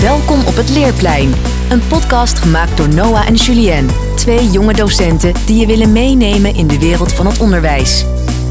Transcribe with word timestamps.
Welkom 0.00 0.44
op 0.46 0.56
het 0.56 0.70
Leerplein. 0.70 1.32
Een 1.70 1.86
podcast 1.88 2.38
gemaakt 2.38 2.76
door 2.76 2.88
Noah 2.88 3.26
en 3.26 3.34
Julien. 3.34 3.88
Twee 4.16 4.50
jonge 4.50 4.72
docenten 4.72 5.34
die 5.46 5.60
je 5.60 5.66
willen 5.66 5.92
meenemen 5.92 6.54
in 6.54 6.66
de 6.66 6.78
wereld 6.78 7.12
van 7.12 7.26
het 7.26 7.38
onderwijs. 7.38 8.04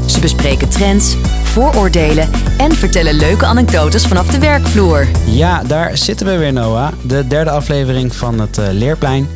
Ze 0.06 0.20
bespreken 0.20 0.68
trends, 0.68 1.16
vooroordelen 1.42 2.30
en 2.58 2.72
vertellen 2.72 3.14
leuke 3.14 3.44
anekdotes 3.44 4.06
vanaf 4.06 4.26
de 4.26 4.38
werkvloer. 4.38 5.06
Ja, 5.24 5.62
daar 5.62 5.96
zitten 5.96 6.26
we 6.26 6.36
weer, 6.36 6.52
Noah. 6.52 6.92
De 7.02 7.26
derde 7.26 7.50
aflevering 7.50 8.14
van 8.14 8.40
het 8.40 8.58
uh, 8.58 8.66
Leerplein. 8.70 9.28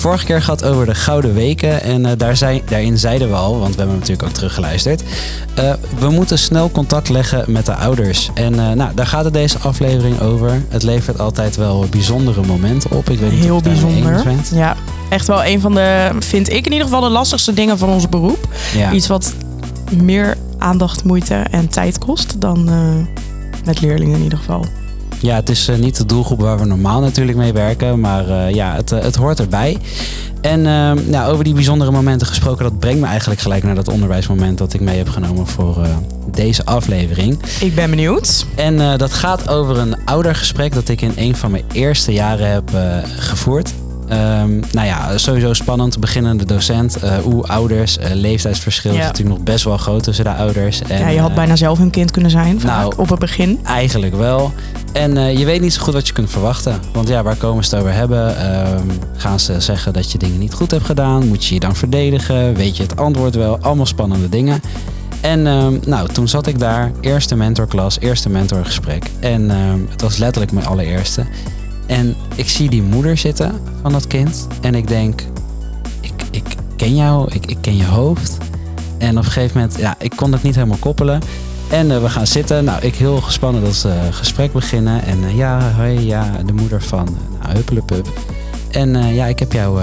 Vorige 0.00 0.24
keer 0.24 0.42
gaat 0.42 0.64
over 0.64 0.86
de 0.86 0.94
Gouden 0.94 1.34
Weken. 1.34 1.82
En 1.82 2.04
uh, 2.04 2.10
daar 2.16 2.36
zijn, 2.36 2.60
daarin 2.68 2.98
zeiden 2.98 3.28
we 3.28 3.34
al, 3.34 3.58
want 3.58 3.74
we 3.74 3.80
hebben 3.80 3.98
natuurlijk 3.98 4.28
ook 4.28 4.34
teruggeluisterd. 4.34 5.02
Uh, 5.58 5.72
we 5.98 6.10
moeten 6.10 6.38
snel 6.38 6.70
contact 6.70 7.08
leggen 7.08 7.44
met 7.52 7.66
de 7.66 7.74
ouders. 7.74 8.30
En 8.34 8.54
nou, 8.54 8.94
daar 8.94 9.06
gaat 9.06 9.24
het 9.24 9.32
deze 9.32 9.58
aflevering 9.58 10.20
over. 10.20 10.62
Het 10.68 10.82
levert 10.82 11.20
altijd 11.20 11.56
wel 11.56 11.86
bijzondere 11.90 12.42
momenten 12.46 12.90
op. 12.90 13.10
Ik 13.10 13.18
weet 13.18 13.30
niet 13.32 13.44
Heel 13.44 13.56
of 13.56 13.62
bijzonder. 13.62 14.24
Ja, 14.54 14.76
echt 15.10 15.26
wel 15.26 15.44
een 15.44 15.60
van 15.60 15.74
de, 15.74 16.10
vind 16.18 16.48
ik 16.48 16.66
in 16.66 16.72
ieder 16.72 16.86
geval, 16.86 17.00
de 17.00 17.08
lastigste 17.08 17.54
dingen 17.54 17.78
van 17.78 17.88
ons 17.88 18.08
beroep. 18.08 18.48
Ja. 18.74 18.92
Iets 18.92 19.06
wat 19.06 19.34
meer 19.96 20.36
aandacht, 20.58 21.04
moeite 21.04 21.34
en 21.34 21.68
tijd 21.68 21.98
kost 21.98 22.40
dan 22.40 22.70
met 23.64 23.80
leerlingen 23.80 24.16
in 24.16 24.22
ieder 24.22 24.38
geval. 24.38 24.64
Ja, 25.20 25.34
het 25.34 25.48
is 25.48 25.68
uh, 25.68 25.76
niet 25.76 25.96
de 25.96 26.06
doelgroep 26.06 26.40
waar 26.40 26.58
we 26.58 26.64
normaal 26.64 27.00
natuurlijk 27.00 27.38
mee 27.38 27.52
werken, 27.52 28.00
maar 28.00 28.28
uh, 28.28 28.50
ja, 28.50 28.74
het, 28.74 28.90
het 28.90 29.16
hoort 29.16 29.40
erbij. 29.40 29.76
En 30.40 30.62
nou, 31.10 31.32
over 31.32 31.44
die 31.44 31.54
bijzondere 31.54 31.90
momenten 31.90 32.26
gesproken, 32.26 32.64
dat 32.64 32.78
brengt 32.78 33.00
me 33.00 33.06
eigenlijk 33.06 33.40
gelijk 33.40 33.62
naar 33.62 33.74
dat 33.74 33.88
onderwijsmoment 33.88 34.58
dat 34.58 34.72
ik 34.72 34.80
mee 34.80 34.96
heb 34.96 35.08
genomen 35.08 35.46
voor 35.46 35.86
deze 36.30 36.64
aflevering. 36.64 37.38
Ik 37.60 37.74
ben 37.74 37.90
benieuwd. 37.90 38.46
En 38.56 38.98
dat 38.98 39.12
gaat 39.12 39.48
over 39.48 39.78
een 39.78 40.04
oudergesprek 40.04 40.74
dat 40.74 40.88
ik 40.88 41.00
in 41.00 41.12
een 41.16 41.36
van 41.36 41.50
mijn 41.50 41.64
eerste 41.72 42.12
jaren 42.12 42.50
heb 42.50 42.70
gevoerd. 43.16 43.72
Um, 44.12 44.60
nou 44.72 44.86
ja, 44.86 45.18
sowieso 45.18 45.52
spannend. 45.52 46.00
Beginnende 46.00 46.44
docent, 46.44 46.96
hoe 47.22 47.46
ouders, 47.46 47.98
uh, 47.98 48.04
leeftijdsverschil 48.12 48.92
ja. 48.92 48.98
is 48.98 49.06
natuurlijk 49.06 49.36
nog 49.36 49.44
best 49.44 49.64
wel 49.64 49.76
groot 49.76 50.02
tussen 50.02 50.24
de 50.24 50.34
ouders. 50.34 50.82
En, 50.82 50.98
ja, 50.98 51.08
je 51.08 51.20
had 51.20 51.30
uh, 51.30 51.36
bijna 51.36 51.56
zelf 51.56 51.78
een 51.78 51.90
kind 51.90 52.10
kunnen 52.10 52.30
zijn 52.30 52.60
nou, 52.64 52.92
op 52.96 53.08
het 53.08 53.18
begin. 53.18 53.58
Eigenlijk 53.64 54.14
wel. 54.14 54.52
En 54.92 55.38
je 55.38 55.44
weet 55.44 55.60
niet 55.60 55.72
zo 55.72 55.82
goed 55.82 55.94
wat 55.94 56.06
je 56.06 56.12
kunt 56.12 56.30
verwachten. 56.30 56.80
Want 56.92 57.08
ja, 57.08 57.22
waar 57.22 57.36
komen 57.36 57.64
ze 57.64 57.74
het 57.74 57.84
over 57.84 57.96
hebben? 57.96 58.54
Um, 58.72 58.90
gaan 59.16 59.40
ze 59.40 59.60
zeggen 59.60 59.92
dat 59.92 60.12
je 60.12 60.18
dingen 60.18 60.38
niet 60.38 60.54
goed 60.54 60.70
hebt 60.70 60.84
gedaan? 60.84 61.28
Moet 61.28 61.44
je 61.44 61.54
je 61.54 61.60
dan 61.60 61.76
verdedigen? 61.76 62.54
Weet 62.54 62.76
je 62.76 62.82
het 62.82 62.96
antwoord 62.96 63.34
wel? 63.34 63.58
Allemaal 63.60 63.86
spannende 63.86 64.28
dingen. 64.28 64.60
En 65.20 65.46
um, 65.46 65.80
nou, 65.86 66.08
toen 66.08 66.28
zat 66.28 66.46
ik 66.46 66.58
daar, 66.58 66.92
eerste 67.00 67.36
mentorklas, 67.36 68.00
eerste 68.00 68.28
mentorgesprek. 68.28 69.04
En 69.20 69.50
het 69.90 70.02
was 70.02 70.16
letterlijk 70.16 70.52
mijn 70.52 70.66
allereerste. 70.66 71.24
En 71.90 72.16
ik 72.34 72.48
zie 72.48 72.70
die 72.70 72.82
moeder 72.82 73.16
zitten 73.16 73.60
van 73.82 73.92
dat 73.92 74.06
kind. 74.06 74.46
En 74.60 74.74
ik 74.74 74.88
denk, 74.88 75.22
ik, 76.00 76.12
ik 76.30 76.44
ken 76.76 76.94
jou, 76.94 77.32
ik, 77.32 77.46
ik 77.46 77.56
ken 77.60 77.76
je 77.76 77.84
hoofd. 77.84 78.36
En 78.98 79.10
op 79.10 79.24
een 79.24 79.30
gegeven 79.30 79.60
moment, 79.60 79.78
ja, 79.78 79.94
ik 79.98 80.12
kon 80.16 80.32
het 80.32 80.42
niet 80.42 80.54
helemaal 80.54 80.76
koppelen. 80.76 81.20
En 81.70 81.90
uh, 81.90 82.02
we 82.02 82.08
gaan 82.08 82.26
zitten. 82.26 82.64
Nou, 82.64 82.82
ik 82.82 82.94
heel 82.94 83.20
gespannen 83.20 83.62
dat 83.62 83.84
uh, 83.86 83.92
gesprek 84.10 84.52
beginnen. 84.52 85.02
En 85.04 85.22
uh, 85.22 85.36
ja, 85.36 85.72
hoi, 85.76 86.06
ja, 86.06 86.30
de 86.46 86.52
moeder 86.52 86.82
van 86.82 87.16
Huppelepup. 87.48 88.08
En 88.70 89.14
ja, 89.14 89.26
ik 89.26 89.38
heb 89.38 89.52
jou 89.52 89.80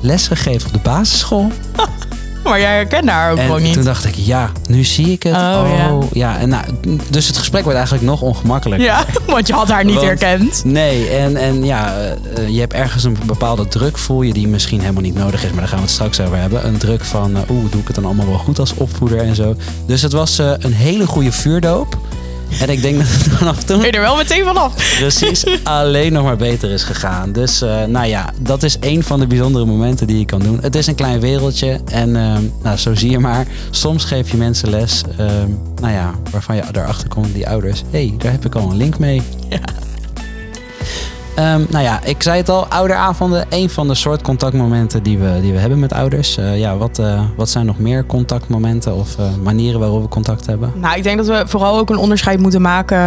les 0.00 0.28
gegeven 0.28 0.66
op 0.66 0.72
de 0.72 0.80
basisschool. 0.82 1.50
maar 2.48 2.60
jij 2.60 2.74
herkende 2.74 3.10
haar 3.12 3.32
ook 3.32 3.38
en 3.38 3.44
gewoon 3.44 3.62
niet. 3.62 3.72
toen 3.72 3.84
dacht 3.84 4.04
ik, 4.04 4.14
ja, 4.14 4.50
nu 4.68 4.84
zie 4.84 5.12
ik 5.12 5.22
het. 5.22 5.34
Oh, 5.34 5.90
oh 5.90 6.02
ja. 6.12 6.38
En 6.38 6.48
nou, 6.48 6.64
dus 7.10 7.26
het 7.26 7.36
gesprek 7.36 7.64
werd 7.64 7.76
eigenlijk 7.76 8.06
nog 8.06 8.20
ongemakkelijker. 8.20 8.86
Ja, 8.86 9.04
want 9.26 9.46
je 9.46 9.52
had 9.52 9.68
haar 9.68 9.84
niet 9.84 10.00
herkend. 10.00 10.64
Nee, 10.64 11.08
en, 11.08 11.36
en 11.36 11.64
ja, 11.64 11.94
uh, 12.38 12.48
je 12.48 12.60
hebt 12.60 12.72
ergens 12.72 13.04
een 13.04 13.16
bepaalde 13.26 13.68
druk, 13.68 13.98
voel 13.98 14.22
je, 14.22 14.32
die 14.32 14.48
misschien 14.48 14.80
helemaal 14.80 15.02
niet 15.02 15.14
nodig 15.14 15.44
is. 15.44 15.50
Maar 15.50 15.58
daar 15.58 15.68
gaan 15.68 15.78
we 15.78 15.84
het 15.84 15.92
straks 15.92 16.20
over 16.20 16.36
hebben. 16.36 16.66
Een 16.66 16.78
druk 16.78 17.04
van, 17.04 17.36
uh, 17.36 17.50
oeh, 17.50 17.70
doe 17.70 17.80
ik 17.80 17.86
het 17.86 17.96
dan 17.96 18.04
allemaal 18.04 18.26
wel 18.26 18.38
goed 18.38 18.58
als 18.58 18.74
opvoeder 18.74 19.18
en 19.18 19.34
zo. 19.34 19.56
Dus 19.86 20.02
het 20.02 20.12
was 20.12 20.38
een 20.38 20.72
hele 20.72 21.06
goede 21.06 21.32
vuurdoop. 21.32 21.98
En 22.60 22.68
ik 22.68 22.82
denk 22.82 22.98
dat 22.98 23.06
het 23.08 23.22
vanaf 23.22 23.62
toen... 23.62 23.78
Ben 23.78 23.86
je 23.86 23.92
er 23.92 24.00
wel 24.00 24.16
meteen 24.16 24.44
vanaf. 24.44 24.96
Precies, 24.98 25.44
alleen 25.62 26.12
nog 26.12 26.24
maar 26.24 26.36
beter 26.36 26.70
is 26.70 26.82
gegaan. 26.82 27.32
Dus 27.32 27.62
uh, 27.62 27.84
nou 27.84 28.06
ja, 28.06 28.32
dat 28.40 28.62
is 28.62 28.76
een 28.80 29.02
van 29.02 29.20
de 29.20 29.26
bijzondere 29.26 29.64
momenten 29.64 30.06
die 30.06 30.18
je 30.18 30.24
kan 30.24 30.40
doen. 30.40 30.58
Het 30.62 30.74
is 30.74 30.86
een 30.86 30.94
klein 30.94 31.20
wereldje 31.20 31.80
en 31.84 32.08
uh, 32.08 32.36
nou, 32.62 32.76
zo 32.76 32.94
zie 32.94 33.10
je 33.10 33.18
maar. 33.18 33.46
Soms 33.70 34.04
geef 34.04 34.30
je 34.30 34.36
mensen 34.36 34.70
les, 34.70 35.02
uh, 35.20 35.26
nou 35.80 35.92
ja, 35.92 36.14
waarvan 36.30 36.56
je 36.56 36.62
erachter 36.72 37.08
komt, 37.08 37.34
die 37.34 37.48
ouders. 37.48 37.82
Hé, 37.90 38.06
hey, 38.06 38.14
daar 38.18 38.32
heb 38.32 38.44
ik 38.44 38.54
al 38.54 38.70
een 38.70 38.76
link 38.76 38.98
mee. 38.98 39.22
Ja. 39.48 39.58
Um, 41.38 41.66
nou 41.70 41.84
ja, 41.84 42.00
ik 42.04 42.22
zei 42.22 42.36
het 42.36 42.48
al, 42.48 42.66
ouderavonden, 42.66 43.46
een 43.48 43.70
van 43.70 43.88
de 43.88 43.94
soort 43.94 44.22
contactmomenten 44.22 45.02
die 45.02 45.18
we, 45.18 45.38
die 45.40 45.52
we 45.52 45.58
hebben 45.58 45.78
met 45.78 45.92
ouders. 45.92 46.38
Uh, 46.38 46.58
ja, 46.58 46.76
wat, 46.76 46.98
uh, 46.98 47.20
wat 47.36 47.48
zijn 47.48 47.66
nog 47.66 47.78
meer 47.78 48.06
contactmomenten 48.06 48.94
of 48.94 49.16
uh, 49.20 49.26
manieren 49.42 49.80
waarop 49.80 50.02
we 50.02 50.08
contact 50.08 50.46
hebben? 50.46 50.72
Nou, 50.74 50.96
ik 50.96 51.02
denk 51.02 51.16
dat 51.16 51.26
we 51.26 51.42
vooral 51.46 51.78
ook 51.78 51.90
een 51.90 51.96
onderscheid 51.96 52.40
moeten 52.40 52.62
maken, 52.62 53.06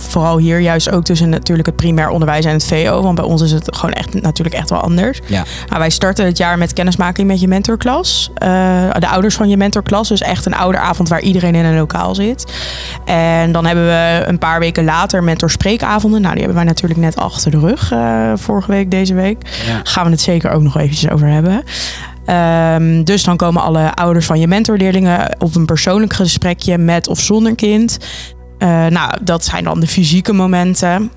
vooral 0.00 0.38
hier 0.38 0.58
juist 0.58 0.90
ook 0.90 1.04
tussen 1.04 1.28
natuurlijk 1.28 1.66
het 1.66 1.76
primair 1.76 2.08
onderwijs 2.08 2.44
en 2.44 2.52
het 2.52 2.64
VO. 2.64 3.02
Want 3.02 3.14
bij 3.14 3.24
ons 3.24 3.42
is 3.42 3.52
het 3.52 3.76
gewoon 3.76 3.94
echt 3.94 4.22
natuurlijk 4.22 4.56
echt 4.56 4.70
wel 4.70 4.80
anders. 4.80 5.20
Ja. 5.26 5.44
Nou, 5.66 5.78
wij 5.78 5.90
starten 5.90 6.24
het 6.24 6.38
jaar 6.38 6.58
met 6.58 6.72
kennismaking 6.72 7.26
met 7.26 7.40
je 7.40 7.48
mentorklas. 7.48 8.30
de 8.98 9.08
ouders 9.10 9.34
van 9.34 9.48
je 9.48 9.56
mentorklas, 9.56 10.08
dus 10.08 10.20
echt 10.20 10.46
een 10.46 10.54
ouderavond 10.54 11.08
waar 11.08 11.20
iedereen 11.20 11.54
in 11.54 11.64
een 11.64 11.76
lokaal 11.76 12.14
zit. 12.14 12.52
En 13.04 13.52
dan 13.52 13.66
hebben 13.66 13.84
we 13.84 14.24
een 14.26 14.38
paar 14.38 14.58
weken 14.58 14.84
later 14.84 15.24
mentorspreekavonden. 15.24 16.20
Nou, 16.20 16.34
die 16.34 16.42
hebben 16.42 16.62
wij 16.62 16.72
natuurlijk 16.72 17.00
net 17.00 17.16
achter 17.16 17.37
achter 17.38 17.60
de 17.60 17.66
rug. 17.66 17.92
Uh, 17.92 18.32
vorige 18.34 18.70
week, 18.70 18.90
deze 18.90 19.14
week. 19.14 19.62
Ja. 19.66 19.80
Gaan 19.82 20.04
we 20.04 20.10
het 20.10 20.20
zeker 20.20 20.50
ook 20.50 20.62
nog 20.62 20.76
eventjes 20.76 21.10
over 21.10 21.28
hebben. 21.28 21.62
Um, 22.74 23.04
dus 23.04 23.24
dan 23.24 23.36
komen 23.36 23.62
alle 23.62 23.94
ouders 23.94 24.26
van 24.26 24.40
je 24.40 24.46
mentorleerlingen 24.46 25.36
op 25.38 25.54
een 25.54 25.66
persoonlijk 25.66 26.12
gesprekje 26.12 26.78
met 26.78 27.08
of 27.08 27.20
zonder 27.20 27.54
kind. 27.54 27.98
Uh, 28.58 28.86
nou, 28.86 29.18
dat 29.22 29.44
zijn 29.44 29.64
dan 29.64 29.80
de 29.80 29.86
fysieke 29.86 30.32
momenten. 30.32 31.10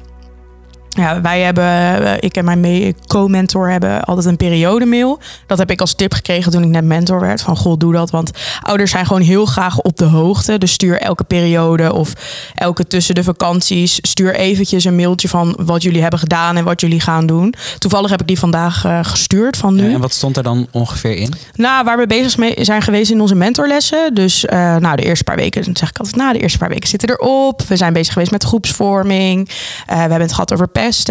Ja, 0.97 1.21
wij 1.21 1.41
hebben, 1.41 1.63
eh, 1.63 2.13
ik 2.19 2.35
en 2.35 2.45
mijn 2.45 2.95
co-mentor 3.07 3.69
hebben 3.69 4.03
altijd 4.03 4.25
een 4.25 4.37
periodemail. 4.37 5.19
Dat 5.47 5.57
heb 5.57 5.71
ik 5.71 5.81
als 5.81 5.95
tip 5.95 6.13
gekregen 6.13 6.51
toen 6.51 6.63
ik 6.63 6.69
net 6.69 6.83
mentor 6.83 7.19
werd. 7.19 7.41
Van 7.41 7.57
goh, 7.57 7.77
doe 7.77 7.93
dat. 7.93 8.09
Want 8.09 8.31
ouders 8.61 8.91
zijn 8.91 9.05
gewoon 9.05 9.21
heel 9.21 9.45
graag 9.45 9.79
op 9.79 9.97
de 9.97 10.05
hoogte. 10.05 10.57
Dus 10.57 10.71
stuur 10.71 10.97
elke 10.97 11.23
periode 11.23 11.93
of 11.93 12.13
elke 12.55 12.87
tussen 12.87 13.15
de 13.15 13.23
vakanties. 13.23 13.99
Stuur 14.01 14.35
eventjes 14.35 14.83
een 14.83 14.95
mailtje 14.95 15.27
van 15.27 15.57
wat 15.65 15.83
jullie 15.83 16.01
hebben 16.01 16.19
gedaan 16.19 16.57
en 16.57 16.63
wat 16.63 16.81
jullie 16.81 16.99
gaan 16.99 17.25
doen. 17.25 17.53
Toevallig 17.77 18.09
heb 18.09 18.21
ik 18.21 18.27
die 18.27 18.39
vandaag 18.39 18.85
uh, 18.85 18.99
gestuurd 19.01 19.57
van 19.57 19.75
nu. 19.75 19.87
Ja, 19.87 19.93
en 19.93 20.01
wat 20.01 20.13
stond 20.13 20.37
er 20.37 20.43
dan 20.43 20.67
ongeveer 20.71 21.15
in? 21.15 21.33
Nou, 21.55 21.83
waar 21.83 21.97
we 21.97 22.07
bezig 22.07 22.37
mee 22.37 22.53
zijn 22.57 22.81
geweest 22.81 23.11
in 23.11 23.21
onze 23.21 23.35
mentorlessen. 23.35 24.13
Dus 24.13 24.43
uh, 24.43 24.75
nou, 24.75 24.95
de 24.95 25.03
eerste 25.03 25.23
paar 25.23 25.35
weken, 25.35 25.63
zeg 25.63 25.89
ik 25.89 25.97
altijd, 25.97 26.15
nou, 26.15 26.33
de 26.33 26.39
eerste 26.39 26.57
paar 26.57 26.69
weken 26.69 26.89
zitten 26.89 27.09
erop. 27.09 27.61
We 27.67 27.75
zijn 27.75 27.93
bezig 27.93 28.13
geweest 28.13 28.31
met 28.31 28.43
groepsvorming. 28.43 29.49
Uh, 29.49 29.55
we 29.85 29.93
hebben 29.93 30.21
het 30.21 30.33
gehad 30.33 30.53
over 30.53 30.67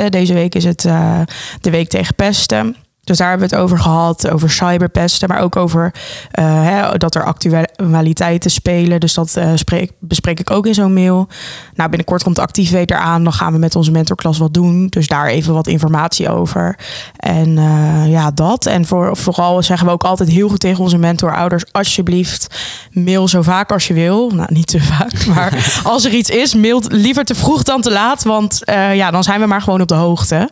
Deze 0.08 0.34
week 0.34 0.54
is 0.54 0.64
het 0.64 0.84
uh, 0.84 1.20
de 1.60 1.70
week 1.70 1.88
tegen 1.88 2.14
pesten. 2.14 2.76
Dus 3.10 3.19
daar 3.19 3.28
hebben 3.28 3.48
we 3.48 3.54
het 3.54 3.65
over 3.65 3.78
gehad, 3.78 4.31
over 4.31 4.50
cyberpesten, 4.50 5.28
maar 5.28 5.41
ook 5.41 5.56
over 5.56 5.93
uh, 6.38 6.62
hè, 6.62 6.98
dat 6.98 7.15
er 7.15 7.25
actualiteiten 7.25 8.50
spelen. 8.50 9.00
Dus 9.00 9.15
dat 9.15 9.34
uh, 9.38 9.50
spreek, 9.54 9.93
bespreek 9.98 10.41
ik 10.41 10.50
ook 10.50 10.66
in 10.66 10.75
zo'n 10.75 10.93
mail. 10.93 11.28
Nou, 11.75 11.88
binnenkort 11.88 12.22
komt 12.22 12.38
Activeet 12.38 12.91
eraan. 12.91 13.25
Dan 13.25 13.32
gaan 13.32 13.53
we 13.53 13.59
met 13.59 13.76
onze 13.76 13.91
mentorklas 13.91 14.38
wat 14.38 14.54
doen. 14.54 14.87
Dus 14.87 15.06
daar 15.06 15.26
even 15.26 15.54
wat 15.54 15.66
informatie 15.66 16.28
over. 16.28 16.78
En 17.16 17.48
uh, 17.56 18.10
ja, 18.10 18.31
dat. 18.31 18.66
En 18.66 18.87
voor, 18.87 19.16
vooral 19.16 19.62
zeggen 19.62 19.87
we 19.87 19.92
ook 19.92 20.04
altijd 20.04 20.28
heel 20.28 20.48
goed 20.48 20.60
tegen 20.60 20.82
onze 20.82 20.98
mentorouders: 20.98 21.65
alsjeblieft, 21.72 22.60
mail 22.92 23.28
zo 23.28 23.42
vaak 23.42 23.72
als 23.72 23.87
je 23.87 23.94
wil. 23.94 24.31
Nou, 24.31 24.48
niet 24.53 24.66
te 24.66 24.81
vaak, 24.81 25.27
maar 25.34 25.81
als 25.84 26.04
er 26.04 26.12
iets 26.12 26.31
is, 26.31 26.54
mail 26.54 26.82
liever 26.88 27.25
te 27.25 27.34
vroeg 27.34 27.62
dan 27.62 27.81
te 27.81 27.91
laat. 27.91 28.22
Want 28.22 28.60
ja, 28.92 29.10
dan 29.10 29.22
zijn 29.22 29.41
we 29.41 29.47
maar 29.47 29.62
gewoon 29.62 29.81
op 29.81 29.88
de 29.88 29.94
hoogte. 29.94 30.51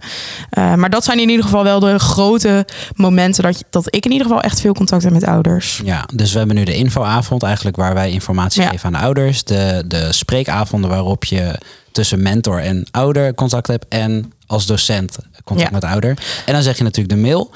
maar 0.50 0.90
dat 0.90 1.04
zijn 1.04 1.18
in 1.18 1.28
ieder 1.28 1.44
geval 1.44 1.64
wel 1.64 1.80
de 1.80 1.98
grote 1.98 2.47
momenten 2.94 3.42
dat, 3.42 3.64
dat 3.70 3.94
ik 3.94 4.04
in 4.04 4.10
ieder 4.10 4.26
geval 4.26 4.42
echt 4.42 4.60
veel 4.60 4.72
contact 4.72 5.02
heb 5.02 5.12
met 5.12 5.24
ouders. 5.24 5.80
Ja, 5.84 6.08
dus 6.14 6.32
we 6.32 6.38
hebben 6.38 6.56
nu 6.56 6.64
de 6.64 6.74
infoavond 6.74 7.42
eigenlijk 7.42 7.76
waar 7.76 7.94
wij 7.94 8.10
informatie 8.10 8.62
geven 8.62 8.86
aan 8.86 8.92
de 8.92 8.98
ouders. 8.98 9.44
De, 9.44 9.84
de 9.86 10.12
spreekavonden 10.12 10.90
waarop 10.90 11.24
je 11.24 11.58
tussen 11.92 12.22
mentor 12.22 12.60
en 12.60 12.86
ouder 12.90 13.34
contact 13.34 13.66
hebt. 13.66 13.86
En 13.88 14.32
als 14.46 14.66
docent 14.66 15.18
contact 15.44 15.70
met 15.70 15.84
ouder. 15.84 16.18
En 16.46 16.52
dan 16.52 16.62
zeg 16.62 16.76
je 16.78 16.82
natuurlijk 16.82 17.14
de 17.14 17.20
mail. 17.20 17.50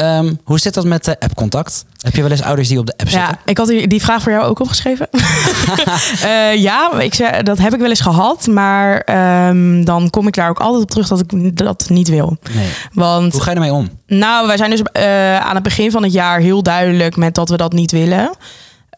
Um, 0.00 0.38
hoe 0.44 0.58
zit 0.58 0.74
dat 0.74 0.84
met 0.84 1.04
de 1.04 1.20
app-contact? 1.20 1.84
Heb 2.00 2.14
je 2.14 2.22
wel 2.22 2.30
eens 2.30 2.42
ouders 2.42 2.68
die 2.68 2.78
op 2.78 2.86
de 2.86 2.92
app 2.92 3.08
zitten? 3.08 3.28
Ja, 3.28 3.38
ik 3.44 3.58
had 3.58 3.66
die 3.66 4.00
vraag 4.00 4.22
voor 4.22 4.32
jou 4.32 4.44
ook 4.44 4.60
opgeschreven. 4.60 5.08
uh, 6.24 6.54
ja, 6.68 7.00
ik 7.00 7.14
zei, 7.14 7.42
dat 7.42 7.58
heb 7.58 7.74
ik 7.74 7.80
wel 7.80 7.88
eens 7.88 8.00
gehad. 8.00 8.46
Maar 8.46 9.08
um, 9.48 9.84
dan 9.84 10.10
kom 10.10 10.26
ik 10.26 10.34
daar 10.34 10.48
ook 10.48 10.60
altijd 10.60 10.82
op 10.82 10.90
terug 10.90 11.08
dat 11.08 11.20
ik 11.20 11.56
dat 11.56 11.86
niet 11.88 12.08
wil. 12.08 12.36
Nee. 12.54 12.68
Want, 12.92 13.32
hoe 13.32 13.42
ga 13.42 13.50
je 13.50 13.56
ermee 13.56 13.72
om? 13.72 13.88
Nou, 14.06 14.46
wij 14.46 14.56
zijn 14.56 14.70
dus 14.70 14.80
uh, 14.80 15.38
aan 15.38 15.54
het 15.54 15.62
begin 15.62 15.90
van 15.90 16.02
het 16.02 16.12
jaar 16.12 16.40
heel 16.40 16.62
duidelijk 16.62 17.16
met 17.16 17.34
dat 17.34 17.48
we 17.48 17.56
dat 17.56 17.72
niet 17.72 17.90
willen. 17.90 18.30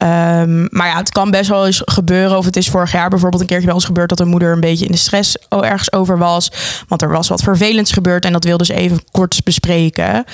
Ehm, 0.00 0.67
maar 0.70 0.87
ja, 0.87 0.97
het 0.97 1.11
kan 1.11 1.31
best 1.31 1.49
wel 1.49 1.67
eens 1.67 1.82
gebeuren. 1.85 2.38
Of 2.38 2.44
het 2.44 2.56
is 2.56 2.69
vorig 2.69 2.93
jaar 2.93 3.08
bijvoorbeeld 3.08 3.43
een 3.43 3.49
keertje 3.49 3.67
bij 3.67 3.75
ons 3.75 3.85
gebeurd 3.85 4.08
dat 4.08 4.20
een 4.20 4.29
moeder 4.29 4.52
een 4.52 4.61
beetje 4.61 4.85
in 4.85 4.93
de 4.93 4.99
stress 4.99 5.37
ergens 5.49 5.93
over 5.93 6.19
was. 6.19 6.52
Want 6.88 7.02
er 7.02 7.11
was 7.11 7.29
wat 7.29 7.43
vervelends 7.43 7.93
gebeurd 7.93 8.25
en 8.25 8.32
dat 8.32 8.44
wilde 8.44 8.64
ze 8.64 8.75
even 8.75 9.05
kort 9.11 9.41
bespreken. 9.44 10.25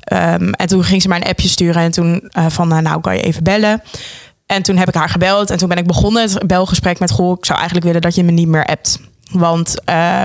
Ehm, 0.00 0.48
en 0.50 0.66
toen 0.66 0.84
ging 0.84 1.02
ze 1.02 1.08
mij 1.08 1.16
een 1.16 1.28
appje 1.28 1.48
sturen 1.48 1.82
en 1.82 1.90
toen 1.90 2.30
uh, 2.38 2.46
van 2.48 2.68
nou, 2.68 2.82
nou 2.82 3.00
kan 3.00 3.14
je 3.14 3.22
even 3.22 3.42
bellen. 3.42 3.82
En 4.46 4.62
toen 4.62 4.76
heb 4.76 4.88
ik 4.88 4.94
haar 4.94 5.08
gebeld 5.08 5.50
en 5.50 5.56
toen 5.56 5.68
ben 5.68 5.78
ik 5.78 5.86
begonnen 5.86 6.22
het 6.22 6.46
belgesprek 6.46 6.98
met 6.98 7.10
goh, 7.10 7.36
ik 7.38 7.44
zou 7.44 7.58
eigenlijk 7.58 7.86
willen 7.86 8.02
dat 8.02 8.14
je 8.14 8.24
me 8.24 8.30
niet 8.30 8.48
meer 8.48 8.66
appt. 8.66 8.98
Want 9.30 9.74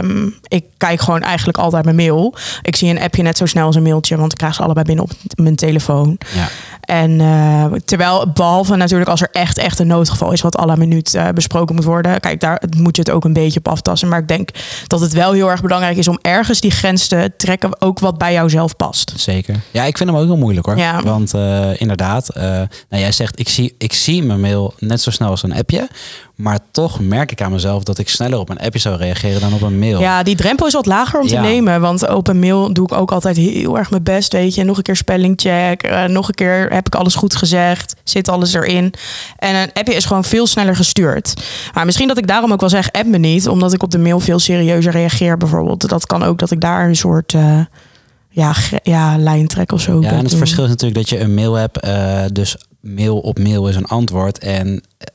um, 0.03 0.35
ik 0.47 0.65
kijk 0.77 1.01
gewoon 1.01 1.21
eigenlijk 1.21 1.57
altijd 1.57 1.83
mijn 1.83 1.95
mail. 1.95 2.35
Ik 2.61 2.75
zie 2.75 2.89
een 2.89 2.99
appje 2.99 3.23
net 3.23 3.37
zo 3.37 3.45
snel 3.45 3.65
als 3.65 3.75
een 3.75 3.83
mailtje, 3.83 4.17
want 4.17 4.31
ik 4.31 4.37
krijg 4.37 4.55
ze 4.55 4.63
allebei 4.63 4.85
binnen 4.85 5.03
op 5.03 5.11
mijn 5.35 5.55
telefoon. 5.55 6.17
Ja. 6.33 6.47
En 6.89 7.19
uh, 7.19 7.65
terwijl, 7.86 8.31
behalve 8.33 8.75
natuurlijk 8.75 9.09
als 9.09 9.21
er 9.21 9.30
echt, 9.31 9.57
echt 9.57 9.80
een 9.80 9.88
noodgeval 9.88 10.31
is, 10.31 10.41
wat 10.41 10.57
alle 10.57 10.77
minuut 10.77 11.13
uh, 11.13 11.27
besproken 11.33 11.75
moet 11.75 11.83
worden. 11.83 12.19
Kijk, 12.19 12.39
daar 12.39 12.62
moet 12.77 12.95
je 12.95 13.01
het 13.01 13.12
ook 13.12 13.25
een 13.25 13.33
beetje 13.33 13.59
op 13.59 13.68
aftassen. 13.68 14.07
Maar 14.07 14.19
ik 14.19 14.27
denk 14.27 14.50
dat 14.88 15.00
het 15.00 15.13
wel 15.13 15.31
heel 15.31 15.50
erg 15.50 15.62
belangrijk 15.62 15.97
is 15.97 16.07
om 16.07 16.19
ergens 16.21 16.59
die 16.62 16.71
grens 16.71 17.07
te 17.07 17.31
trekken, 17.38 17.81
ook 17.81 18.00
wat 18.00 18.18
bij 18.18 18.33
jou 18.33 18.50
zelf 18.50 18.75
past. 18.75 19.13
Zeker. 19.15 19.56
Ja, 19.71 19.83
ik 19.83 19.97
vind 19.97 20.09
hem 20.09 20.19
ook 20.19 20.25
heel 20.25 20.38
moeilijk 20.38 20.65
hoor. 20.65 20.77
Ja. 20.77 21.01
Want 21.01 21.33
uh, 21.36 21.81
inderdaad, 21.81 22.30
nou, 22.36 22.68
jij 22.89 23.12
zegt, 23.12 23.39
ik 23.39 23.50
zie, 23.50 23.75
ik 23.77 23.94
zie 23.94 24.24
mijn 24.24 24.39
mail 24.39 24.74
net 24.80 25.01
zo 25.01 25.12
snel 25.12 25.30
als 25.30 25.44
een 25.44 25.56
appje. 25.56 25.88
Maar 26.35 26.59
toch 26.71 27.00
merk 27.00 27.31
ik 27.31 27.42
aan 27.42 27.51
mezelf 27.51 27.83
dat 27.83 27.97
ik 27.97 28.09
sneller 28.09 28.39
op 28.39 28.50
een 28.50 28.59
appje 28.59 28.80
zou 28.80 28.97
reageren 28.97 29.42
dan 29.42 29.53
op 29.53 29.62
een 29.62 29.80
mail. 29.80 30.00
Ja, 30.00 30.24
die 30.24 30.35
drempel 30.35 30.68
is 30.68 30.74
wat 30.74 30.85
lager 30.85 31.19
om 31.19 31.27
te 31.27 31.35
nemen. 31.35 31.81
Want 31.81 32.09
op 32.09 32.27
een 32.27 32.39
mail 32.39 32.74
doe 32.74 32.85
ik 32.85 32.94
ook 32.94 33.12
altijd 33.12 33.38
heel 33.38 33.77
erg 33.77 33.89
mijn 33.89 34.03
best. 34.03 34.33
Weet 34.33 34.56
je, 34.56 34.63
nog 34.63 34.77
een 34.77 34.83
keer 34.83 34.95
spellingcheck. 34.95 35.88
Uh, 35.88 36.03
nog 36.03 36.27
een 36.27 36.33
keer 36.33 36.71
heb 36.83 36.87
ik 36.87 36.95
alles 36.95 37.15
goed 37.15 37.35
gezegd. 37.35 37.95
Zit 38.03 38.27
alles 38.27 38.53
erin. 38.53 38.93
En 39.37 39.55
een 39.55 39.73
appje 39.73 39.93
is 39.93 40.05
gewoon 40.05 40.23
veel 40.23 40.47
sneller 40.47 40.75
gestuurd. 40.75 41.33
Maar 41.73 41.85
misschien 41.85 42.07
dat 42.07 42.17
ik 42.17 42.27
daarom 42.27 42.51
ook 42.51 42.59
wel 42.59 42.69
zeg, 42.69 42.91
app 42.91 43.07
me 43.07 43.17
niet. 43.17 43.47
Omdat 43.47 43.73
ik 43.73 43.83
op 43.83 43.91
de 43.91 43.97
mail 43.97 44.19
veel 44.19 44.39
serieuzer 44.39 44.91
reageer 44.91 45.37
bijvoorbeeld. 45.37 45.89
Dat 45.89 46.05
kan 46.05 46.23
ook 46.23 46.39
dat 46.39 46.51
ik 46.51 46.61
daar 46.61 46.87
een 46.87 46.95
soort... 46.95 47.33
Uh, 47.33 47.59
ja, 48.29 48.55
ja, 48.83 49.17
lijn 49.17 49.47
trek 49.47 49.71
of 49.71 49.81
zo. 49.81 50.01
Ja, 50.01 50.09
en 50.09 50.23
het 50.23 50.35
verschil 50.35 50.63
is 50.63 50.69
natuurlijk 50.69 50.99
dat 50.99 51.09
je 51.09 51.19
een 51.19 51.33
mail 51.33 51.53
hebt. 51.53 51.85
Uh, 51.85 52.21
dus 52.31 52.57
mail 52.81 53.17
op 53.17 53.39
mail 53.39 53.67
is 53.67 53.75
een 53.75 53.85
antwoord. 53.85 54.37
En 54.37 54.67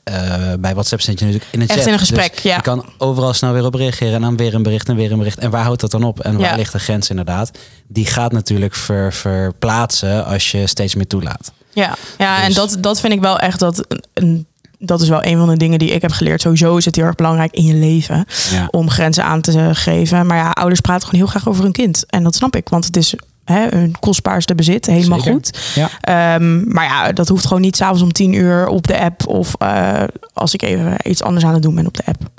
uh, 0.09 0.53
bij 0.59 0.73
WhatsApp 0.73 1.01
zit 1.01 1.19
je 1.19 1.25
natuurlijk 1.25 1.51
in 1.51 1.61
een 1.61 1.67
Echt 1.67 1.77
chat. 1.77 1.87
in 1.87 1.93
een 1.93 1.99
gesprek, 1.99 2.33
dus 2.33 2.43
ja. 2.43 2.55
Je 2.55 2.61
kan 2.61 2.85
overal 2.97 3.33
snel 3.33 3.53
weer 3.53 3.65
op 3.65 3.73
reageren 3.73 4.13
en 4.13 4.21
dan 4.21 4.37
weer 4.37 4.53
een 4.53 4.63
bericht 4.63 4.89
en 4.89 4.95
weer 4.95 5.11
een 5.11 5.17
bericht. 5.17 5.37
En 5.37 5.49
waar 5.49 5.63
houdt 5.63 5.81
dat 5.81 5.91
dan 5.91 6.03
op? 6.03 6.19
En 6.19 6.37
waar 6.37 6.49
ja. 6.49 6.55
ligt 6.55 6.71
de 6.71 6.79
grens 6.79 7.09
inderdaad? 7.09 7.51
Die 7.87 8.05
gaat 8.05 8.31
natuurlijk 8.31 8.75
ver, 8.75 9.13
verplaatsen 9.13 10.25
als 10.25 10.51
je 10.51 10.67
steeds 10.67 10.95
meer 10.95 11.07
toelaat. 11.07 11.51
Ja, 11.75 11.95
ja 12.17 12.35
dus. 12.35 12.45
en 12.45 12.53
dat, 12.53 12.77
dat 12.79 12.99
vind 12.99 13.13
ik 13.13 13.21
wel 13.21 13.39
echt 13.39 13.59
dat 13.59 13.85
een 14.13 14.45
dat 14.79 15.01
is 15.01 15.09
wel 15.09 15.25
een 15.25 15.37
van 15.37 15.49
de 15.49 15.57
dingen 15.57 15.79
die 15.79 15.89
ik 15.89 16.01
heb 16.01 16.11
geleerd. 16.11 16.41
Sowieso 16.41 16.77
is 16.77 16.85
het 16.85 16.95
heel 16.95 17.05
erg 17.05 17.15
belangrijk 17.15 17.53
in 17.53 17.63
je 17.63 17.73
leven 17.73 18.25
ja. 18.51 18.67
om 18.71 18.89
grenzen 18.89 19.23
aan 19.23 19.41
te 19.41 19.69
geven. 19.75 20.25
Maar 20.25 20.37
ja, 20.37 20.49
ouders 20.49 20.81
praten 20.81 21.07
gewoon 21.07 21.19
heel 21.19 21.29
graag 21.29 21.47
over 21.47 21.63
hun 21.63 21.71
kind. 21.71 22.05
En 22.09 22.23
dat 22.23 22.35
snap 22.35 22.55
ik, 22.55 22.69
want 22.69 22.85
het 22.85 22.97
is 22.97 23.15
hè, 23.43 23.67
hun 23.69 23.99
kostbaarste 23.99 24.55
bezit. 24.55 24.85
Helemaal 24.85 25.19
Zeker. 25.19 25.33
goed. 25.33 25.75
Ja. 25.75 26.35
Um, 26.35 26.73
maar 26.73 26.85
ja, 26.85 27.11
dat 27.11 27.27
hoeft 27.27 27.45
gewoon 27.45 27.61
niet 27.61 27.75
s'avonds 27.75 28.01
om 28.01 28.11
tien 28.11 28.33
uur 28.33 28.67
op 28.67 28.87
de 28.87 28.99
app. 28.99 29.27
Of 29.27 29.53
uh, 29.61 30.03
als 30.33 30.53
ik 30.53 30.61
even 30.61 30.97
iets 31.03 31.23
anders 31.23 31.45
aan 31.45 31.53
het 31.53 31.61
doen 31.61 31.75
ben 31.75 31.87
op 31.87 31.97
de 31.97 32.05
app. 32.05 32.29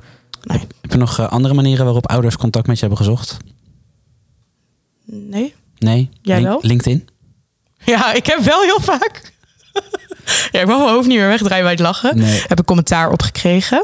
Nee. 0.43 0.59
Heb 0.81 0.93
je 0.93 0.99
nog 0.99 1.21
uh, 1.21 1.29
andere 1.29 1.55
manieren 1.55 1.85
waarop 1.85 2.07
ouders 2.07 2.37
contact 2.37 2.67
met 2.67 2.79
je 2.79 2.87
hebben 2.87 3.05
gezocht? 3.07 3.37
Nee. 5.05 5.55
Nee? 5.79 6.09
Jij 6.23 6.37
Link 6.37 6.49
wel? 6.49 6.59
LinkedIn? 6.63 7.09
Ja, 7.87 8.13
ik 8.13 8.27
heb 8.27 8.39
wel 8.39 8.63
heel 8.63 8.81
vaak. 8.81 9.21
ja, 10.53 10.61
ik 10.61 10.67
mag 10.67 10.79
mijn 10.79 10.91
hoofd 10.91 11.07
niet 11.07 11.19
meer 11.19 11.29
wegdraaien 11.29 11.63
bij 11.63 11.73
het 11.73 11.81
lachen. 11.81 12.19
Nee. 12.19 12.43
Heb 12.47 12.59
ik 12.59 12.65
commentaar 12.65 13.11
op 13.11 13.23
gekregen. 13.23 13.79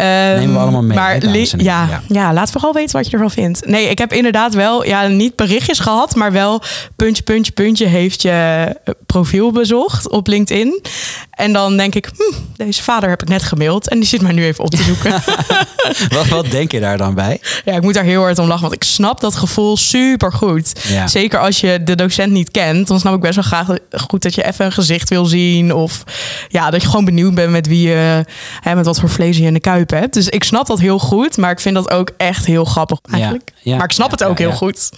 Um, 0.00 0.06
Nemen 0.06 0.52
we 0.52 0.58
allemaal 0.58 0.82
mee. 0.82 0.96
Maar 0.96 1.24
ja, 1.56 1.86
heren? 1.86 2.04
ja. 2.08 2.32
laat 2.32 2.50
vooral 2.50 2.72
weten 2.72 2.96
wat 2.96 3.06
je 3.06 3.12
ervan 3.12 3.30
vindt. 3.30 3.66
Nee, 3.66 3.88
ik 3.88 3.98
heb 3.98 4.12
inderdaad 4.12 4.54
wel, 4.54 4.84
ja, 4.84 5.06
niet 5.06 5.36
berichtjes 5.36 5.78
gehad, 5.78 6.14
maar 6.14 6.32
wel 6.32 6.62
puntje, 6.96 7.22
puntje, 7.22 7.52
puntje 7.52 7.86
heeft 7.86 8.22
je 8.22 8.74
eh, 8.84 8.94
profiel 9.12 9.52
bezocht 9.52 10.08
op 10.08 10.26
LinkedIn. 10.26 10.82
En 11.30 11.52
dan 11.52 11.76
denk 11.76 11.94
ik, 11.94 12.10
hm, 12.16 12.36
deze 12.56 12.82
vader 12.82 13.08
heb 13.08 13.22
ik 13.22 13.28
net 13.28 13.42
gemaild 13.42 13.88
en 13.88 13.98
die 13.98 14.08
zit 14.08 14.20
mij 14.20 14.32
nu 14.32 14.44
even 14.44 14.64
op 14.64 14.70
te 14.70 14.82
zoeken. 14.82 15.22
wat, 16.16 16.26
wat 16.26 16.50
denk 16.50 16.72
je 16.72 16.80
daar 16.80 16.96
dan 16.96 17.14
bij? 17.14 17.40
ja, 17.64 17.74
ik 17.74 17.82
moet 17.82 17.94
daar 17.94 18.04
heel 18.04 18.22
hard 18.22 18.38
om 18.38 18.46
lachen, 18.46 18.62
want 18.62 18.74
ik 18.74 18.84
snap 18.84 19.20
dat 19.20 19.34
gevoel 19.34 19.76
super 19.76 20.32
goed. 20.32 20.72
Ja. 20.88 21.06
Zeker 21.06 21.38
als 21.38 21.60
je 21.60 21.82
de 21.82 21.94
docent 21.94 22.32
niet 22.32 22.50
kent, 22.50 22.88
dan 22.88 23.00
snap 23.00 23.14
ik 23.14 23.20
best 23.20 23.34
wel 23.34 23.44
graag 23.44 23.78
goed 23.90 24.22
dat 24.22 24.34
je 24.34 24.44
even 24.44 24.64
een 24.64 24.72
gezicht 24.72 25.08
wil 25.08 25.24
zien. 25.24 25.74
Of 25.74 26.04
ja, 26.48 26.70
dat 26.70 26.82
je 26.82 26.88
gewoon 26.88 27.04
benieuwd 27.04 27.34
bent 27.34 27.50
met 27.50 27.66
wie 27.66 27.88
je, 27.88 28.24
hè, 28.60 28.74
met 28.74 28.86
wat 28.86 29.00
voor 29.00 29.10
vlees 29.10 29.36
je 29.36 29.44
in 29.44 29.54
de 29.54 29.60
kuip 29.60 29.90
hebt. 29.90 30.14
Dus 30.14 30.28
ik 30.28 30.44
snap 30.44 30.66
dat 30.66 30.78
heel 30.78 30.98
goed, 30.98 31.36
maar 31.36 31.50
ik 31.50 31.60
vind 31.60 31.74
dat 31.74 31.90
ook 31.90 32.10
echt 32.16 32.46
heel 32.46 32.64
grappig 32.64 32.98
eigenlijk. 33.10 33.50
Ja, 33.54 33.60
ja, 33.70 33.76
maar 33.76 33.86
ik 33.86 33.92
snap 33.92 34.10
het 34.10 34.24
ook 34.24 34.38
heel 34.38 34.52
goed. 34.52 34.90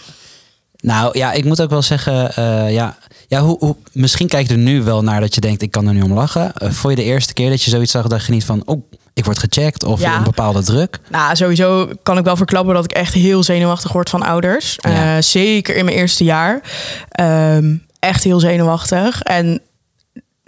Nou 0.81 1.19
ja, 1.19 1.33
ik 1.33 1.45
moet 1.45 1.63
ook 1.63 1.71
wel 1.71 1.83
zeggen, 1.83 2.35
eh, 2.35 2.73
ja, 2.73 2.97
ja 3.29 3.41
hoe, 3.41 3.57
hoe, 3.59 3.77
misschien 3.93 4.29
kijk 4.29 4.47
je 4.49 4.53
er 4.53 4.59
nu 4.61 4.83
wel 4.83 5.03
naar 5.03 5.21
dat 5.21 5.35
je 5.35 5.41
denkt, 5.41 5.63
ik 5.63 5.71
kan 5.71 5.87
er 5.87 5.95
nu 5.95 6.03
om 6.03 6.13
lachen. 6.13 6.53
Uh, 6.63 6.71
voor 6.71 6.91
je 6.91 6.97
de 6.97 7.03
eerste 7.03 7.33
keer 7.33 7.51
dat 7.51 7.63
je 7.63 7.71
zoiets 7.71 7.93
zag, 7.93 8.07
dacht 8.07 8.27
je 8.27 8.33
niet 8.33 8.45
van, 8.45 8.63
oh, 8.65 8.83
ik 9.15 9.25
word 9.25 9.39
gecheckt 9.39 9.85
of 9.85 10.01
Ja. 10.01 10.17
een 10.17 10.23
bepaalde 10.25 10.63
druk. 10.63 10.99
Nou, 11.11 11.37
sowieso 11.37 11.89
kan 12.03 12.19
ik 12.19 12.25
wel 12.25 12.37
verklappen 12.37 12.75
dat 12.75 12.85
ik 12.85 12.93
echt 12.93 13.15
heel 13.15 13.43
zenuwachtig 13.43 13.93
word 13.93 14.11
van 14.11 14.23
ouders. 14.23 14.77
Ja. 14.81 15.17
Eh, 15.17 15.23
zeker 15.23 15.77
in 15.77 15.85
mijn 15.85 15.97
eerste 15.97 16.25
jaar. 16.25 16.61
Ehm, 17.09 17.75
echt 17.99 18.25
heel 18.25 18.41
zenuwachtig. 18.41 19.23
En 19.23 19.61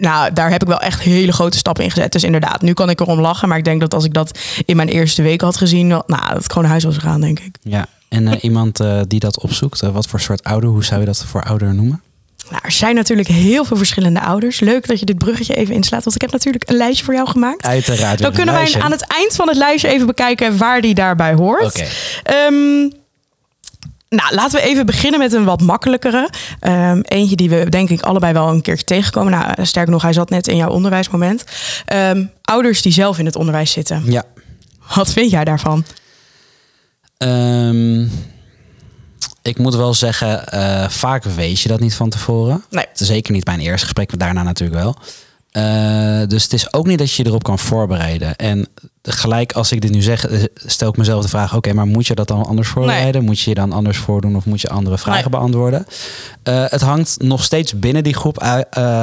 nou, 0.03 0.33
daar 0.33 0.51
heb 0.51 0.61
ik 0.61 0.67
wel 0.67 0.79
echt 0.79 1.01
hele 1.01 1.31
grote 1.31 1.57
stappen 1.57 1.83
in 1.83 1.91
gezet. 1.91 2.11
Dus 2.11 2.23
inderdaad, 2.23 2.61
nu 2.61 2.73
kan 2.73 2.89
ik 2.89 2.99
erom 2.99 3.19
lachen. 3.19 3.47
Maar 3.47 3.57
ik 3.57 3.63
denk 3.63 3.79
dat 3.79 3.93
als 3.93 4.05
ik 4.05 4.13
dat 4.13 4.39
in 4.65 4.75
mijn 4.75 4.87
eerste 4.89 5.21
week 5.21 5.41
had 5.41 5.57
gezien, 5.57 5.87
nou, 5.87 6.03
dat 6.07 6.43
ik 6.43 6.47
gewoon 6.47 6.63
naar 6.63 6.71
huis 6.71 6.83
was 6.83 6.95
gegaan, 6.95 7.21
denk 7.21 7.39
ik. 7.39 7.55
Ja. 7.61 7.85
En 8.09 8.27
eh, 8.27 8.43
iemand 8.43 8.79
eh, 8.79 8.99
die 9.07 9.19
dat 9.19 9.39
opzoekt, 9.39 9.81
eh, 9.81 9.89
wat 9.89 10.07
voor 10.07 10.19
soort 10.19 10.43
ouder, 10.43 10.69
hoe 10.69 10.83
zou 10.83 10.99
je 10.99 11.05
dat 11.05 11.25
voor 11.25 11.43
ouder 11.43 11.73
noemen? 11.73 12.01
Nou, 12.49 12.61
er 12.63 12.71
zijn 12.71 12.95
natuurlijk 12.95 13.27
heel 13.27 13.65
veel 13.65 13.77
verschillende 13.77 14.21
ouders. 14.21 14.59
Leuk 14.59 14.87
dat 14.87 14.99
je 14.99 15.05
dit 15.05 15.17
bruggetje 15.17 15.55
even 15.55 15.75
inslaat, 15.75 16.03
want 16.03 16.15
ik 16.15 16.21
heb 16.21 16.31
natuurlijk 16.31 16.69
een 16.69 16.75
lijstje 16.75 17.05
voor 17.05 17.13
jou 17.13 17.27
gemaakt. 17.27 17.65
Uiteraard. 17.65 18.19
Dan 18.19 18.31
kunnen 18.31 18.53
wij 18.53 18.75
aan 18.79 18.91
het 18.91 19.07
eind 19.07 19.35
van 19.35 19.47
het 19.47 19.57
lijstje 19.57 19.87
even 19.87 20.07
bekijken 20.07 20.57
waar 20.57 20.81
die 20.81 20.93
daarbij 20.93 21.33
hoort. 21.33 21.65
Oké. 21.65 21.87
Ehm, 22.23 22.89
nou, 24.15 24.35
laten 24.35 24.59
we 24.59 24.65
even 24.65 24.85
beginnen 24.85 25.19
met 25.19 25.33
een 25.33 25.43
wat 25.43 25.61
makkelijkere. 25.61 26.29
Ehm, 26.59 26.99
eentje 27.03 27.35
die 27.35 27.49
we 27.49 27.69
denk 27.69 27.89
ik 27.89 28.01
allebei 28.01 28.33
wel 28.33 28.47
een 28.47 28.61
keertje 28.61 28.85
tegenkomen. 28.85 29.31
Nou, 29.31 29.65
sterker 29.65 29.91
nog, 29.91 30.01
hij 30.01 30.13
zat 30.13 30.29
net 30.29 30.47
in 30.47 30.55
jouw 30.55 30.69
onderwijsmoment. 30.69 31.43
Ehm, 31.85 32.25
ouders 32.41 32.81
die 32.81 32.93
zelf 32.93 33.19
in 33.19 33.25
het 33.25 33.35
onderwijs 33.35 33.71
zitten. 33.71 34.03
Ja. 34.05 34.23
Wat 34.95 35.13
vind 35.13 35.31
jij 35.31 35.43
daarvan? 35.43 35.85
Ehm, 37.17 38.01
ik 39.41 39.57
moet 39.57 39.75
wel 39.75 39.93
zeggen, 39.93 40.47
eh, 40.47 40.89
vaak 40.89 41.23
weet 41.23 41.59
je 41.59 41.69
dat 41.69 41.79
niet 41.79 41.95
van 41.95 42.09
tevoren. 42.09 42.63
Nee. 42.69 42.85
Zeker 42.93 43.33
niet 43.33 43.43
bij 43.43 43.53
een 43.53 43.59
eerste 43.59 43.85
gesprek, 43.85 44.09
maar 44.09 44.19
daarna 44.19 44.43
natuurlijk 44.43 44.81
wel. 44.81 44.95
Eh, 45.53 46.21
dus 46.27 46.43
het 46.43 46.53
is 46.53 46.73
ook 46.73 46.87
niet 46.87 46.97
dat 46.97 47.11
je 47.11 47.23
je 47.23 47.29
erop 47.29 47.43
kan 47.43 47.59
voorbereiden. 47.59 48.35
En 48.35 48.67
gelijk 49.01 49.51
als 49.51 49.71
ik 49.71 49.81
dit 49.81 49.91
nu 49.91 50.01
zeg, 50.01 50.27
eh, 50.27 50.43
stel 50.55 50.89
ik 50.89 50.97
mezelf 50.97 51.21
de 51.23 51.29
vraag: 51.29 51.55
oké, 51.55 51.73
maar 51.73 51.85
moet 51.85 52.07
je 52.07 52.15
dat 52.15 52.27
dan 52.27 52.45
anders 52.45 52.67
voorbereiden? 52.67 53.23
Moet 53.23 53.39
je 53.39 53.49
je 53.49 53.55
dan 53.55 53.71
anders 53.71 53.97
voordoen 53.97 54.35
of 54.35 54.45
moet 54.45 54.61
je 54.61 54.69
andere 54.69 54.97
vragen 54.97 55.21
Nee. 55.21 55.29
beantwoorden? 55.39 55.85
Eh, 56.43 56.63
het 56.67 56.81
hangt 56.81 57.21
nog 57.21 57.43
steeds 57.43 57.79
binnen 57.79 58.03
die 58.03 58.13
groep 58.13 58.37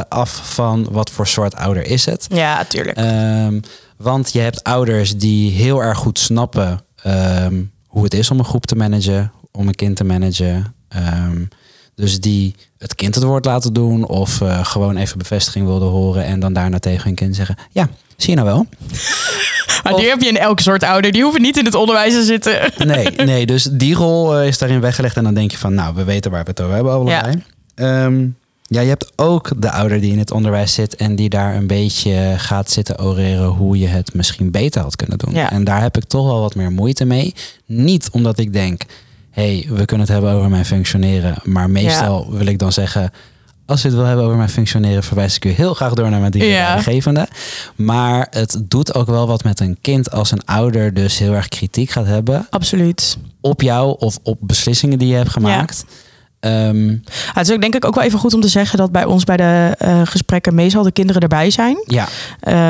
af 0.09 0.41
van 0.55 0.87
wat 0.91 1.11
voor 1.11 1.27
soort 1.27 1.57
ouder 1.57 1.87
is 1.87 2.05
het. 2.05 2.27
Ja, 2.31 2.65
tuurlijk. 2.65 2.97
Ehm, 2.99 3.61
want 3.97 4.33
je 4.33 4.41
hebt 4.41 4.65
ouders 4.65 5.17
die 5.17 5.51
heel 5.53 5.83
erg 5.83 5.99
goed 5.99 6.19
snappen 6.19 6.81
ehm, 7.03 7.63
hoe 7.87 8.05
het 8.05 8.15
is 8.15 8.31
om 8.31 8.39
een 8.39 8.45
groep 8.45 8.67
te 8.67 8.77
managen, 8.77 9.33
om 9.53 9.69
een 9.69 9.75
kind 9.75 9.97
te 9.97 10.05
managen. 10.05 10.75
Ehm, 10.89 11.43
dus 12.01 12.21
die 12.21 12.55
het 12.79 12.95
kind 12.95 13.15
het 13.15 13.25
woord 13.25 13.45
laten 13.45 13.73
doen 13.73 14.07
of 14.07 14.41
eh, 14.41 14.65
gewoon 14.65 14.97
even 14.97 15.19
bevestiging 15.19 15.67
wilden 15.67 15.89
horen 15.89 16.25
en 16.25 16.41
dan 16.41 16.53
daarna 16.53 16.79
tegen 16.79 17.05
hun 17.05 17.15
kind 17.15 17.37
zeggen: 17.37 17.57
Ja, 17.71 17.89
zie 18.17 18.31
je 18.31 18.37
nou 18.37 18.49
wel? 18.49 18.67
maar 19.83 19.95
die 19.97 20.09
heb 20.09 20.21
je 20.21 20.29
in 20.29 20.39
elke 20.39 20.63
soort 20.63 20.83
ouder. 20.83 21.13
Die 21.13 21.23
hoeven 21.23 21.43
niet 21.43 21.57
in 21.57 21.65
het 21.65 21.75
onderwijs 21.75 22.15
te 22.15 22.23
zitten. 22.23 22.59
Nee, 22.87 23.11
nee, 23.11 23.47
dus 23.47 23.69
die 23.73 23.95
rol 23.95 24.37
eh, 24.37 24.47
is 24.47 24.59
daarin 24.59 24.81
weggelegd 24.81 25.17
en 25.17 25.25
dan 25.25 25.35
denk 25.35 25.51
je 25.51 25.59
van: 25.59 25.75
Nou, 25.75 25.95
we 25.95 26.05
weten 26.05 26.31
waar 26.31 26.45
we 26.45 26.51
het 26.51 26.61
over 26.61 26.75
hebben, 26.75 26.93
allebei. 26.93 27.43
Ja. 27.75 28.11
ja, 28.63 28.81
je 28.81 28.89
hebt 28.89 29.13
ook 29.17 29.51
de 29.57 29.71
ouder 29.71 30.01
die 30.01 30.13
in 30.13 30.19
het 30.19 30.31
onderwijs 30.31 30.75
zit 30.75 30.97
en 30.97 31.17
die 31.17 31.29
daar 31.29 31.55
een 31.55 31.67
beetje 31.67 32.35
gaat 32.37 32.71
zitten 32.71 33.03
oreren 33.03 33.49
hoe 33.49 33.79
je 33.79 33.87
het 33.87 34.15
misschien 34.15 34.51
beter 34.51 34.83
had 34.83 34.97
kunnen 34.97 35.19
doen. 35.19 35.35
Ja. 35.35 35.51
En 35.51 35.65
daar 35.65 35.81
heb 35.81 35.97
ik 35.97 36.05
toch 36.05 36.27
wel 36.27 36.41
wat 36.41 36.55
meer 36.55 36.73
moeite 36.73 37.05
mee. 37.05 37.35
Niet 37.67 38.09
omdat 38.11 38.39
ik 38.39 38.53
denk, 38.53 38.83
hey, 39.31 39.67
we 39.69 39.85
kunnen 39.85 40.07
het 40.07 40.15
hebben 40.15 40.33
over 40.33 40.51
mijn 40.51 40.65
functioneren. 40.65 41.35
Maar 41.45 41.71
meestal 41.71 42.33
wil 42.33 42.47
ik 42.47 42.59
dan 42.59 42.73
zeggen, 42.73 43.11
als 43.67 43.83
je 43.83 43.89
het 43.89 43.97
wil 43.97 44.07
hebben 44.07 44.25
over 44.25 44.37
mijn 44.37 44.49
functioneren, 44.49 45.03
verwijs 45.03 45.37
ik 45.37 45.45
u 45.45 45.49
heel 45.49 45.75
graag 45.75 45.95
door 45.95 46.11
naar 46.11 46.21
mijn 46.21 46.33
dienstgevende. 46.33 47.29
Maar 47.77 48.27
het 48.31 48.63
doet 48.65 48.95
ook 48.95 49.07
wel 49.07 49.27
wat 49.27 49.45
met 49.45 49.61
een 49.61 49.79
kind 49.81 50.11
als 50.11 50.31
een 50.31 50.45
ouder 50.45 50.95
dus 50.95 51.19
heel 51.19 51.33
erg 51.33 51.49
kritiek 51.49 51.91
gaat 51.91 52.07
hebben 52.07 52.47
Absoluut. 52.51 53.19
op 53.41 53.63
jou 53.63 53.97
of 53.99 54.19
op 54.23 54.39
beslissingen 54.41 54.99
die 54.99 55.09
je 55.09 55.17
hebt 55.17 55.31
gemaakt. 55.31 55.85
Um, 56.41 57.03
het 57.33 57.49
is 57.49 57.55
ook 57.55 57.61
denk 57.61 57.75
ik 57.75 57.85
ook 57.85 57.95
wel 57.95 58.05
even 58.05 58.19
goed 58.19 58.35
om 58.35 58.41
te 58.41 58.49
zeggen 58.49 58.79
dat 58.79 58.93
bij 58.93 59.05
ons 59.05 59.25
bij 59.25 59.37
de 59.37 59.77
uh, 59.85 60.01
gesprekken 60.05 60.55
meestal 60.55 60.83
de 60.83 60.93
kinderen 60.93 61.23
erbij 61.23 61.51
zijn. 61.51 61.85
Ja. 61.85 62.09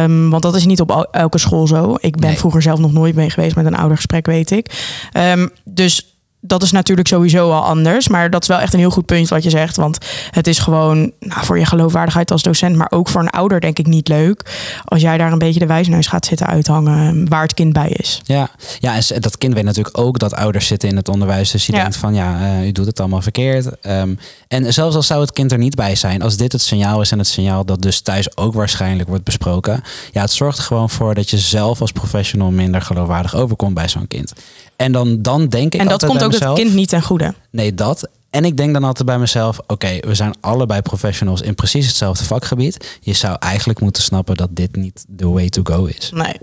Um, 0.05 0.31
want 0.31 0.43
dat 0.43 0.55
is 0.55 0.67
niet 0.67 0.81
op 0.81 1.09
elke 1.11 1.39
school 1.39 1.67
zo. 1.67 1.97
Ik 2.01 2.17
ben 2.17 2.37
vroeger 2.37 2.63
zelf 2.63 2.79
nog 2.79 2.93
nooit 2.93 3.15
mee 3.15 3.31
geweest 3.31 3.57
met 3.57 3.67
een 3.67 3.77
oudergesprek, 3.77 4.27
weet 4.27 4.51
ik. 4.51 4.99
Um, 5.17 5.51
dus 5.65 6.10
dat 6.41 6.63
is 6.63 6.71
natuurlijk 6.71 7.09
sowieso 7.09 7.51
al 7.51 7.65
anders. 7.65 8.09
Maar 8.09 8.31
dat 8.31 8.43
is 8.43 8.49
wel 8.49 8.59
echt 8.59 8.73
een 8.73 8.79
heel 8.79 8.91
goed 8.91 9.07
punt 9.07 9.29
wat 9.29 9.43
je 9.43 9.51
zegt. 9.51 9.77
Want 9.77 9.99
het 10.31 10.47
is 10.47 10.59
gewoon 10.59 11.13
nou, 11.21 11.45
voor 11.45 11.59
je 11.59 11.67
geloofwaardigheid 11.67 12.31
als 12.31 12.43
docent, 12.43 12.77
maar 12.77 12.91
ook 12.91 13.09
voor 13.09 13.21
een 13.21 13.31
ouder, 13.31 13.61
denk 13.61 13.79
ik, 13.79 13.87
niet 13.87 14.09
leuk. 14.09 14.59
Als 14.85 15.03
jij 15.03 15.19
daar 15.19 15.33
een 15.33 15.39
beetje 15.39 15.61
de 15.61 15.67
wijsneus 15.67 16.07
gaat 16.07 16.27
zitten 16.27 16.47
uithangen 16.47 17.29
waar 17.29 17.43
het 17.43 17.55
kind 17.55 17.73
bij 17.73 17.89
is. 17.89 18.21
Ja, 18.25 18.51
ja 18.79 18.95
en 18.95 19.21
dat 19.21 19.39
kind 19.39 19.55
weet 19.55 19.65
natuurlijk 19.65 19.99
ook 19.99 20.19
dat 20.19 20.35
ouders 20.35 20.67
zitten 20.67 20.89
in 20.89 20.97
het 20.97 21.09
onderwijs. 21.09 21.51
Dus 21.51 21.67
je 21.67 21.73
denkt 21.73 21.97
van 21.97 22.15
ja, 22.15 22.41
uh, 22.41 22.67
u 22.67 22.73
doet 22.73 22.87
het 22.87 23.01
allemaal 23.01 23.23
verkeerd. 23.23 23.87
Um, 23.87 24.19
en 24.49 24.73
zelfs 24.73 24.97
al 24.97 25.03
zou 25.03 25.21
het 25.21 25.33
kind 25.33 25.53
er 25.53 25.59
niet 25.59 25.75
bij 25.75 25.95
zijn, 25.95 26.23
als 26.23 26.37
dit 26.37 26.53
het 26.53 26.63
signaal 26.63 27.01
is 27.01 27.11
en 27.11 27.19
het 27.19 27.27
signaal 27.27 27.65
dat 27.65 27.83
dus 27.83 28.01
thuis 28.01 28.37
ook 28.37 28.55
waarschijnlijk 28.55 29.09
wordt 29.09 29.25
besproken. 29.25 29.83
Ja, 30.13 30.21
het 30.21 30.33
zorgt 30.33 30.59
er 30.59 30.65
gewoon 30.65 30.91
voor 30.91 31.15
dat 31.15 31.31
je 31.31 31.39
zelf 31.39 31.81
als 31.81 31.93
professional 31.93 32.51
minder 32.51 32.83
geloofwaardig 32.83 33.35
overkomt 33.35 33.75
bij 33.75 33.89
zo'n 33.89 34.07
kind. 34.09 34.33
En 34.77 34.93
dan, 34.93 35.23
dan 35.23 35.49
denk 35.49 35.75
ik. 35.75 35.81
En 35.81 35.89
dat 35.89 36.07
komt 36.07 36.23
ook 36.23 36.30
het 36.39 36.53
kind 36.53 36.75
niet 36.75 36.89
ten 36.89 37.03
goede. 37.03 37.35
Nee, 37.51 37.75
dat. 37.75 38.09
En 38.31 38.45
ik 38.45 38.57
denk 38.57 38.73
dan 38.73 38.85
altijd 38.85 39.07
bij 39.07 39.19
mezelf: 39.19 39.59
oké, 39.67 39.99
we 40.01 40.15
zijn 40.15 40.35
allebei 40.41 40.83
professionals 40.83 41.41
in 41.41 41.55
precies 41.55 41.87
hetzelfde 41.87 42.25
vakgebied. 42.25 42.99
Je 43.01 43.13
zou 43.13 43.37
eigenlijk 43.39 43.81
moeten 43.81 44.03
snappen 44.03 44.37
dat 44.37 44.49
dit 44.53 44.77
niet 44.77 45.05
de 45.09 45.29
way 45.29 45.49
to 45.49 45.61
go 45.65 45.85
is. 45.85 46.11
Nee. 46.15 46.37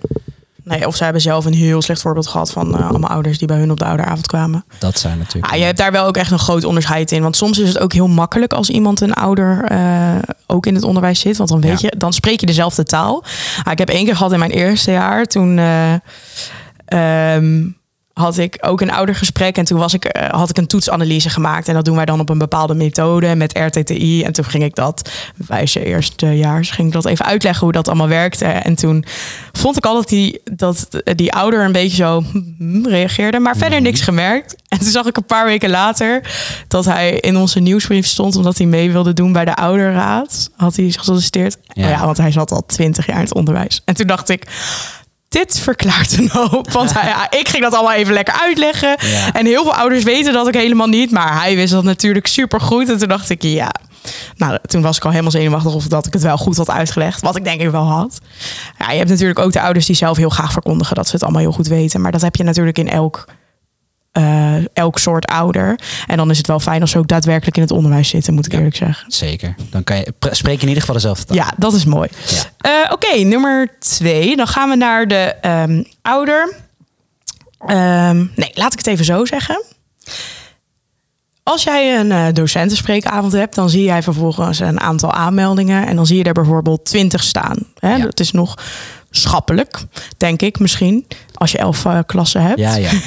Nee, 0.68 0.88
of 0.88 0.96
ze 0.96 1.04
hebben 1.04 1.22
zelf 1.22 1.46
een 1.46 1.54
heel 1.54 1.82
slecht 1.82 2.02
voorbeeld 2.02 2.28
gehad 2.28 2.52
van 2.52 2.76
uh, 2.76 2.90
allemaal 2.90 3.10
ouders 3.10 3.38
die 3.38 3.48
bij 3.48 3.58
hun 3.58 3.72
op 3.72 3.80
de 3.80 3.86
ouderavond 3.86 4.28
kwamen. 4.28 4.66
Dat 4.80 5.00
zijn 5.00 5.18
natuurlijk. 5.18 5.54
Ah, 5.54 5.60
je 5.60 5.66
hebt 5.66 5.78
daar 5.78 5.92
wel 5.92 6.06
ook 6.06 6.18
echt 6.18 6.32
een 6.32 6.40
groot 6.40 6.64
onderscheid 6.64 7.12
in. 7.12 7.22
Want 7.22 7.36
soms 7.36 7.60
is 7.60 7.68
het 7.68 7.80
ook 7.80 7.94
heel 7.94 8.08
makkelijk 8.08 8.54
als 8.54 8.70
iemand 8.70 9.02
een 9.02 9.14
ouder 9.14 9.72
uh, 9.72 10.16
ook 10.46 10.66
in 10.66 10.76
het 10.76 10.84
onderwijs 10.84 11.20
zit. 11.20 11.38
Want 11.38 11.50
dan 11.50 11.62
weet 11.62 11.82
je, 11.82 11.94
dan 11.98 12.14
spreek 12.14 12.40
je 12.40 12.46
dezelfde 12.46 12.84
taal. 12.84 13.24
Ah, 13.64 13.72
ik 13.72 13.78
heb 13.78 13.90
één 13.90 14.06
keer 14.06 14.16
gehad 14.16 14.32
in 14.32 14.40
mijn 14.40 14.52
eerste 14.52 14.92
jaar 14.92 15.26
toen. 15.26 15.58
Uh, 15.58 15.94
um, 17.36 17.78
had 18.18 18.38
ik 18.38 18.58
ook 18.62 18.82
een 18.82 18.92
oudergesprek. 18.92 19.58
En 19.58 19.66
toen 19.66 19.80
was 19.80 19.94
ik, 19.94 20.18
uh, 20.18 20.30
had 20.30 20.50
ik 20.50 20.58
een 20.58 20.68
toetsanalyse 20.68 21.30
gemaakt. 21.30 21.68
En 21.68 21.74
dat 21.74 21.86
doen 21.86 21.96
wij 21.96 22.06
dan 22.06 22.20
op 22.20 22.30
een 22.30 22.38
bepaalde 22.38 22.74
methode 22.74 23.36
met 23.36 23.58
RTTI. 23.58 24.24
En 24.24 24.32
toen 24.32 24.46
ging 24.46 24.64
ik 24.64 24.76
dat, 24.76 25.10
wijze 25.48 25.86
eerstejaars, 25.86 26.72
ging 26.72 26.88
ik 26.88 26.94
dat 26.94 27.06
even 27.06 27.26
uitleggen 27.26 27.64
hoe 27.64 27.72
dat 27.72 27.88
allemaal 27.88 28.08
werkte. 28.08 28.46
En 28.46 28.76
toen 28.76 29.06
vond 29.52 29.78
ik 29.78 29.86
altijd 29.86 30.10
die, 30.10 30.42
dat 30.52 30.88
die 31.16 31.34
ouder 31.34 31.66
een 31.66 31.72
beetje 31.72 31.96
zo 31.96 32.24
hm, 32.58 32.86
reageerde. 32.86 33.40
Maar 33.40 33.58
verder 33.58 33.82
niks 33.82 34.02
gemerkt. 34.02 34.56
En 34.68 34.80
toen 34.80 34.92
zag 34.92 35.06
ik 35.06 35.18
een 35.18 35.26
paar 35.26 35.46
weken 35.46 35.70
later 35.70 36.32
dat 36.68 36.86
hij 36.86 37.12
in 37.12 37.38
onze 37.38 37.60
nieuwsbrief 37.60 38.06
stond. 38.06 38.36
Omdat 38.36 38.58
hij 38.58 38.68
mee 38.68 38.92
wilde 38.92 39.14
doen 39.14 39.32
bij 39.32 39.46
de 39.46 39.56
ouderraad. 39.56 40.50
Had 40.56 40.76
hij 40.76 40.90
gesolliciteerd. 40.90 41.58
Ja. 41.68 41.84
Oh 41.84 41.90
ja, 41.90 42.06
want 42.06 42.18
hij 42.18 42.32
zat 42.32 42.52
al 42.52 42.66
twintig 42.66 43.06
jaar 43.06 43.16
in 43.16 43.24
het 43.24 43.34
onderwijs. 43.34 43.82
En 43.86 43.96
toen 43.96 44.08
dacht 44.08 44.30
ik 44.30 44.46
dit 45.30 45.60
verklaart 45.60 46.18
een 46.18 46.30
hoop. 46.30 46.72
Want 46.72 46.94
hij, 46.94 47.08
ja, 47.10 47.32
ik 47.40 47.48
ging 47.48 47.64
dat 47.64 47.74
allemaal 47.74 47.94
even 47.94 48.14
lekker 48.14 48.34
uitleggen. 48.42 48.98
En 49.34 49.46
heel 49.46 49.64
veel 49.64 49.74
ouders 49.76 50.04
weten 50.04 50.34
dat 50.34 50.48
ook 50.48 50.54
helemaal 50.54 50.88
niet. 50.88 51.12
Maar 51.12 51.42
hij 51.42 51.56
wist 51.56 51.74
dat 51.74 51.84
natuurlijk 51.84 52.28
super 52.28 52.62
goed. 52.62 52.90
En 52.90 52.98
toen 52.98 53.08
dacht 53.08 53.30
ik, 53.30 53.42
ja. 53.44 53.72
Nou, 54.36 54.58
toen 54.66 54.82
was 54.82 54.98
ik 54.98 55.04
al 55.04 55.10
helemaal 55.10 55.32
zenuwachtig 55.32 55.74
of 55.74 55.88
dat 55.88 56.06
ik 56.06 56.14
het 56.14 56.22
wel 56.22 56.38
goed 56.38 56.58
had 56.58 56.70
uitgelegd. 56.70 57.22
Wat 57.22 57.36
ik 57.36 57.44
denk 57.44 57.62
ik 57.62 57.70
wel 57.70 57.86
had. 57.86 58.20
Ja, 58.78 58.92
je 58.92 58.98
hebt 58.98 59.10
natuurlijk 59.10 59.40
ook 59.40 59.52
de 59.52 59.62
ouders 59.62 59.86
die 59.86 59.96
zelf 59.96 60.18
heel 60.18 60.30
graag 60.30 60.52
verkondigen 60.52 60.96
dat 60.96 61.08
ze 61.08 61.14
het 61.14 61.24
allemaal 61.24 61.42
heel 61.42 61.52
goed 61.52 61.68
weten. 61.68 62.02
Maar 62.02 62.12
dat 62.12 62.22
heb 62.22 62.36
je 62.36 62.44
natuurlijk 62.44 62.78
in 62.78 62.90
elk 62.90 63.26
uh, 64.18 64.56
elk 64.74 65.00
soort 65.00 65.26
ouder. 65.26 65.80
En 66.08 66.18
dan 66.18 66.30
is 66.30 66.38
het 66.38 66.48
wel 66.48 66.60
fijn 66.60 66.82
als 66.82 66.92
ze 66.92 66.98
ook 66.98 67.08
daadwerkelijk 67.08 67.56
in 67.56 67.62
het 67.62 67.72
onderwijs 67.72 68.10
zitten, 68.10 68.34
moet 68.34 68.46
ik 68.46 68.54
eerlijk 68.54 68.76
zeggen. 68.76 69.12
Zeker. 69.12 69.56
Dan 69.70 69.84
kan 69.84 69.98
je 69.98 70.14
spreek 70.32 70.62
in 70.62 70.68
ieder 70.68 70.80
geval 70.80 70.96
dezelfde 70.96 71.26
taal. 71.26 71.36
Ja, 71.36 71.54
dat 71.58 71.74
is 71.74 71.86
mooi. 71.86 72.10
Ja. 72.62 72.86
Uh, 72.86 72.92
Oké, 72.92 73.18
nummer 73.18 73.70
twee. 73.80 74.36
Dan 74.36 74.48
gaan 74.48 74.70
we 74.70 74.76
naar 74.76 75.08
de 75.08 75.36
um, 75.42 75.86
ouder. 76.02 76.54
Um, 77.68 78.32
nee, 78.36 78.52
laat 78.54 78.74
ik 78.74 78.78
het 78.78 78.88
even 78.88 79.06
zo 79.06 79.26
zeggen. 79.26 79.64
Als 81.44 81.64
jij 81.64 82.00
een 82.00 82.10
uh, 82.10 82.26
docentenspreekavond 82.34 83.34
hebt, 83.34 83.56
dan 83.56 83.70
zie 83.70 83.84
jij 83.84 84.04
vervolgens 84.04 84.60
een 84.60 84.80
aantal 84.80 85.12
aanmeldingen. 85.12 85.88
En 85.88 85.96
dan 85.96 86.06
zie 86.06 86.18
je 86.18 86.24
er 86.24 86.34
bijvoorbeeld 86.34 86.86
twintig 86.86 87.24
staan. 87.24 87.58
Hè? 87.80 87.96
Ja. 87.96 88.04
Dat 88.04 88.20
is 88.20 88.32
nog 88.32 88.58
schappelijk, 89.12 89.80
denk 90.18 90.42
ik 90.42 90.60
misschien. 90.60 91.08
Als 91.34 91.52
je 91.52 91.58
elf 91.58 91.86
uh, 91.86 92.00
klassen 92.06 92.42
hebt. 92.42 92.60
Ja, 92.60 92.76
ja. 92.76 92.90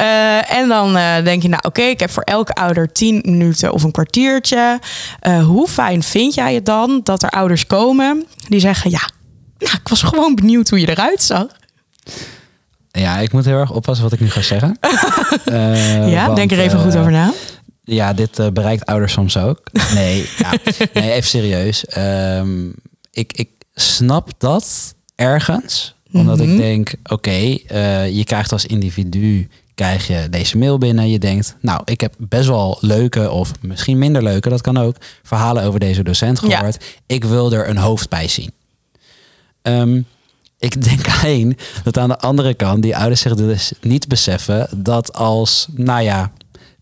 uh, 0.00 0.52
en 0.52 0.68
dan 0.68 0.96
uh, 0.96 1.24
denk 1.24 1.42
je, 1.42 1.48
nou 1.48 1.62
oké, 1.66 1.80
okay, 1.80 1.90
ik 1.90 2.00
heb 2.00 2.10
voor 2.10 2.22
elke 2.22 2.52
ouder 2.52 2.92
tien 2.92 3.22
minuten 3.24 3.72
of 3.72 3.82
een 3.82 3.90
kwartiertje. 3.90 4.78
hoe 5.44 5.68
fijn 5.68 6.02
vind 6.02 6.34
jij 6.34 6.54
het 6.54 6.66
dan 6.66 7.00
dat 7.04 7.22
er 7.22 7.30
ouders 7.30 7.66
komen 7.66 8.26
die 8.48 8.60
zeggen, 8.60 8.90
ja, 8.90 9.10
nou, 9.58 9.74
ik 9.74 9.88
was 9.88 10.02
gewoon 10.02 10.34
benieuwd 10.34 10.68
hoe 10.68 10.80
je 10.80 10.88
eruit 10.88 11.22
zag. 11.22 11.46
Ja, 12.90 13.18
ik 13.18 13.32
moet 13.32 13.44
heel 13.44 13.58
erg 13.58 13.70
oppassen 13.70 14.04
wat 14.04 14.12
ik 14.12 14.20
nu 14.20 14.30
ga 14.30 14.42
zeggen. 14.42 14.78
ja, 16.10 16.24
want, 16.24 16.36
denk 16.36 16.52
er 16.52 16.58
even 16.58 16.78
goed 16.78 16.96
over 16.96 17.10
na. 17.10 17.32
Ja, 17.84 18.12
dit 18.12 18.52
bereikt 18.52 18.86
ouders 18.86 19.12
soms 19.12 19.36
ook. 19.36 19.60
Nee, 19.94 20.28
ja, 20.38 20.50
nee 20.94 21.12
even 21.12 21.28
serieus. 21.28 21.84
Um, 21.98 22.74
ik, 23.10 23.32
ik 23.32 23.48
snap 23.74 24.30
dat 24.38 24.94
ergens 25.14 25.94
omdat 26.12 26.40
ik 26.40 26.48
mhm. 26.48 26.56
denk, 26.56 26.94
oké, 27.10 27.30
uh, 27.30 28.10
je 28.10 28.24
krijgt 28.24 28.52
als 28.52 28.66
individu 28.66 29.48
krijg 29.74 30.06
je 30.06 30.26
deze 30.30 30.58
mail 30.58 30.78
binnen. 30.78 31.10
Je 31.10 31.18
denkt, 31.18 31.56
nou, 31.60 31.80
ik 31.84 32.00
heb 32.00 32.14
best 32.18 32.48
wel 32.48 32.78
leuke 32.80 33.30
of 33.30 33.52
misschien 33.60 33.98
minder 33.98 34.22
leuke, 34.22 34.48
dat 34.48 34.60
kan 34.60 34.78
ook, 34.78 34.96
verhalen 35.22 35.64
over 35.64 35.80
deze 35.80 36.02
docent 36.02 36.38
gehoord. 36.38 36.84
Ik 37.06 37.24
wil 37.24 37.52
er 37.52 37.68
een 37.68 37.76
hoofd 37.76 38.08
bij 38.08 38.28
zien. 38.28 38.52
Um, 39.62 40.06
ik 40.58 40.84
denk 40.84 41.08
alleen 41.16 41.58
dat 41.82 41.98
aan 41.98 42.08
de 42.08 42.18
andere 42.18 42.54
kant 42.54 42.82
die 42.82 42.96
ouders 42.96 43.20
zich 43.20 43.34
dus 43.34 43.72
niet 43.80 44.08
beseffen 44.08 44.68
dat 44.76 45.12
als, 45.12 45.66
nou 45.70 46.02
ja, 46.02 46.32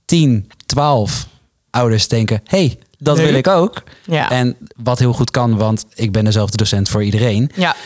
10, 0.04 0.50
12 0.66 1.28
ouders 1.70 2.08
denken, 2.08 2.40
hey, 2.44 2.78
dat 3.02 3.18
wil 3.18 3.34
ik 3.34 3.48
ook. 3.48 3.82
Ja. 4.04 4.30
En 4.30 4.56
wat 4.82 4.98
heel 4.98 5.12
goed 5.12 5.30
kan, 5.30 5.56
want 5.56 5.86
ik 5.94 6.12
ben 6.12 6.24
dezelfde 6.24 6.56
docent 6.56 6.88
voor 6.88 7.04
iedereen. 7.04 7.50
Ja, 7.54 7.76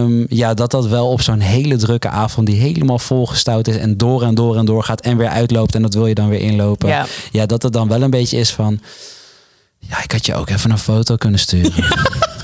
um, 0.00 0.26
ja 0.28 0.54
dat 0.54 0.70
dat 0.70 0.86
wel 0.86 1.08
op 1.10 1.20
zo'n 1.20 1.40
hele 1.40 1.76
drukke 1.76 2.08
avond 2.08 2.46
die 2.46 2.60
helemaal 2.60 2.98
volgestouwd 2.98 3.68
is 3.68 3.76
en 3.76 3.96
door 3.96 4.22
en 4.22 4.34
door 4.34 4.56
en 4.56 4.64
door 4.64 4.84
gaat 4.84 5.00
en 5.00 5.16
weer 5.16 5.28
uitloopt 5.28 5.74
en 5.74 5.82
dat 5.82 5.94
wil 5.94 6.06
je 6.06 6.14
dan 6.14 6.28
weer 6.28 6.40
inlopen. 6.40 6.88
Ja, 6.88 7.06
ja 7.30 7.46
dat 7.46 7.62
het 7.62 7.72
dan 7.72 7.88
wel 7.88 8.02
een 8.02 8.10
beetje 8.10 8.38
is 8.38 8.50
van, 8.50 8.80
ja, 9.78 10.02
ik 10.02 10.12
had 10.12 10.26
je 10.26 10.34
ook 10.34 10.48
even 10.48 10.70
een 10.70 10.78
foto 10.78 11.16
kunnen 11.16 11.40
sturen. 11.40 11.84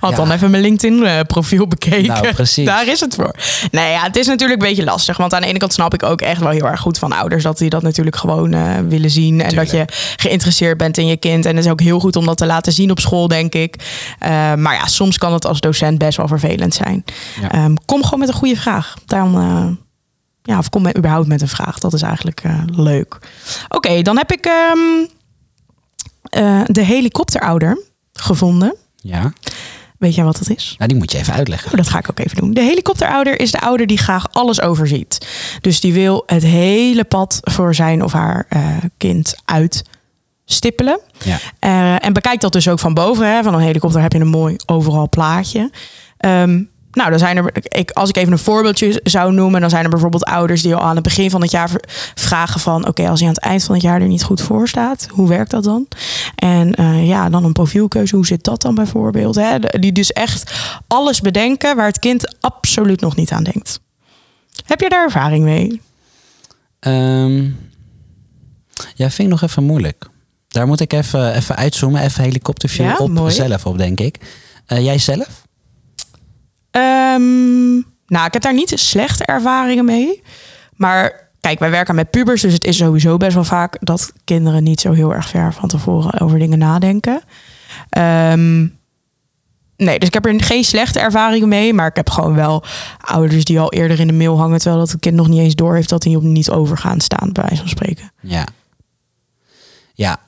Had 0.00 0.16
dan 0.16 0.30
even 0.30 0.50
mijn 0.50 0.62
LinkedIn-profiel 0.62 1.66
bekeken. 1.66 2.06
Nou, 2.06 2.32
precies. 2.32 2.66
Daar 2.66 2.86
is 2.88 3.00
het 3.00 3.14
voor. 3.14 3.34
Nee, 3.70 3.90
ja, 3.90 4.02
het 4.02 4.16
is 4.16 4.26
natuurlijk 4.26 4.62
een 4.62 4.68
beetje 4.68 4.84
lastig. 4.84 5.16
Want 5.16 5.34
aan 5.34 5.40
de 5.40 5.46
ene 5.46 5.58
kant 5.58 5.72
snap 5.72 5.94
ik 5.94 6.02
ook 6.02 6.20
echt 6.20 6.40
wel 6.40 6.50
heel 6.50 6.68
erg 6.68 6.80
goed 6.80 6.98
van 6.98 7.12
ouders 7.12 7.42
dat 7.42 7.58
die 7.58 7.70
dat 7.70 7.82
natuurlijk 7.82 8.16
gewoon 8.16 8.54
uh, 8.54 8.78
willen 8.88 9.10
zien. 9.10 9.40
En 9.40 9.54
dat 9.54 9.70
je 9.70 9.84
geïnteresseerd 10.16 10.76
bent 10.78 10.98
in 10.98 11.06
je 11.06 11.16
kind. 11.16 11.46
En 11.46 11.56
het 11.56 11.64
is 11.64 11.70
ook 11.70 11.80
heel 11.80 12.00
goed 12.00 12.16
om 12.16 12.26
dat 12.26 12.36
te 12.36 12.46
laten 12.46 12.72
zien 12.72 12.90
op 12.90 13.00
school, 13.00 13.28
denk 13.28 13.54
ik. 13.54 13.76
Uh, 14.22 14.28
maar 14.54 14.74
ja, 14.74 14.86
soms 14.86 15.18
kan 15.18 15.32
het 15.32 15.46
als 15.46 15.60
docent 15.60 15.98
best 15.98 16.16
wel 16.16 16.28
vervelend 16.28 16.74
zijn. 16.74 17.04
Ja. 17.40 17.64
Um, 17.64 17.84
kom 17.84 18.04
gewoon 18.04 18.18
met 18.18 18.28
een 18.28 18.34
goede 18.34 18.56
vraag. 18.56 18.94
Dan. 19.06 19.38
Uh, 19.38 19.66
ja, 20.42 20.58
of 20.58 20.68
kom 20.68 20.82
met, 20.82 20.96
überhaupt 20.96 21.28
met 21.28 21.40
een 21.40 21.48
vraag. 21.48 21.78
Dat 21.78 21.92
is 21.92 22.02
eigenlijk 22.02 22.42
leuk. 22.74 23.14
Oké, 23.14 23.76
okay, 23.76 24.02
dan 24.02 24.16
heb 24.16 24.32
ik 24.32 24.46
um, 24.46 25.08
de 26.66 26.84
helikopterouder 26.84 27.82
gevonden. 28.12 28.74
Ja. 28.96 29.32
Weet 30.02 30.14
jij 30.14 30.24
wat 30.24 30.38
dat 30.38 30.50
is? 30.56 30.74
Nou, 30.78 30.88
die 30.88 30.98
moet 30.98 31.12
je 31.12 31.18
even 31.18 31.34
uitleggen. 31.34 31.70
Oh, 31.70 31.76
dat 31.76 31.88
ga 31.88 31.98
ik 31.98 32.10
ook 32.10 32.18
even 32.18 32.36
doen. 32.36 32.54
De 32.54 32.60
helikopterouder 32.60 33.40
is 33.40 33.50
de 33.50 33.60
ouder 33.60 33.86
die 33.86 33.98
graag 33.98 34.32
alles 34.32 34.60
overziet. 34.60 35.26
Dus 35.60 35.80
die 35.80 35.92
wil 35.92 36.22
het 36.26 36.42
hele 36.42 37.04
pad 37.04 37.38
voor 37.40 37.74
zijn 37.74 38.04
of 38.04 38.12
haar 38.12 38.46
uh, 38.50 38.76
kind 38.96 39.34
uitstippelen. 39.44 41.00
Ja. 41.24 41.38
Uh, 41.60 42.04
en 42.04 42.12
bekijkt 42.12 42.40
dat 42.40 42.52
dus 42.52 42.68
ook 42.68 42.78
van 42.78 42.94
boven. 42.94 43.34
Hè. 43.34 43.42
Van 43.42 43.54
een 43.54 43.60
helikopter 43.60 44.00
heb 44.00 44.12
je 44.12 44.18
een 44.18 44.28
mooi 44.28 44.56
overal 44.66 45.08
plaatje. 45.08 45.70
Um, 46.18 46.70
nou, 46.92 47.10
dan 47.10 47.18
zijn 47.18 47.36
er, 47.36 47.50
ik, 47.62 47.90
als 47.90 48.08
ik 48.08 48.16
even 48.16 48.32
een 48.32 48.38
voorbeeldje 48.38 49.00
zou 49.04 49.32
noemen, 49.32 49.60
dan 49.60 49.70
zijn 49.70 49.84
er 49.84 49.90
bijvoorbeeld 49.90 50.24
ouders 50.24 50.62
die 50.62 50.74
al 50.74 50.82
aan 50.82 50.94
het 50.94 51.04
begin 51.04 51.30
van 51.30 51.42
het 51.42 51.50
jaar 51.50 51.70
vragen 52.14 52.60
van, 52.60 52.88
oké, 52.88 53.08
als 53.08 53.20
je 53.20 53.26
aan 53.26 53.32
het 53.32 53.42
eind 53.42 53.64
van 53.64 53.74
het 53.74 53.84
jaar 53.84 54.00
er 54.00 54.06
niet 54.06 54.22
goed 54.22 54.40
voor 54.40 54.68
staat, 54.68 55.06
hoe 55.10 55.28
werkt 55.28 55.50
dat 55.50 55.64
dan? 55.64 55.88
En 56.34 56.80
uh, 56.80 57.08
ja, 57.08 57.30
dan 57.30 57.44
een 57.44 57.52
profielkeuze, 57.52 58.16
hoe 58.16 58.26
zit 58.26 58.44
dat 58.44 58.62
dan 58.62 58.74
bijvoorbeeld? 58.74 59.34
Hè? 59.34 59.58
Die 59.58 59.92
dus 59.92 60.12
echt 60.12 60.52
alles 60.86 61.20
bedenken 61.20 61.76
waar 61.76 61.86
het 61.86 61.98
kind 61.98 62.36
absoluut 62.40 63.00
nog 63.00 63.16
niet 63.16 63.30
aan 63.30 63.44
denkt. 63.44 63.80
Heb 64.66 64.80
je 64.80 64.88
daar 64.88 65.04
ervaring 65.04 65.44
mee? 65.44 65.80
Um, 66.80 67.70
ja, 68.94 69.10
vind 69.10 69.18
ik 69.18 69.28
nog 69.28 69.42
even 69.42 69.64
moeilijk. 69.64 70.10
Daar 70.48 70.66
moet 70.66 70.80
ik 70.80 70.92
even, 70.92 71.34
even 71.34 71.56
uitzoomen, 71.56 72.02
even 72.02 72.24
helikopterview 72.24 72.86
ja, 72.86 72.96
op 72.96 73.10
mooi. 73.10 73.32
zelf 73.32 73.66
op, 73.66 73.78
denk 73.78 74.00
ik. 74.00 74.18
Uh, 74.68 74.84
jij 74.84 74.98
zelf? 74.98 75.42
Um, 76.76 77.84
nou, 78.06 78.26
ik 78.26 78.32
heb 78.32 78.42
daar 78.42 78.54
niet 78.54 78.72
slechte 78.74 79.24
ervaringen 79.24 79.84
mee. 79.84 80.22
Maar 80.74 81.30
kijk, 81.40 81.58
wij 81.58 81.70
werken 81.70 81.94
met 81.94 82.10
pubers, 82.10 82.40
dus 82.40 82.52
het 82.52 82.64
is 82.64 82.76
sowieso 82.76 83.16
best 83.16 83.34
wel 83.34 83.44
vaak 83.44 83.76
dat 83.80 84.12
kinderen 84.24 84.62
niet 84.62 84.80
zo 84.80 84.92
heel 84.92 85.14
erg 85.14 85.28
ver 85.28 85.52
van 85.52 85.68
tevoren 85.68 86.20
over 86.20 86.38
dingen 86.38 86.58
nadenken. 86.58 87.22
Ehm, 87.88 88.60
nee, 89.76 89.98
dus 89.98 90.08
ik 90.08 90.14
heb 90.14 90.26
er 90.26 90.44
geen 90.44 90.64
slechte 90.64 91.00
ervaringen 91.00 91.48
mee, 91.48 91.72
maar 91.72 91.86
ik 91.86 91.96
heb 91.96 92.10
gewoon 92.10 92.34
wel 92.34 92.64
ouders 93.00 93.44
die 93.44 93.60
al 93.60 93.72
eerder 93.72 94.00
in 94.00 94.06
de 94.06 94.12
mail 94.12 94.38
hangen, 94.38 94.58
terwijl 94.58 94.80
dat 94.80 94.90
het 94.90 95.00
kind 95.00 95.16
nog 95.16 95.28
niet 95.28 95.40
eens 95.40 95.54
door 95.54 95.74
heeft 95.74 95.88
dat 95.88 96.04
hij 96.04 96.14
op 96.14 96.22
niet 96.22 96.50
over 96.50 96.78
gaan 96.78 97.00
staan, 97.00 97.32
bij 97.32 97.42
wijze 97.42 97.60
van 97.60 97.68
spreken. 97.68 98.12
Ja. 98.20 98.46
Ja. 99.94 100.20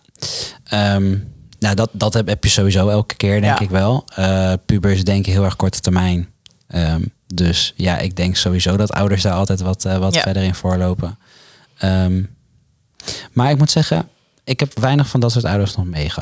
Ehm, 0.64 1.16
nou, 1.58 1.74
dat, 1.74 1.90
dat 1.92 2.14
heb, 2.14 2.26
heb 2.26 2.44
je 2.44 2.50
sowieso 2.50 2.88
elke 2.88 3.14
keer, 3.14 3.40
denk 3.40 3.58
ik 3.58 3.70
wel. 3.70 4.04
Uh, 4.18 4.52
pubers 4.66 5.04
denken 5.04 5.32
heel 5.32 5.44
erg 5.44 5.56
korte 5.56 5.80
termijn. 5.80 6.33
Ehm, 6.68 7.02
dus 7.34 7.72
ja, 7.76 7.98
ik 7.98 8.16
denk 8.16 8.36
sowieso 8.36 8.76
dat 8.76 8.92
ouders 8.92 9.22
daar 9.22 9.32
altijd 9.32 9.60
wat, 9.60 9.84
uh, 9.84 9.96
wat 9.96 10.16
verder 10.16 10.42
in 10.42 10.54
voorlopen. 10.54 11.18
Um, 11.82 12.36
maar 13.32 13.50
ik 13.50 13.58
moet 13.58 13.70
zeggen, 13.70 14.08
ik 14.44 14.60
heb 14.60 14.78
weinig 14.78 15.08
van 15.08 15.20
dat 15.20 15.32
soort 15.32 15.44
ouders 15.44 15.76
nog 15.76 15.86
mee 15.86 16.12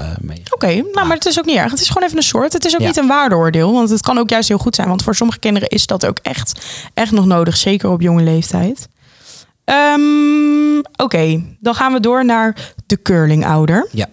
Oké, 0.51 0.67
nou, 0.75 1.07
maar 1.07 1.17
het 1.17 1.27
is 1.27 1.39
ook 1.39 1.45
niet 1.45 1.57
erg. 1.57 1.71
Het 1.71 1.81
is 1.81 1.89
gewoon 1.89 2.03
even 2.03 2.17
een 2.17 2.23
soort. 2.23 2.53
Het 2.53 2.65
is 2.65 2.75
ook 2.75 2.87
niet 2.87 2.97
een 2.97 3.07
waardeoordeel, 3.07 3.73
want 3.73 3.91
het 3.91 4.01
kan 4.01 4.19
ook 4.19 4.31
juist 4.31 4.49
heel 4.49 4.59
goed 4.59 4.75
zijn. 4.75 4.89
Want 4.89 5.03
voor 5.03 5.15
sommige 5.15 5.39
kinderen 5.39 5.69
is 5.69 5.87
dat 5.87 6.07
ook 6.07 6.19
echt, 6.23 6.67
echt 6.95 7.13
nog 7.13 7.27
nodig, 7.27 7.57
zeker 7.57 7.91
op 7.91 8.01
jonge 8.01 8.23
leeftijd. 8.23 8.89
Um, 9.65 10.83
Oké, 10.97 11.43
dan 11.61 11.75
gaan 11.75 11.93
we 11.93 12.01
door 12.01 12.25
naar 12.25 12.73
de 12.87 13.03
curling-ouder. 13.03 13.89
Ja. 13.93 14.07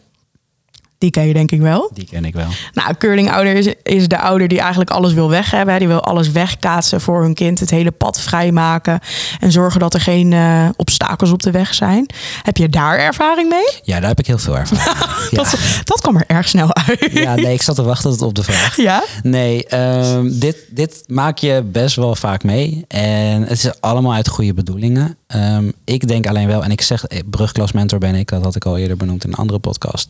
Die 0.99 1.11
ken 1.11 1.27
je 1.27 1.33
denk 1.33 1.51
ik 1.51 1.61
wel. 1.61 1.89
Die 1.93 2.05
ken 2.05 2.25
ik 2.25 2.33
wel. 2.33 2.47
Nou, 2.73 2.93
curling-ouder 2.97 3.53
is, 3.53 3.73
is, 3.83 4.07
de 4.07 4.19
ouder 4.19 4.47
die 4.47 4.59
eigenlijk 4.59 4.89
alles 4.89 5.13
wil 5.13 5.29
weg 5.29 5.51
hebben. 5.51 5.79
Die 5.79 5.87
wil 5.87 6.03
alles 6.03 6.31
wegkaatsen 6.31 7.01
voor 7.01 7.21
hun 7.21 7.33
kind. 7.33 7.59
Het 7.59 7.69
hele 7.69 7.91
pad 7.91 8.21
vrijmaken. 8.21 8.99
En 9.39 9.51
zorgen 9.51 9.79
dat 9.79 9.93
er 9.93 10.01
geen 10.01 10.31
uh, 10.31 10.69
obstakels 10.75 11.31
op 11.31 11.41
de 11.41 11.51
weg 11.51 11.73
zijn. 11.73 12.05
Heb 12.43 12.57
je 12.57 12.69
daar 12.69 12.97
ervaring 12.97 13.49
mee? 13.49 13.79
Ja, 13.83 13.99
daar 13.99 14.09
heb 14.09 14.19
ik 14.19 14.27
heel 14.27 14.37
veel 14.37 14.57
ervaring 14.57 14.97
ja. 15.31 15.37
dat, 15.37 15.55
dat 15.83 16.01
kwam 16.01 16.15
er 16.15 16.23
erg 16.27 16.47
snel 16.47 16.75
uit. 16.75 17.09
Ja, 17.11 17.35
nee, 17.35 17.53
ik 17.53 17.61
zat 17.61 17.75
te 17.75 17.83
wachten 17.83 18.25
op 18.25 18.35
de 18.35 18.43
vraag. 18.43 18.75
Ja? 18.75 19.03
Nee, 19.23 19.75
um, 19.75 20.39
dit, 20.39 20.57
dit 20.69 21.03
maak 21.07 21.37
je 21.37 21.63
best 21.71 21.95
wel 21.95 22.15
vaak 22.15 22.43
mee. 22.43 22.85
En 22.87 23.41
het 23.41 23.51
is 23.63 23.81
allemaal 23.81 24.13
uit 24.13 24.27
goede 24.27 24.53
bedoelingen. 24.53 25.17
Um, 25.35 25.73
ik 25.85 26.07
denk 26.07 26.27
alleen 26.27 26.47
wel, 26.47 26.63
en 26.63 26.71
ik 26.71 26.81
zeg, 26.81 27.05
eh, 27.05 27.19
brugklasmentor 27.25 27.99
ben 27.99 28.15
ik. 28.15 28.29
Dat 28.29 28.43
had 28.43 28.55
ik 28.55 28.65
al 28.65 28.77
eerder 28.77 28.97
benoemd 28.97 29.23
in 29.23 29.29
een 29.29 29.37
andere 29.37 29.59
podcast. 29.59 30.09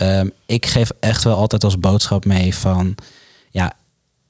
Um, 0.00 0.32
ik 0.46 0.66
geef 0.66 0.90
echt 1.00 1.24
wel 1.24 1.36
altijd 1.36 1.64
als 1.64 1.78
boodschap 1.78 2.24
mee 2.24 2.54
van 2.54 2.94
ja, 3.50 3.72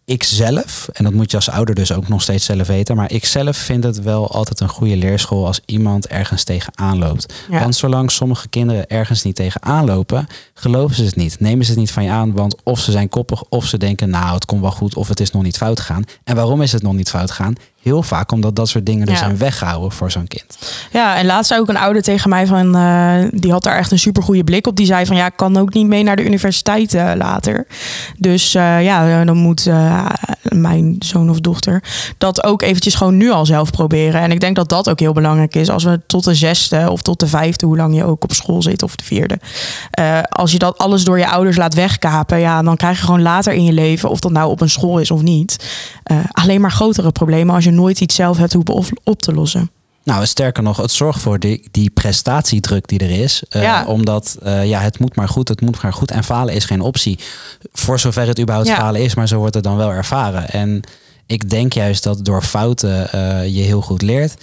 ik 0.04 0.22
zelf, 0.22 0.88
en 0.92 1.04
dat 1.04 1.12
moet 1.12 1.30
je 1.30 1.36
als 1.36 1.50
ouder 1.50 1.74
dus 1.74 1.92
ook 1.92 2.08
nog 2.08 2.22
steeds 2.22 2.44
zelf 2.44 2.66
weten, 2.66 2.96
maar 2.96 3.12
ik 3.12 3.24
zelf 3.24 3.56
vind 3.56 3.84
het 3.84 4.02
wel 4.02 4.30
altijd 4.30 4.60
een 4.60 4.68
goede 4.68 4.96
leerschool 4.96 5.46
als 5.46 5.60
iemand 5.64 6.06
ergens 6.06 6.44
tegenaan 6.44 6.98
loopt. 6.98 7.34
Want 7.48 7.74
zolang 7.74 8.10
sommige 8.10 8.48
kinderen 8.48 8.88
ergens 8.88 9.22
niet 9.22 9.36
tegenaan 9.36 9.84
lopen, 9.84 10.26
geloven 10.54 10.96
ze 10.96 11.04
het 11.04 11.16
niet. 11.16 11.40
Nemen 11.40 11.64
ze 11.64 11.70
het 11.70 11.80
niet 11.80 11.90
van 11.90 12.04
je 12.04 12.10
aan, 12.10 12.32
want 12.32 12.56
of 12.62 12.80
ze 12.80 12.90
zijn 12.90 13.08
koppig 13.08 13.42
of 13.48 13.66
ze 13.66 13.78
denken, 13.78 14.10
nou 14.10 14.34
het 14.34 14.44
komt 14.44 14.60
wel 14.60 14.70
goed 14.70 14.96
of 14.96 15.08
het 15.08 15.20
is 15.20 15.30
nog 15.30 15.42
niet 15.42 15.56
fout 15.56 15.80
gegaan. 15.80 16.04
En 16.24 16.36
waarom 16.36 16.62
is 16.62 16.72
het 16.72 16.82
nog 16.82 16.94
niet 16.94 17.10
fout 17.10 17.30
gegaan? 17.30 17.54
Heel 17.82 18.02
vaak 18.02 18.32
omdat 18.32 18.56
dat 18.56 18.68
soort 18.68 18.86
dingen 18.86 19.06
er 19.06 19.16
zijn 19.16 19.38
weggehouden 19.38 19.92
voor 19.92 20.10
zo'n 20.10 20.28
kind. 20.28 20.58
Ja, 20.92 21.16
en 21.16 21.26
laatst 21.26 21.48
zei 21.48 21.60
ook 21.60 21.68
een 21.68 21.76
ouder 21.76 22.02
tegen 22.02 22.30
mij 22.30 22.46
van, 22.46 22.76
uh, 22.76 23.14
die 23.30 23.52
had 23.52 23.62
daar 23.62 23.76
echt 23.76 23.90
een 23.90 23.98
super 23.98 24.22
goede 24.22 24.44
blik 24.44 24.66
op. 24.66 24.76
Die 24.76 24.86
zei 24.86 25.06
van, 25.06 25.16
ja, 25.16 25.26
ik 25.26 25.36
kan 25.36 25.56
ook 25.56 25.74
niet 25.74 25.86
mee 25.86 26.02
naar 26.02 26.16
de 26.16 26.24
universiteit 26.24 26.94
uh, 26.94 27.12
later. 27.16 27.66
Dus 28.18 28.54
uh, 28.54 28.82
ja, 28.82 29.24
dan 29.24 29.36
moet 29.36 29.70
mijn 30.42 30.96
zoon 30.98 31.30
of 31.30 31.40
dochter 31.40 31.82
dat 32.18 32.44
ook 32.44 32.62
eventjes 32.62 32.94
gewoon 32.94 33.16
nu 33.16 33.30
al 33.30 33.46
zelf 33.46 33.70
proberen. 33.70 34.20
En 34.20 34.30
ik 34.30 34.40
denk 34.40 34.56
dat 34.56 34.68
dat 34.68 34.90
ook 34.90 35.00
heel 35.00 35.12
belangrijk 35.12 35.54
is. 35.54 35.70
Als 35.70 35.84
we 35.84 36.00
tot 36.06 36.24
de 36.24 36.34
zesde 36.34 36.90
of 36.90 37.02
tot 37.02 37.20
de 37.20 37.26
vijfde, 37.26 37.66
hoe 37.66 37.76
lang 37.76 37.96
je 37.96 38.04
ook 38.04 38.24
op 38.24 38.32
school 38.32 38.62
zit, 38.62 38.82
of 38.82 38.96
de 38.96 39.04
vierde. 39.04 39.38
als 40.28 40.52
je 40.52 40.58
dat 40.58 40.78
alles 40.78 41.04
door 41.04 41.18
je 41.18 41.28
ouders 41.28 41.56
laat 41.56 41.74
wegkapen, 41.74 42.40
ja, 42.40 42.62
dan 42.62 42.76
krijg 42.76 42.98
je 42.98 43.04
gewoon 43.04 43.22
later 43.22 43.52
in 43.52 43.64
je 43.64 43.72
leven, 43.72 44.10
of 44.10 44.20
dat 44.20 44.32
nou 44.32 44.50
op 44.50 44.60
een 44.60 44.70
school 44.70 44.98
is 44.98 45.10
of 45.10 45.22
niet, 45.22 45.56
alleen 46.30 46.60
maar 46.60 46.72
grotere 46.72 47.12
problemen 47.12 47.54
als 47.54 47.64
je 47.64 47.71
nooit 47.74 48.00
iets 48.00 48.14
zelf 48.14 48.36
hebt 48.36 48.52
hoeven 48.52 49.00
op 49.04 49.22
te 49.22 49.32
lossen. 49.32 49.70
Nou, 50.04 50.26
sterker 50.26 50.62
nog, 50.62 50.76
het 50.76 50.90
zorgt 50.90 51.20
voor 51.20 51.38
die, 51.38 51.68
die 51.70 51.90
prestatiedruk 51.90 52.88
die 52.88 52.98
er 52.98 53.10
is. 53.10 53.42
Uh, 53.50 53.62
ja. 53.62 53.84
Omdat 53.84 54.38
uh, 54.42 54.66
ja, 54.66 54.80
het 54.80 54.98
moet 54.98 55.16
maar 55.16 55.28
goed, 55.28 55.48
het 55.48 55.60
moet 55.60 55.82
maar 55.82 55.92
goed. 55.92 56.10
En 56.10 56.24
falen 56.24 56.54
is 56.54 56.64
geen 56.64 56.80
optie. 56.80 57.18
Voor 57.72 58.00
zover 58.00 58.26
het 58.26 58.40
überhaupt 58.40 58.70
falen 58.70 59.00
is, 59.00 59.14
maar 59.14 59.28
zo 59.28 59.38
wordt 59.38 59.54
het 59.54 59.64
dan 59.64 59.76
wel 59.76 59.92
ervaren. 59.92 60.50
En 60.50 60.80
ik 61.26 61.50
denk 61.50 61.72
juist 61.72 62.02
dat 62.02 62.24
door 62.24 62.42
fouten 62.42 63.08
uh, 63.14 63.46
je 63.46 63.62
heel 63.62 63.80
goed 63.80 64.02
leert. 64.02 64.34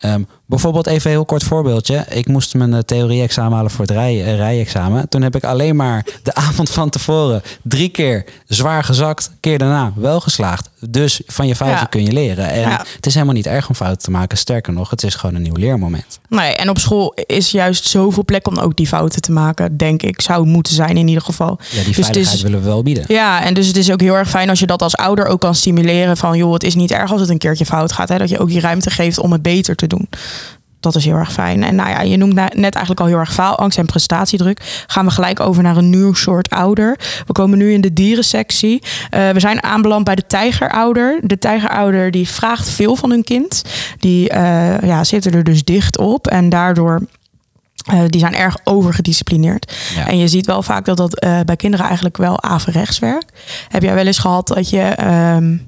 Um, 0.00 0.26
bijvoorbeeld 0.46 0.86
even 0.86 1.10
een 1.10 1.16
heel 1.16 1.24
kort 1.24 1.42
voorbeeldje. 1.42 2.04
Ik 2.08 2.28
moest 2.28 2.54
mijn 2.54 2.72
uh, 2.72 2.78
theorie-examen 2.78 3.52
halen 3.52 3.70
voor 3.70 3.84
het 3.84 3.94
rij, 3.94 4.14
uh, 4.14 4.36
rijexamen. 4.36 5.08
Toen 5.08 5.22
heb 5.22 5.36
ik 5.36 5.44
alleen 5.44 5.76
maar 5.76 6.06
de 6.22 6.34
avond 6.46 6.70
van 6.70 6.90
tevoren 6.90 7.42
drie 7.62 7.88
keer 7.88 8.24
zwaar 8.46 8.84
gezakt. 8.84 9.30
Keer 9.40 9.58
daarna 9.58 9.92
wel 9.96 10.20
geslaagd. 10.20 10.70
Dus 10.88 11.20
van 11.26 11.46
je 11.46 11.56
fouten 11.56 11.88
kun 11.88 12.04
je 12.04 12.12
leren. 12.12 12.50
En 12.50 12.60
ja. 12.60 12.84
het 12.96 13.06
is 13.06 13.14
helemaal 13.14 13.34
niet 13.34 13.46
erg 13.46 13.68
om 13.68 13.74
fouten 13.74 14.02
te 14.02 14.10
maken. 14.10 14.38
Sterker 14.38 14.72
nog, 14.72 14.90
het 14.90 15.02
is 15.02 15.14
gewoon 15.14 15.34
een 15.34 15.42
nieuw 15.42 15.56
leermoment. 15.56 16.18
Nee, 16.28 16.54
en 16.54 16.68
op 16.68 16.78
school 16.78 17.14
is 17.26 17.50
juist 17.50 17.84
zoveel 17.84 18.24
plek 18.24 18.48
om 18.48 18.58
ook 18.58 18.76
die 18.76 18.86
fouten 18.86 19.22
te 19.22 19.32
maken. 19.32 19.76
Denk 19.76 20.02
ik, 20.02 20.20
zou 20.20 20.46
moeten 20.46 20.74
zijn 20.74 20.96
in 20.96 21.08
ieder 21.08 21.22
geval. 21.22 21.58
Ja, 21.70 21.84
die 21.84 21.94
dus 21.94 22.06
veiligheid 22.06 22.40
willen 22.40 22.60
we 22.60 22.66
wel 22.66 22.82
bieden. 22.82 23.04
Ja, 23.08 23.42
en 23.42 23.54
dus 23.54 23.66
het 23.66 23.76
is 23.76 23.90
ook 23.90 24.00
heel 24.00 24.14
erg 24.14 24.28
fijn 24.28 24.50
als 24.50 24.58
je 24.58 24.66
dat 24.66 24.82
als 24.82 24.96
ouder 24.96 25.26
ook 25.26 25.40
kan 25.40 25.54
stimuleren. 25.54 26.16
Van 26.16 26.36
joh, 26.38 26.52
het 26.52 26.62
is 26.62 26.74
niet 26.74 26.90
erg 26.90 27.12
als 27.12 27.20
het 27.20 27.30
een 27.30 27.38
keertje 27.38 27.66
fout 27.66 27.92
gaat. 27.92 28.08
Hè, 28.08 28.18
dat 28.18 28.28
je 28.28 28.38
ook 28.38 28.48
die 28.48 28.60
ruimte 28.60 28.90
geeft 28.90 29.18
om 29.18 29.32
het 29.32 29.42
beter 29.42 29.76
te 29.76 29.86
doen 29.86 30.08
dat 30.92 30.94
is 31.02 31.04
heel 31.04 31.16
erg 31.16 31.32
fijn. 31.32 31.62
En 31.62 31.74
nou 31.74 31.88
ja, 31.88 32.00
je 32.00 32.16
noemt 32.16 32.34
net 32.34 32.74
eigenlijk 32.74 33.00
al 33.00 33.06
heel 33.06 33.18
erg 33.18 33.32
faalangst 33.32 33.78
en 33.78 33.86
prestatiedruk. 33.86 34.84
Gaan 34.86 35.04
we 35.04 35.10
gelijk 35.10 35.40
over 35.40 35.62
naar 35.62 35.76
een 35.76 35.90
nieuw 35.90 36.14
soort 36.14 36.50
ouder. 36.50 36.98
We 37.26 37.32
komen 37.32 37.58
nu 37.58 37.72
in 37.72 37.80
de 37.80 37.92
dierensectie. 37.92 38.82
Uh, 38.82 39.30
we 39.30 39.40
zijn 39.40 39.62
aanbeland 39.62 40.04
bij 40.04 40.14
de 40.14 40.26
tijgerouder. 40.26 41.20
De 41.22 41.38
tijgerouder 41.38 42.10
die 42.10 42.28
vraagt 42.28 42.68
veel 42.68 42.96
van 42.96 43.10
hun 43.10 43.24
kind. 43.24 43.62
Die 43.98 44.32
uh, 44.32 44.80
ja, 44.80 45.04
zitten 45.04 45.32
er 45.32 45.44
dus 45.44 45.64
dicht 45.64 45.98
op. 45.98 46.26
En 46.26 46.48
daardoor 46.48 47.02
uh, 47.92 48.00
die 48.06 48.20
zijn 48.20 48.34
erg 48.34 48.56
overgedisciplineerd. 48.64 49.74
Ja. 49.94 50.06
En 50.06 50.18
je 50.18 50.28
ziet 50.28 50.46
wel 50.46 50.62
vaak 50.62 50.84
dat 50.84 50.96
dat 50.96 51.26
bij 51.44 51.56
kinderen 51.56 51.86
eigenlijk 51.86 52.16
wel 52.16 52.42
averechts 52.42 52.98
werkt. 52.98 53.32
Heb 53.68 53.82
jij 53.82 53.94
wel 53.94 54.06
eens 54.06 54.18
gehad 54.18 54.46
dat 54.48 54.70
je 54.70 54.96
uh, 55.00 55.58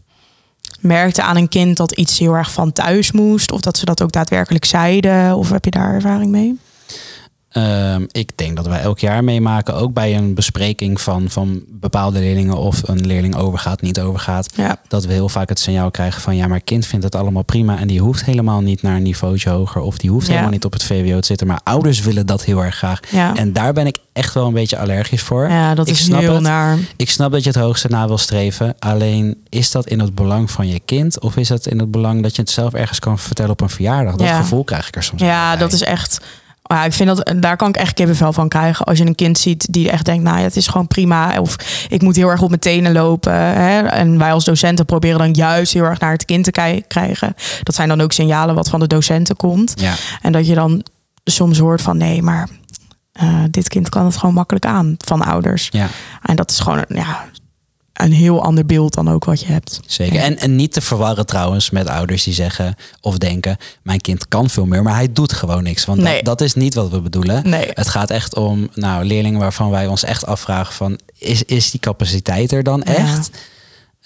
merkte 0.79 1.23
aan 1.23 1.37
een 1.37 1.49
kind 1.49 1.77
dat 1.77 1.93
iets 1.93 2.19
heel 2.19 2.35
erg 2.35 2.53
van 2.53 2.73
thuis 2.73 3.13
moest? 3.13 3.53
Of 3.53 3.61
dat 3.61 3.79
ze 3.79 3.85
dat 3.85 4.03
ook 4.03 4.13
daadwerkelijk 4.13 4.65
zeiden? 4.65 5.37
Of 5.37 5.51
heb 5.51 5.65
je 5.65 5.71
daar 5.71 5.95
ervaring 5.95 6.31
mee? 6.31 6.59
Um, 7.53 8.07
ik 8.11 8.31
denk 8.35 8.57
dat 8.57 8.67
wij 8.67 8.81
elk 8.81 8.99
jaar 8.99 9.25
meemaken, 9.25 9.75
ook 9.75 9.93
bij 9.93 10.17
een 10.17 10.35
bespreking 10.35 11.01
van, 11.01 11.31
van 11.31 11.63
bepaalde 11.69 12.19
leerlingen 12.19 12.57
of 12.57 12.89
een 12.89 13.07
leerling 13.07 13.37
overgaat, 13.37 13.81
niet 13.81 14.01
overgaat. 14.01 14.51
Ja. 14.55 14.77
Dat 14.89 15.05
we 15.05 15.13
heel 15.13 15.29
vaak 15.29 15.49
het 15.49 15.59
signaal 15.59 15.91
krijgen 15.91 16.21
van 16.21 16.37
ja, 16.37 16.47
maar 16.47 16.61
kind 16.61 16.87
vindt 16.87 17.05
het 17.05 17.15
allemaal 17.15 17.43
prima 17.43 17.79
en 17.79 17.87
die 17.87 18.01
hoeft 18.01 18.25
helemaal 18.25 18.61
niet 18.61 18.83
naar 18.83 18.97
een 18.97 19.03
niveautje 19.03 19.51
hoger 19.51 19.81
of 19.81 19.99
die 19.99 20.11
hoeft 20.11 20.27
ja. 20.27 20.31
helemaal 20.31 20.53
niet 20.53 20.65
op 20.65 20.73
het 20.73 20.85
VWO 20.85 21.21
te 21.21 21.27
zitten. 21.27 21.47
Maar 21.47 21.61
ouders 21.65 22.01
willen 22.01 22.27
dat 22.27 22.45
heel 22.45 22.65
erg 22.65 22.77
graag. 22.77 23.01
Ja. 23.11 23.35
En 23.35 23.53
daar 23.53 23.73
ben 23.73 23.87
ik 23.87 23.99
echt 24.13 24.35
wel 24.35 24.47
een 24.47 24.53
beetje 24.53 24.79
allergisch 24.79 25.23
voor. 25.23 25.49
Ja, 25.49 25.75
dat 25.75 25.89
ik 25.89 25.95
is 25.95 26.05
snap 26.05 26.21
heel 26.21 26.35
het. 26.35 26.43
naar. 26.43 26.79
Ik 26.97 27.11
snap 27.11 27.33
dat 27.33 27.43
je 27.43 27.51
het 27.51 27.59
hoogste 27.59 27.89
na 27.89 28.07
wil 28.07 28.19
streven. 28.19 28.75
Alleen 28.79 29.43
is 29.49 29.71
dat 29.71 29.87
in 29.87 30.01
het 30.01 30.15
belang 30.15 30.51
van 30.51 30.69
je 30.69 30.81
kind 30.81 31.21
of 31.21 31.37
is 31.37 31.49
dat 31.49 31.67
in 31.67 31.79
het 31.79 31.91
belang 31.91 32.23
dat 32.23 32.37
je 32.37 32.43
het 32.43 32.51
zelf 32.51 32.75
ergens 32.75 32.99
kan 32.99 33.19
vertellen 33.19 33.53
op 33.53 33.61
een 33.61 33.71
verjaardag? 33.71 34.15
Dat 34.17 34.29
gevoel 34.29 34.65
krijg 34.65 34.89
ik 34.89 34.97
er 34.97 35.03
soms. 35.03 35.23
Ja, 35.23 35.57
dat 35.57 35.73
is 35.73 35.83
echt 35.83 36.21
ja, 36.69 36.85
ik 36.85 36.93
vind 36.93 37.17
dat 37.17 37.35
daar 37.37 37.57
kan 37.57 37.69
ik 37.69 37.77
echt 37.77 37.95
kippenvel 37.95 38.33
van 38.33 38.49
krijgen. 38.49 38.87
Als 38.87 38.99
je 38.99 39.07
een 39.07 39.15
kind 39.15 39.39
ziet 39.39 39.73
die 39.73 39.91
echt 39.91 40.05
denkt, 40.05 40.25
nou 40.25 40.39
ja, 40.39 40.43
het 40.43 40.57
is 40.57 40.67
gewoon 40.67 40.87
prima. 40.87 41.41
Of 41.41 41.87
ik 41.89 42.03
moet 42.03 42.17
heel 42.17 42.29
erg 42.29 42.43
op 42.43 42.49
mijn 42.49 42.61
tenen 42.61 42.93
lopen. 42.93 43.33
Hè? 43.33 43.81
En 43.81 44.19
wij 44.19 44.33
als 44.33 44.45
docenten 44.45 44.85
proberen 44.85 45.19
dan 45.19 45.33
juist 45.33 45.73
heel 45.73 45.85
erg 45.85 45.99
naar 45.99 46.13
het 46.13 46.25
kind 46.25 46.45
te 46.45 46.83
krijgen. 46.89 47.35
Dat 47.63 47.75
zijn 47.75 47.89
dan 47.89 48.01
ook 48.01 48.13
signalen 48.13 48.55
wat 48.55 48.69
van 48.69 48.81
de 48.81 48.87
docenten 48.87 49.37
komt. 49.37 49.73
Ja. 49.75 49.95
En 50.23 50.33
dat 50.33 50.47
je 50.47 50.55
dan 50.55 50.85
soms 51.25 51.59
hoort 51.59 51.83
van 51.83 51.97
nee, 51.97 52.23
maar 52.23 52.49
uh, 53.23 53.45
dit 53.51 53.69
kind 53.69 53.89
kan 53.89 54.05
het 54.05 54.17
gewoon 54.17 54.35
makkelijk 54.35 54.67
aan 54.67 54.95
van 54.99 55.23
ouders. 55.23 55.69
Ja. 55.71 55.87
En 56.23 56.37
dat 56.37 56.51
is 56.51 56.59
gewoon 56.59 56.85
ja, 56.89 57.25
een 57.99 58.13
heel 58.13 58.43
ander 58.43 58.67
beeld 58.67 58.95
dan 58.95 59.11
ook 59.11 59.25
wat 59.25 59.41
je 59.41 59.47
hebt. 59.47 59.81
Zeker. 59.87 60.21
En, 60.21 60.39
en 60.39 60.57
niet 60.57 60.73
te 60.73 60.81
verwarren 60.81 61.27
trouwens 61.27 61.71
met 61.71 61.89
ouders 61.89 62.23
die 62.23 62.35
zeggen 62.35 62.75
of 63.01 63.19
denken: 63.19 63.57
mijn 63.83 64.01
kind 64.01 64.29
kan 64.29 64.51
veel 64.51 64.67
meer, 64.67 64.83
maar 64.83 64.95
hij 64.95 65.13
doet 65.13 65.33
gewoon 65.33 65.63
niks. 65.63 65.85
Want 65.85 66.01
nee. 66.01 66.15
dat, 66.15 66.25
dat, 66.25 66.41
is 66.41 66.55
niet 66.55 66.75
wat 66.75 66.91
we 66.91 67.01
bedoelen. 67.01 67.49
Nee. 67.49 67.71
Het 67.73 67.89
gaat 67.89 68.11
echt 68.11 68.35
om 68.35 68.69
nou, 68.75 69.05
leerlingen 69.05 69.41
waarvan 69.41 69.71
wij 69.71 69.87
ons 69.87 70.05
echt 70.05 70.27
afvragen: 70.27 70.75
van, 70.75 70.99
is, 71.19 71.43
is 71.43 71.71
die 71.71 71.81
capaciteit 71.81 72.53
er 72.53 72.63
dan 72.63 72.83
echt? 72.83 73.31
Ja. 73.33 73.39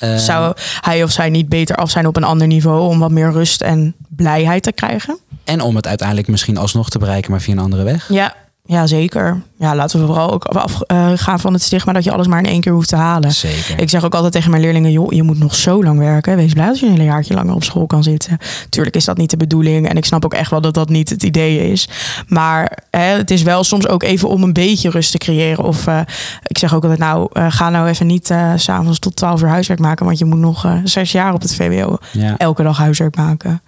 Uh, 0.03 0.17
Zou 0.17 0.55
hij 0.81 1.03
of 1.03 1.11
zij 1.11 1.31
niet 1.31 1.49
beter 1.49 1.77
af 1.77 1.91
zijn 1.91 2.07
op 2.07 2.17
een 2.17 2.25
ander 2.25 2.47
niveau 2.47 2.89
om 2.89 2.99
wat 2.99 3.11
meer 3.11 3.33
rust 3.33 3.61
en 3.61 3.95
blijheid 4.09 4.63
te 4.63 4.73
krijgen? 4.73 5.19
En 5.45 5.61
om 5.61 5.77
het 5.77 5.87
uiteindelijk 5.87 6.29
misschien 6.29 6.57
alsnog 6.57 6.91
te 6.91 6.99
bereiken, 6.99 7.31
maar 7.31 7.41
via 7.41 7.53
een 7.53 7.59
andere 7.59 7.83
weg? 7.83 8.09
Ja, 8.09 8.35
ja, 8.65 8.87
zeker. 8.87 9.43
Ja, 9.63 9.75
laten 9.75 10.01
we 10.01 10.07
vooral 10.07 10.33
ook 10.33 10.45
afgaan 10.45 11.41
van 11.41 11.53
het 11.53 11.63
stigma 11.63 11.93
dat 11.93 12.05
je 12.05 12.13
alles 12.13 12.27
maar 12.27 12.39
in 12.39 12.51
één 12.51 12.61
keer 12.61 12.73
hoeft 12.73 12.89
te 12.89 12.97
halen. 12.97 13.33
Zeker. 13.33 13.81
Ik 13.81 13.91
zeg 13.91 14.05
ook 14.05 14.15
altijd 14.15 14.33
tegen 14.33 14.51
mijn 14.51 14.63
leerlingen, 14.63 14.91
joh, 14.93 15.13
je 15.13 15.23
moet 15.23 15.39
nog 15.39 15.55
zo 15.55 15.83
lang 15.85 15.99
werken. 15.99 16.37
Wees 16.37 16.53
blij 16.53 16.69
als 16.69 16.81
je 16.81 16.87
een 16.87 16.93
hele 16.93 17.05
jaartje 17.05 17.35
langer 17.35 17.55
op 17.55 17.65
school 17.65 17.87
kan 17.87 18.03
zitten. 18.03 18.39
Tuurlijk 18.69 18.97
is 18.97 19.05
dat 19.05 19.17
niet 19.17 19.31
de 19.31 19.37
bedoeling. 19.37 19.89
En 19.89 19.97
ik 19.97 20.05
snap 20.05 20.25
ook 20.25 20.35
echt 20.35 20.51
wel 20.51 20.61
dat 20.61 20.75
dat 20.75 20.89
niet 20.89 21.09
het 21.09 21.23
idee 21.23 21.71
is. 21.71 21.89
Maar 22.27 22.79
hè, 22.91 23.01
het 23.03 23.31
is 23.31 23.43
wel 23.43 23.65
soms 23.65 23.89
ook 23.89 24.03
even 24.03 24.29
om 24.29 24.43
een 24.43 24.53
beetje 24.53 24.91
rust 24.91 25.11
te 25.11 25.19
creëren. 25.19 25.65
Of 25.65 25.87
uh, 25.87 26.01
ik 26.43 26.59
zeg 26.59 26.75
ook 26.75 26.83
altijd, 26.83 27.01
nou, 27.01 27.29
uh, 27.33 27.47
ga 27.49 27.71
nou 27.71 27.89
even 27.89 28.07
niet 28.07 28.31
uh, 28.31 28.53
s'avonds 28.57 28.99
tot 28.99 29.17
12 29.17 29.43
uur 29.43 29.49
huiswerk 29.49 29.81
maken. 29.81 30.07
Want 30.07 30.19
je 30.19 30.25
moet 30.25 30.39
nog 30.39 30.67
zes 30.85 31.13
jaar 31.13 31.33
op 31.35 31.43
het 31.43 31.55
VWO 31.55 31.97
Ja. 32.13 32.35
elke 32.39 32.63
dag 32.63 32.77
huiswerk 32.79 33.17
maken. 33.17 33.63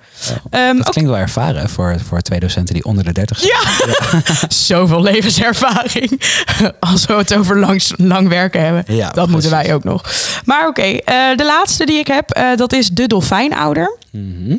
Ehm, 0.51 0.77
Dat 0.77 0.87
ook- 0.87 0.93
klinkt 0.93 1.11
wel 1.11 1.19
ervaren 1.21 1.69
voor, 1.69 1.97
voor 2.09 2.21
twee 2.21 2.41
docenten 2.41 2.75
die 2.75 2.85
onder 2.85 3.05
de 3.05 3.13
30 3.13 3.39
zijn. 3.39 3.53
Ja, 3.53 4.21
zoveel 4.49 5.03
levenservaring. 5.03 5.84
Als 6.81 7.07
we 7.07 7.15
het 7.15 7.35
over 7.35 7.59
lang, 7.59 7.83
lang 7.97 8.29
werken 8.29 8.61
hebben. 8.65 8.95
Ja, 8.97 9.11
dat 9.11 9.29
moeten 9.29 9.51
wij 9.51 9.75
ook 9.75 9.85
nog. 9.85 10.13
Maar 10.45 10.69
oké, 10.69 10.83
eh, 10.83 11.37
de 11.37 11.45
laatste 11.45 11.85
die 11.87 11.99
ik 11.99 12.07
heb, 12.07 12.31
eh, 12.31 12.57
dat 12.57 12.73
is 12.73 12.89
de 12.89 13.07
dolfijnouder. 13.07 13.97
Mhm. 14.13 14.57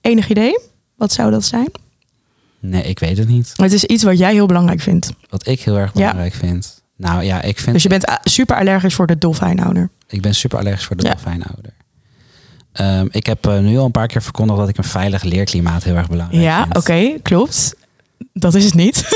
Enig 0.00 0.28
idee? 0.28 0.58
Wat 0.96 1.12
zou 1.12 1.30
dat 1.30 1.44
zijn? 1.44 1.70
Nee, 2.60 2.82
ik 2.82 2.98
weet 2.98 3.18
het 3.18 3.28
niet. 3.28 3.52
Het 3.56 3.72
is 3.72 3.84
iets 3.84 4.02
wat 4.02 4.18
jij 4.18 4.32
heel 4.32 4.46
belangrijk 4.46 4.80
vindt. 4.80 5.10
Wat 5.28 5.46
ik 5.46 5.60
heel 5.60 5.76
erg 5.78 5.92
belangrijk 5.92 6.34
vind. 6.34 6.82
Nou 6.96 7.22
ja, 7.22 7.42
ik, 7.42 7.58
vind, 7.58 7.72
Dus 7.72 7.82
je 7.82 7.88
bent 7.88 8.10
a- 8.10 8.20
super 8.22 8.56
allergisch 8.56 8.94
voor 8.94 9.06
de 9.06 9.18
dolfijnouder. 9.18 9.90
ik 10.08 10.20
ben 10.22 10.34
super 10.34 10.58
allergisch 10.58 10.84
voor 10.84 10.96
de 10.96 11.02
Ja. 11.02 11.10
dolfijnouder. 11.10 11.72
Ehm, 12.72 13.06
ik 13.10 13.26
heb 13.26 13.46
eh, 13.46 13.58
nu 13.58 13.78
al 13.78 13.84
een 13.84 13.90
paar 13.90 14.06
keer 14.06 14.22
verkondigd 14.22 14.58
dat 14.58 14.68
ik 14.68 14.76
een 14.78 14.84
veilig 14.84 15.22
leerklimaat 15.22 15.84
heel 15.84 15.94
erg 15.96 16.08
belangrijk 16.08 16.42
Ja, 16.42 16.62
vind. 16.62 16.76
oké, 16.76 17.18
klopt. 17.22 17.74
Dat 18.32 18.54
is 18.54 18.64
het 18.64 18.74
niet. 18.74 19.04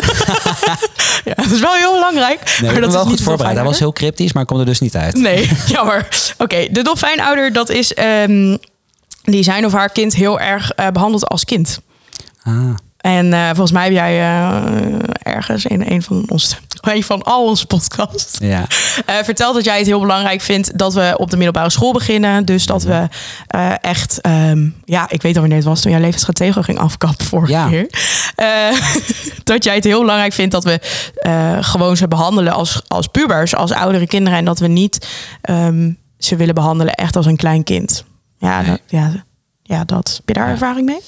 is 1.55 1.61
wel 1.61 1.75
heel 1.75 1.93
belangrijk. 1.93 2.59
Nee, 2.61 2.71
maar 2.73 2.81
dat 2.81 2.91
wel 2.91 2.99
is 2.99 3.01
goed 3.01 3.09
niet 3.11 3.19
de 3.19 3.25
voorbereid. 3.25 3.57
Hij 3.57 3.65
was 3.65 3.79
heel 3.79 3.93
cryptisch, 3.93 4.33
maar 4.33 4.45
komt 4.45 4.61
er 4.61 4.67
dus 4.67 4.81
niet 4.81 4.97
uit. 4.97 5.15
Nee, 5.15 5.51
jammer. 5.67 6.09
Oké, 6.39 6.67
de 6.71 6.83
dolfijnouder, 6.83 7.53
dat 7.53 7.69
is... 7.69 7.95
ehm, 7.95 8.57
die 9.23 9.43
zijn 9.43 9.65
of 9.67 9.73
haar 9.73 9.89
kind 9.89 10.15
heel 10.15 10.41
erg 10.41 10.71
eh, 10.71 10.89
behandeld 10.89 11.27
als 11.29 11.45
kind. 11.45 11.81
Ah, 12.43 12.75
En 13.05 13.33
eh, 13.33 13.45
volgens 13.47 13.73
mij 13.73 13.85
heb 13.85 13.93
jij 13.93 14.21
eh, 14.21 14.99
ergens 15.23 15.65
in 15.65 15.85
een 15.89 16.03
van, 16.03 16.25
ons, 16.29 16.57
een 16.81 17.03
van 17.05 17.23
al 17.23 17.47
onze 17.47 17.67
podcasts 17.67 18.39
ja. 18.39 18.65
eh, 19.07 19.15
verteld 19.23 19.55
dat 19.55 19.65
jij 19.65 19.77
het 19.79 19.87
heel 19.87 20.01
belangrijk 20.01 20.41
vindt 20.41 20.79
dat 20.79 20.95
we 20.95 21.15
op 21.17 21.31
de 21.31 21.37
middelbare 21.37 21.71
school 21.71 21.93
beginnen. 21.93 22.45
Dus 22.45 22.67
dat 22.67 22.83
we 22.83 23.09
eh, 23.47 23.73
echt, 23.81 24.21
ehm, 24.21 24.69
ja, 24.85 25.07
ik 25.11 25.23
weet 25.23 25.35
al 25.35 25.41
wanneer 25.41 25.59
het 25.59 25.67
was 25.67 25.81
toen 25.81 25.91
jouw 25.91 26.01
levensstrategel 26.01 26.63
ging 26.63 26.79
afkappen 26.79 27.27
vorige 27.27 27.53
Ja. 27.53 27.69
keer. 27.69 27.87
Dat 29.45 29.65
jij 29.65 29.75
het 29.75 29.85
heel 29.85 30.01
belangrijk 30.01 30.33
vindt 30.33 30.53
dat 30.53 30.65
we 30.65 30.81
gewoon 31.61 31.97
ze 31.97 32.09
behandelen 32.09 32.53
als, 32.53 32.83
als 32.87 33.07
pubers, 33.07 33.55
als 33.55 33.73
oudere 33.73 34.07
kinderen. 34.07 34.39
En 34.39 34.45
dat 34.45 34.59
we 34.59 34.67
niet 34.67 35.09
ehm, 35.41 35.91
ze 36.19 36.37
willen 36.37 36.55
behandelen 36.55 36.95
echt 36.95 37.17
als 37.17 37.27
een 37.27 37.37
klein 37.37 37.65
kind. 37.65 38.05
Ja, 38.39 38.61
Nee. 38.61 38.71
dat, 38.71 38.81
ja, 38.87 39.13
ja, 39.63 39.85
dat. 39.85 40.13
Heb 40.17 40.29
je 40.29 40.35
daar 40.35 40.47
Ja. 40.47 40.53
ervaring 40.53 40.87
mee? 40.87 41.01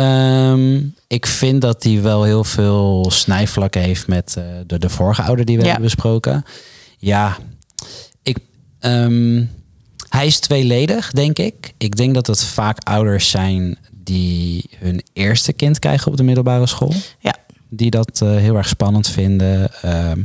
Ehm, 0.00 0.80
ik 1.06 1.26
vind 1.26 1.60
dat 1.60 1.82
hij 1.82 2.02
wel 2.02 2.22
heel 2.22 2.44
veel 2.44 3.06
snijvlakken 3.10 3.80
heeft 3.82 4.06
met 4.06 4.34
eh, 4.38 4.44
de, 4.66 4.78
de 4.78 4.88
vorige 4.88 5.22
ouder 5.22 5.44
die 5.44 5.56
we 5.56 5.62
Ja. 5.62 5.68
hebben 5.68 5.84
besproken. 5.86 6.44
Ja, 6.98 7.36
ik, 8.22 8.38
ehm, 8.78 9.44
hij 10.08 10.26
is 10.26 10.38
tweeledig, 10.40 11.10
denk 11.10 11.38
ik. 11.38 11.72
Ik 11.78 11.96
denk 11.96 12.14
dat 12.14 12.26
het 12.26 12.44
vaak 12.44 12.78
ouders 12.78 13.30
zijn 13.30 13.78
die 13.92 14.64
hun 14.76 15.02
eerste 15.12 15.52
kind 15.52 15.78
krijgen 15.78 16.10
op 16.10 16.16
de 16.16 16.22
middelbare 16.22 16.66
school. 16.66 16.92
Ja. 17.18 17.34
Die 17.68 17.90
dat 17.90 18.20
eh, 18.22 18.28
heel 18.36 18.56
erg 18.56 18.68
spannend 18.68 19.08
vinden. 19.08 19.72
Ehm, 19.82 20.22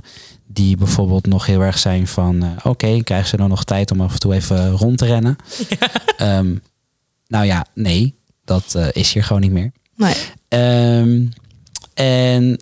die 0.47 0.77
bijvoorbeeld 0.77 1.27
nog 1.27 1.45
heel 1.45 1.61
erg 1.61 1.77
zijn 1.77 2.07
van... 2.07 2.43
eh, 2.43 2.49
oké, 2.63 3.03
krijgen 3.03 3.27
ze 3.29 3.38
dan 3.38 3.49
nog 3.49 3.63
tijd 3.63 3.91
om 3.91 4.01
af 4.01 4.13
en 4.13 4.19
toe 4.19 4.33
even 4.33 4.69
rond 4.71 4.97
te 4.97 5.05
rennen? 5.05 5.35
Nou 7.27 7.45
ja, 7.45 7.65
nee. 7.73 8.15
Dat 8.45 8.75
eh, 8.75 8.88
is 8.91 9.13
hier 9.13 9.23
gewoon 9.23 9.41
niet 9.41 9.51
meer. 9.51 9.71
Nee. 9.95 10.15
Ehm, 10.47 11.25
en 11.93 12.60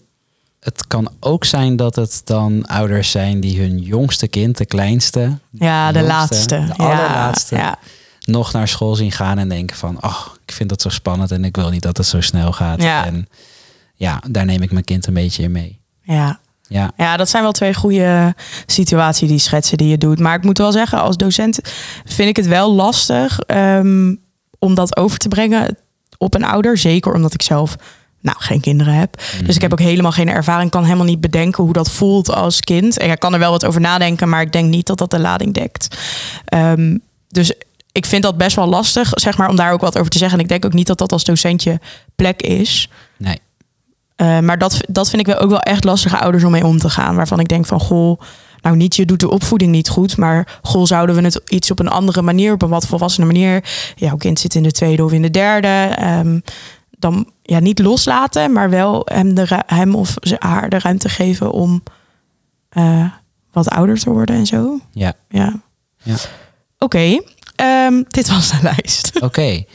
het 0.60 0.88
kan 0.88 1.10
ook 1.20 1.46
zijn 1.46 1.76
dat 1.76 1.96
het 1.96 2.22
dan 2.24 2.66
ouders 2.66 3.12
zijn 3.12 3.40
die 3.40 3.60
hun 3.60 3.80
jongste 3.80 4.28
kind, 4.28 4.58
de 4.58 4.66
kleinste, 4.66 5.38
Ja, 5.52 5.92
de 5.92 6.00
jongste, 6.00 6.14
laatste. 6.18 6.66
de 6.66 6.74
allerlaatste, 6.78 7.56
Ja, 7.56 7.78
nog 8.26 8.54
naar 8.54 8.68
school 8.68 8.96
zien 8.96 9.12
gaan 9.12 9.38
en 9.38 9.50
denken 9.50 9.78
van, 9.78 10.04
oh, 10.04 10.26
ik 10.46 10.54
vind 10.54 10.70
dat 10.70 10.82
zo 10.82 10.90
spannend 10.90 11.32
en 11.32 11.46
ik 11.46 11.56
wil 11.56 11.70
niet 11.70 11.82
dat 11.82 11.98
het 11.98 12.06
zo 12.06 12.22
snel 12.22 12.52
gaat. 12.52 12.82
Ja. 12.82 13.06
En 13.06 13.28
ja, 13.96 14.22
daar 14.30 14.46
neem 14.46 14.62
ik 14.62 14.72
mijn 14.72 14.84
kind 14.86 15.08
een 15.08 15.14
beetje 15.14 15.44
in 15.44 15.52
mee. 15.52 15.80
ja. 16.02 16.40
Ja, 16.68 16.92
Ja, 16.98 17.18
dat 17.18 17.30
zijn 17.30 17.44
wel 17.44 17.52
twee 17.52 17.74
goede 17.74 18.36
situaties 18.66 19.30
die 19.30 19.38
schetsen 19.40 19.78
die 19.78 19.88
je 19.88 19.98
doet. 19.98 20.20
Maar 20.20 20.36
ik 20.36 20.44
moet 20.44 20.58
wel 20.58 20.72
zeggen, 20.72 21.00
als 21.02 21.18
docent 21.18 21.60
vind 22.06 22.30
ik 22.30 22.36
het 22.36 22.48
wel 22.48 22.74
lastig 22.74 23.40
ehm, 23.40 24.16
om 24.64 24.76
dat 24.76 24.98
over 24.98 25.18
te 25.18 25.28
brengen 25.28 25.78
op 26.18 26.34
een 26.34 26.44
ouder. 26.44 26.78
Zeker 26.78 27.14
omdat 27.14 27.34
ik 27.34 27.42
zelf 27.42 27.76
nou, 28.22 28.38
geen 28.40 28.62
kinderen 28.62 28.94
heb. 28.94 29.22
Dus 29.46 29.56
ik 29.56 29.62
heb 29.62 29.72
ook 29.72 29.80
helemaal 29.80 30.12
geen 30.12 30.30
ervaring. 30.30 30.72
kan 30.72 30.84
helemaal 30.84 31.06
niet 31.06 31.22
bedenken 31.22 31.64
hoe 31.64 31.74
dat 31.74 31.92
voelt 31.92 32.32
als 32.32 32.60
kind. 32.60 32.98
En 32.98 33.12
ik 33.12 33.20
kan 33.20 33.34
er 33.34 33.40
wel 33.40 33.52
wat 33.52 33.66
over 33.66 33.82
nadenken, 33.82 34.30
maar 34.30 34.42
ik 34.42 34.52
denk 34.52 34.70
niet 34.70 34.88
dat 34.88 34.98
dat 34.98 35.12
de 35.12 35.20
lading 35.20 35.54
dekt. 35.54 35.98
Ehm, 36.46 36.98
dus 37.30 37.54
ik 37.92 38.06
vind 38.06 38.24
dat 38.24 38.38
best 38.38 38.56
wel 38.56 38.68
lastig, 38.68 39.10
zeg 39.14 39.38
maar, 39.38 39.50
om 39.50 39.56
daar 39.56 39.72
ook 39.72 39.82
wat 39.82 39.98
over 39.98 40.12
te 40.12 40.18
zeggen. 40.18 40.38
En 40.38 40.44
ik 40.44 40.50
denk 40.50 40.66
ook 40.66 40.74
niet 40.74 40.88
dat 40.88 40.98
dat 40.98 41.12
als 41.12 41.24
docentje 41.24 41.80
plek 42.16 42.42
is. 42.42 42.90
nee. 43.18 43.40
Uh, 44.18 44.40
maar 44.40 44.58
dat, 44.58 44.80
dat 44.88 45.10
vind 45.10 45.22
ik 45.22 45.28
wel 45.28 45.38
ook 45.38 45.50
wel 45.50 45.60
echt 45.60 45.84
lastige 45.84 46.18
ouders 46.18 46.44
om 46.44 46.52
mee 46.52 46.66
om 46.66 46.78
te 46.78 46.90
gaan. 46.90 47.16
Waarvan 47.16 47.40
ik 47.40 47.48
denk 47.48 47.66
van, 47.66 47.80
goh, 47.80 48.22
nou 48.64 48.76
niet, 48.76 48.96
je 48.96 49.06
doet 49.06 49.20
de 49.20 49.30
opvoeding 49.30 49.72
niet 49.72 49.90
goed. 49.90 50.18
Maar 50.18 50.60
goh, 50.62 50.86
zouden 50.86 51.16
we 51.16 51.22
het 51.22 51.42
iets 51.48 51.72
op 51.72 51.80
een 51.80 51.88
andere 51.88 52.22
manier, 52.22 52.54
op 52.54 52.62
een 52.62 52.70
wat 52.70 52.88
volwassene 52.88 53.26
manier. 53.26 53.64
Jouw 53.96 54.18
kind 54.18 54.40
zit 54.40 54.56
in 54.56 54.64
de 54.64 54.72
tweede 54.72 55.04
of 55.04 55.12
in 55.12 55.22
de 55.22 55.32
derde. 55.32 55.98
Um, 56.02 56.44
dan 56.90 57.32
ja, 57.42 57.60
niet 57.60 57.80
loslaten, 57.80 58.52
maar 58.52 58.70
wel 58.70 59.02
hem, 59.06 59.34
de, 59.34 59.64
hem 59.66 59.96
of 59.96 60.16
ze, 60.22 60.36
haar 60.40 60.70
de 60.70 60.80
ruimte 60.80 61.10
geven 61.10 61.52
om 61.52 61.84
uh, 62.78 63.06
wat 63.52 63.70
ouder 63.70 64.00
te 64.00 64.10
worden 64.10 64.36
en 64.36 64.46
zo. 64.46 64.80
Ja. 64.92 65.14
Ja. 65.30 65.62
ja. 66.04 66.16
Oké, 66.80 67.22
okay. 67.58 67.88
um, 67.88 68.06
dit 68.08 68.30
was 68.30 68.50
de 68.50 68.60
lijst. 68.62 69.12
Oké. 69.16 69.26
Okay. 69.26 69.68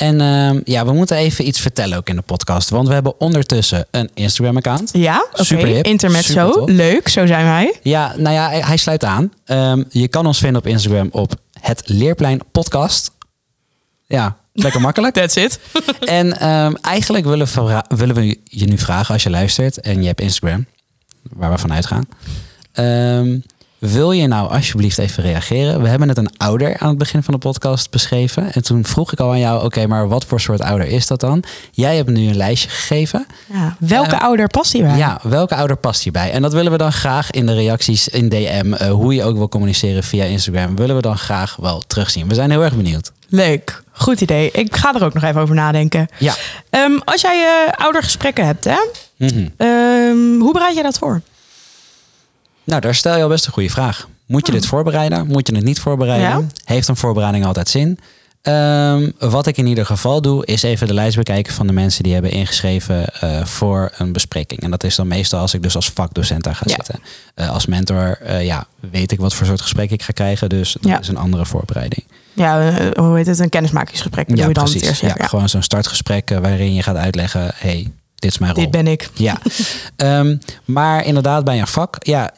En 0.00 0.20
uh, 0.20 0.60
ja, 0.64 0.86
we 0.86 0.92
moeten 0.92 1.16
even 1.16 1.46
iets 1.46 1.60
vertellen 1.60 1.98
ook 1.98 2.08
in 2.08 2.16
de 2.16 2.22
podcast. 2.22 2.68
Want 2.70 2.88
we 2.88 2.94
hebben 2.94 3.20
ondertussen 3.20 3.86
een 3.90 4.10
Instagram-account. 4.14 4.90
Ja, 4.92 5.26
oké. 5.32 5.54
Okay. 5.54 5.80
Intermezzo. 5.80 6.64
Leuk, 6.66 7.08
zo 7.08 7.26
zijn 7.26 7.44
wij. 7.44 7.78
Ja, 7.82 8.14
nou 8.16 8.34
ja, 8.34 8.50
hij 8.50 8.76
sluit 8.76 9.04
aan. 9.04 9.32
Um, 9.46 9.84
je 9.90 10.08
kan 10.08 10.26
ons 10.26 10.38
vinden 10.38 10.60
op 10.60 10.66
Instagram 10.66 11.08
op 11.12 11.34
het 11.60 11.82
Leerplein 11.84 12.40
Podcast. 12.50 13.10
Ja, 14.06 14.36
lekker 14.52 14.80
makkelijk. 14.80 15.14
That's 15.20 15.36
it. 15.36 15.60
en 16.00 16.48
um, 16.48 16.76
eigenlijk 16.76 17.24
willen 17.24 17.46
we, 17.46 17.84
willen 17.88 18.14
we 18.14 18.38
je 18.44 18.66
nu 18.66 18.78
vragen 18.78 19.14
als 19.14 19.22
je 19.22 19.30
luistert 19.30 19.80
en 19.80 20.00
je 20.00 20.06
hebt 20.06 20.20
Instagram, 20.20 20.66
waar 21.22 21.50
we 21.50 21.58
vanuit 21.58 21.86
gaan. 21.86 22.08
Um, 23.18 23.42
wil 23.80 24.12
je 24.12 24.26
nou 24.26 24.50
alsjeblieft 24.50 24.98
even 24.98 25.22
reageren? 25.22 25.82
We 25.82 25.88
hebben 25.88 26.06
net 26.06 26.18
een 26.18 26.30
ouder 26.36 26.78
aan 26.78 26.88
het 26.88 26.98
begin 26.98 27.22
van 27.22 27.34
de 27.34 27.40
podcast 27.40 27.90
beschreven. 27.90 28.52
En 28.52 28.62
toen 28.62 28.84
vroeg 28.84 29.12
ik 29.12 29.20
al 29.20 29.30
aan 29.30 29.38
jou, 29.38 29.56
oké, 29.56 29.64
okay, 29.64 29.84
maar 29.84 30.08
wat 30.08 30.24
voor 30.24 30.40
soort 30.40 30.60
ouder 30.60 30.86
is 30.86 31.06
dat 31.06 31.20
dan? 31.20 31.42
Jij 31.70 31.96
hebt 31.96 32.08
nu 32.08 32.28
een 32.28 32.36
lijstje 32.36 32.68
gegeven. 32.68 33.26
Ja, 33.52 33.76
welke 33.78 34.14
uh, 34.14 34.20
ouder 34.20 34.46
past 34.46 34.72
hierbij? 34.72 34.96
Ja, 34.96 35.20
welke 35.22 35.54
ouder 35.54 35.76
past 35.76 36.02
hierbij? 36.02 36.30
En 36.30 36.42
dat 36.42 36.52
willen 36.52 36.72
we 36.72 36.78
dan 36.78 36.92
graag 36.92 37.30
in 37.30 37.46
de 37.46 37.54
reacties 37.54 38.08
in 38.08 38.28
DM, 38.28 38.72
uh, 38.72 38.90
hoe 38.90 39.14
je 39.14 39.24
ook 39.24 39.36
wil 39.36 39.48
communiceren 39.48 40.02
via 40.02 40.24
Instagram, 40.24 40.76
willen 40.76 40.96
we 40.96 41.02
dan 41.02 41.18
graag 41.18 41.56
wel 41.56 41.82
terugzien. 41.86 42.28
We 42.28 42.34
zijn 42.34 42.50
heel 42.50 42.64
erg 42.64 42.76
benieuwd. 42.76 43.12
Leuk, 43.28 43.82
goed 43.92 44.20
idee. 44.20 44.50
Ik 44.50 44.76
ga 44.76 44.94
er 44.94 45.04
ook 45.04 45.14
nog 45.14 45.22
even 45.22 45.40
over 45.40 45.54
nadenken. 45.54 46.08
Ja. 46.18 46.34
Um, 46.70 47.00
als 47.04 47.20
jij 47.20 47.66
uh, 47.66 47.72
oudergesprekken 47.84 48.46
hebt, 48.46 48.64
hè? 48.64 48.78
Mm 49.16 49.28
-hmm. 49.28 49.66
um, 49.66 50.40
hoe 50.40 50.52
bereid 50.52 50.76
je 50.76 50.82
dat 50.82 50.98
voor? 50.98 51.20
Nou, 52.70 52.82
daar 52.82 52.94
stel 52.94 53.16
je 53.16 53.22
al 53.22 53.28
best 53.28 53.46
een 53.46 53.52
goede 53.52 53.70
vraag. 53.70 54.08
Moet 54.26 54.46
je 54.46 54.52
dit 54.52 54.66
voorbereiden? 54.66 55.26
Moet 55.26 55.46
je 55.48 55.54
het 55.54 55.64
niet 55.64 55.80
voorbereiden? 55.80 56.28
Ja? 56.28 56.46
Heeft 56.64 56.88
een 56.88 56.96
voorbereiding 56.96 57.44
altijd 57.46 57.68
zin? 57.68 57.98
Um, 58.42 59.12
wat 59.18 59.46
ik 59.46 59.56
in 59.56 59.66
ieder 59.66 59.86
geval 59.86 60.20
doe, 60.22 60.46
is 60.46 60.62
even 60.62 60.86
de 60.86 60.94
lijst 60.94 61.16
bekijken 61.16 61.52
van 61.54 61.66
de 61.66 61.72
mensen 61.72 62.02
die 62.02 62.12
hebben 62.12 62.30
ingeschreven 62.30 63.04
uh, 63.24 63.44
voor 63.44 63.92
een 63.96 64.12
bespreking. 64.12 64.60
En 64.60 64.70
dat 64.70 64.84
is 64.84 64.94
dan 64.94 65.08
meestal 65.08 65.40
als 65.40 65.54
ik 65.54 65.62
dus 65.62 65.74
als 65.74 65.90
vakdocent 65.90 66.44
daar 66.44 66.54
ga 66.54 66.64
Ja. 66.66 66.74
zitten. 66.74 67.00
Uh, 67.36 67.50
als 67.50 67.66
mentor, 67.66 68.18
uh, 68.26 68.44
ja, 68.44 68.66
weet 68.90 69.12
ik 69.12 69.20
wat 69.20 69.34
voor 69.34 69.46
soort 69.46 69.60
gesprek 69.60 69.90
ik 69.90 70.02
ga 70.02 70.12
krijgen. 70.12 70.48
Dus 70.48 70.72
dat 70.80 70.90
Ja. 70.90 71.00
is 71.00 71.08
een 71.08 71.16
andere 71.16 71.46
voorbereiding. 71.46 72.04
Ja, 72.32 72.70
eh, 72.70 73.04
hoe 73.04 73.16
heet 73.16 73.26
het? 73.26 73.38
Een 73.38 73.48
kennismakingsgesprek. 73.48 74.26
bedoel 74.26 74.42
ja, 74.42 74.48
je 74.48 74.54
dan 74.54 74.64
precies. 74.64 74.80
het 74.80 74.90
eerst? 74.90 75.02
ja, 75.02 75.14
Ja, 75.22 75.26
Gewoon 75.28 75.48
zo'n 75.48 75.62
startgesprek 75.62 76.30
eh, 76.30 76.38
waarin 76.38 76.74
je 76.74 76.82
gaat 76.82 76.96
uitleggen, 76.96 77.50
hey, 77.54 77.90
dit 78.14 78.30
is 78.30 78.38
mijn 78.38 78.52
rol. 78.54 78.62
Dit 78.62 78.70
ben 78.70 78.86
ik. 78.86 79.08
Ja, 79.14 79.38
um, 79.96 80.38
maar 80.64 81.04
inderdaad 81.04 81.44
bij 81.44 81.60
een 81.60 81.66
vak, 81.66 81.96
ja, 81.98 82.30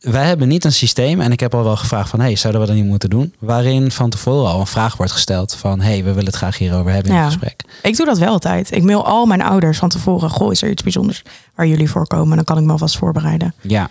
wij 0.00 0.26
hebben 0.26 0.48
niet 0.48 0.64
een 0.64 0.72
systeem. 0.72 1.20
En 1.20 1.32
ik 1.32 1.40
heb 1.40 1.54
al 1.54 1.64
wel 1.64 1.76
gevraagd 1.76 2.10
van, 2.10 2.20
hey, 2.20 2.36
zouden 2.36 2.60
we 2.60 2.66
dat 2.66 2.76
niet 2.76 2.84
moeten 2.84 3.10
doen? 3.10 3.34
Waarin 3.38 3.90
van 3.90 4.10
tevoren 4.10 4.50
al 4.50 4.60
een 4.60 4.66
vraag 4.66 4.96
wordt 4.96 5.12
gesteld 5.12 5.54
van, 5.54 5.80
hey, 5.80 5.96
we 5.96 6.10
willen 6.10 6.24
het 6.24 6.34
graag 6.34 6.58
hierover 6.58 6.92
hebben 6.92 7.12
in 7.12 7.18
het 7.18 7.26
gesprek. 7.26 7.62
Ik 7.82 7.96
doe 7.96 8.06
dat 8.06 8.18
wel 8.18 8.28
altijd. 8.28 8.72
Ik 8.72 8.82
mail 8.82 9.06
al 9.06 9.26
mijn 9.26 9.42
ouders 9.42 9.78
van 9.78 9.88
tevoren. 9.88 10.30
Goh, 10.30 10.52
is 10.52 10.62
er 10.62 10.70
iets 10.70 10.82
bijzonders 10.82 11.22
waar 11.54 11.66
jullie 11.66 11.90
voor 11.90 12.06
komen? 12.06 12.36
Dan 12.36 12.44
kan 12.44 12.58
ik 12.58 12.64
me 12.64 12.72
alvast 12.72 12.96
voorbereiden. 12.96 13.54
Ja. 13.60 13.90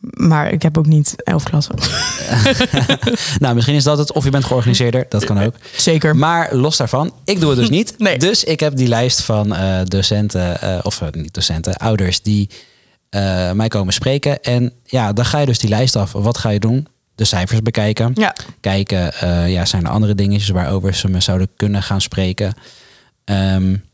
Maar 0.00 0.52
ik 0.52 0.62
heb 0.62 0.78
ook 0.78 0.86
niet 0.86 1.14
elf 1.16 1.42
klassen. 1.42 1.74
nou, 3.38 3.54
misschien 3.54 3.74
is 3.76 3.84
dat 3.84 3.98
het. 3.98 4.12
Of 4.12 4.24
je 4.24 4.30
bent 4.30 4.44
georganiseerder. 4.44 5.06
Dat 5.08 5.24
kan 5.24 5.42
ook. 5.42 5.54
Zeker. 5.76 6.16
Maar 6.16 6.54
los 6.54 6.76
daarvan, 6.76 7.12
ik 7.24 7.40
doe 7.40 7.50
het 7.50 7.58
dus 7.58 7.68
niet. 7.68 7.94
Nee. 7.98 8.18
Dus 8.18 8.44
ik 8.44 8.60
heb 8.60 8.76
die 8.76 8.88
lijst 8.88 9.22
van 9.22 9.52
uh, 9.52 9.78
docenten, 9.84 10.56
uh, 10.64 10.78
of 10.82 11.00
uh, 11.00 11.08
niet 11.12 11.34
docenten, 11.34 11.76
ouders 11.76 12.22
die 12.22 12.48
mij 13.54 13.68
komen 13.68 13.92
spreken. 13.92 14.42
En 14.42 14.72
ja, 14.84 15.12
dan 15.12 15.24
ga 15.24 15.38
je 15.38 15.46
dus 15.46 15.58
die 15.58 15.70
lijst 15.70 15.96
af. 15.96 16.12
Wat 16.12 16.38
ga 16.38 16.48
je 16.48 16.60
doen? 16.60 16.86
De 17.14 17.24
cijfers 17.24 17.62
bekijken. 17.62 18.10
Ja. 18.14 18.34
Kijken, 18.60 19.12
ja, 19.50 19.64
zijn 19.64 19.84
er 19.84 19.90
andere 19.90 20.14
dingetjes 20.14 20.48
waarover 20.48 20.94
ze 20.94 21.08
me 21.08 21.20
zouden 21.20 21.48
kunnen 21.56 21.82
gaan 21.82 22.00
spreken. 22.00 22.54
Um, 23.24 23.84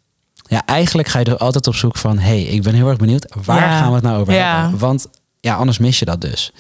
ja, 0.42 0.66
eigenlijk 0.66 1.08
ga 1.08 1.18
je 1.18 1.24
er 1.24 1.37
altijd 1.37 1.66
op 1.66 1.74
zoek 1.74 1.96
van... 1.96 2.18
hey, 2.18 2.42
ik 2.42 2.62
ben 2.62 2.74
heel 2.74 2.88
erg 2.88 2.98
benieuwd, 2.98 3.35
waar 3.44 3.61
ja. 3.61 3.78
gaan 3.78 3.88
we 3.88 3.94
het 3.94 4.04
nou 4.04 4.20
over 4.20 4.35
ja. 4.35 4.61
hebben? 4.61 4.78
Want 4.78 5.06
ja, 5.40 5.54
anders 5.54 5.78
mis 5.78 5.98
je 5.98 6.04
dat 6.04 6.20
dus. 6.20 6.52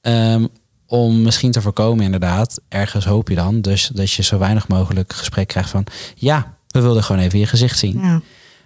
Um, 0.00 0.48
om 0.86 1.22
misschien 1.22 1.52
te 1.52 1.60
voorkomen 1.60 2.04
inderdaad, 2.04 2.60
ergens 2.68 3.04
hoop 3.04 3.28
je 3.28 3.34
dan... 3.34 3.60
dus 3.60 3.90
dat 3.94 4.12
je 4.12 4.22
zo 4.22 4.38
weinig 4.38 4.68
mogelijk 4.68 5.12
gesprek 5.12 5.48
krijgt 5.48 5.70
van... 5.70 5.86
ja, 6.14 6.54
we 6.68 6.80
wilden 6.80 7.04
gewoon 7.04 7.22
even 7.22 7.38
je 7.38 7.46
gezicht 7.46 7.78
zien. 7.78 8.00
Ja. 8.00 8.20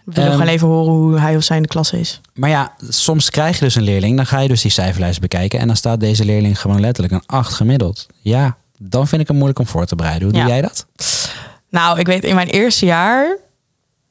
We 0.07 0.13
willen 0.13 0.31
um, 0.31 0.39
gewoon 0.39 0.53
even 0.53 0.69
horen 0.69 0.93
hoe 0.93 1.19
hij 1.19 1.37
of 1.37 1.43
zij 1.43 1.57
in 1.57 1.63
de 1.63 1.69
klas 1.69 1.93
is. 1.93 2.21
Maar 2.35 2.51
ja, 2.51 2.75
soms 2.89 3.31
krijg 3.31 3.59
je 3.59 3.65
dus 3.65 3.75
een 3.75 3.83
leerling... 3.83 4.17
dan 4.17 4.27
ga 4.27 4.39
je 4.39 4.49
dus 4.49 4.63
die 4.63 4.71
cijferlijst 4.71 5.21
bekijken... 5.21 5.59
en 5.59 5.67
dan 5.67 5.77
staat 5.77 6.01
deze 6.01 6.25
leerling 6.25 6.61
gewoon 6.61 6.81
letterlijk 6.81 7.15
een 7.15 7.27
8 7.27 7.55
gemiddeld. 7.55 8.07
Ja, 8.21 8.57
dan 8.79 9.09
vind 9.09 9.21
ik 9.21 9.27
het 9.27 9.37
moeilijk 9.37 9.59
om 9.59 9.67
voor 9.67 9.87
te 9.87 9.97
bereiden. 9.97 10.29
Hoe 10.29 10.39
doe 10.39 10.49
jij 10.49 10.61
dat? 10.61 10.87
Nou, 11.71 11.99
ik 11.99 12.07
weet 12.07 12.25
in 12.25 12.35
mijn 12.35 12.49
eerste 12.49 12.87
jaar 12.87 13.39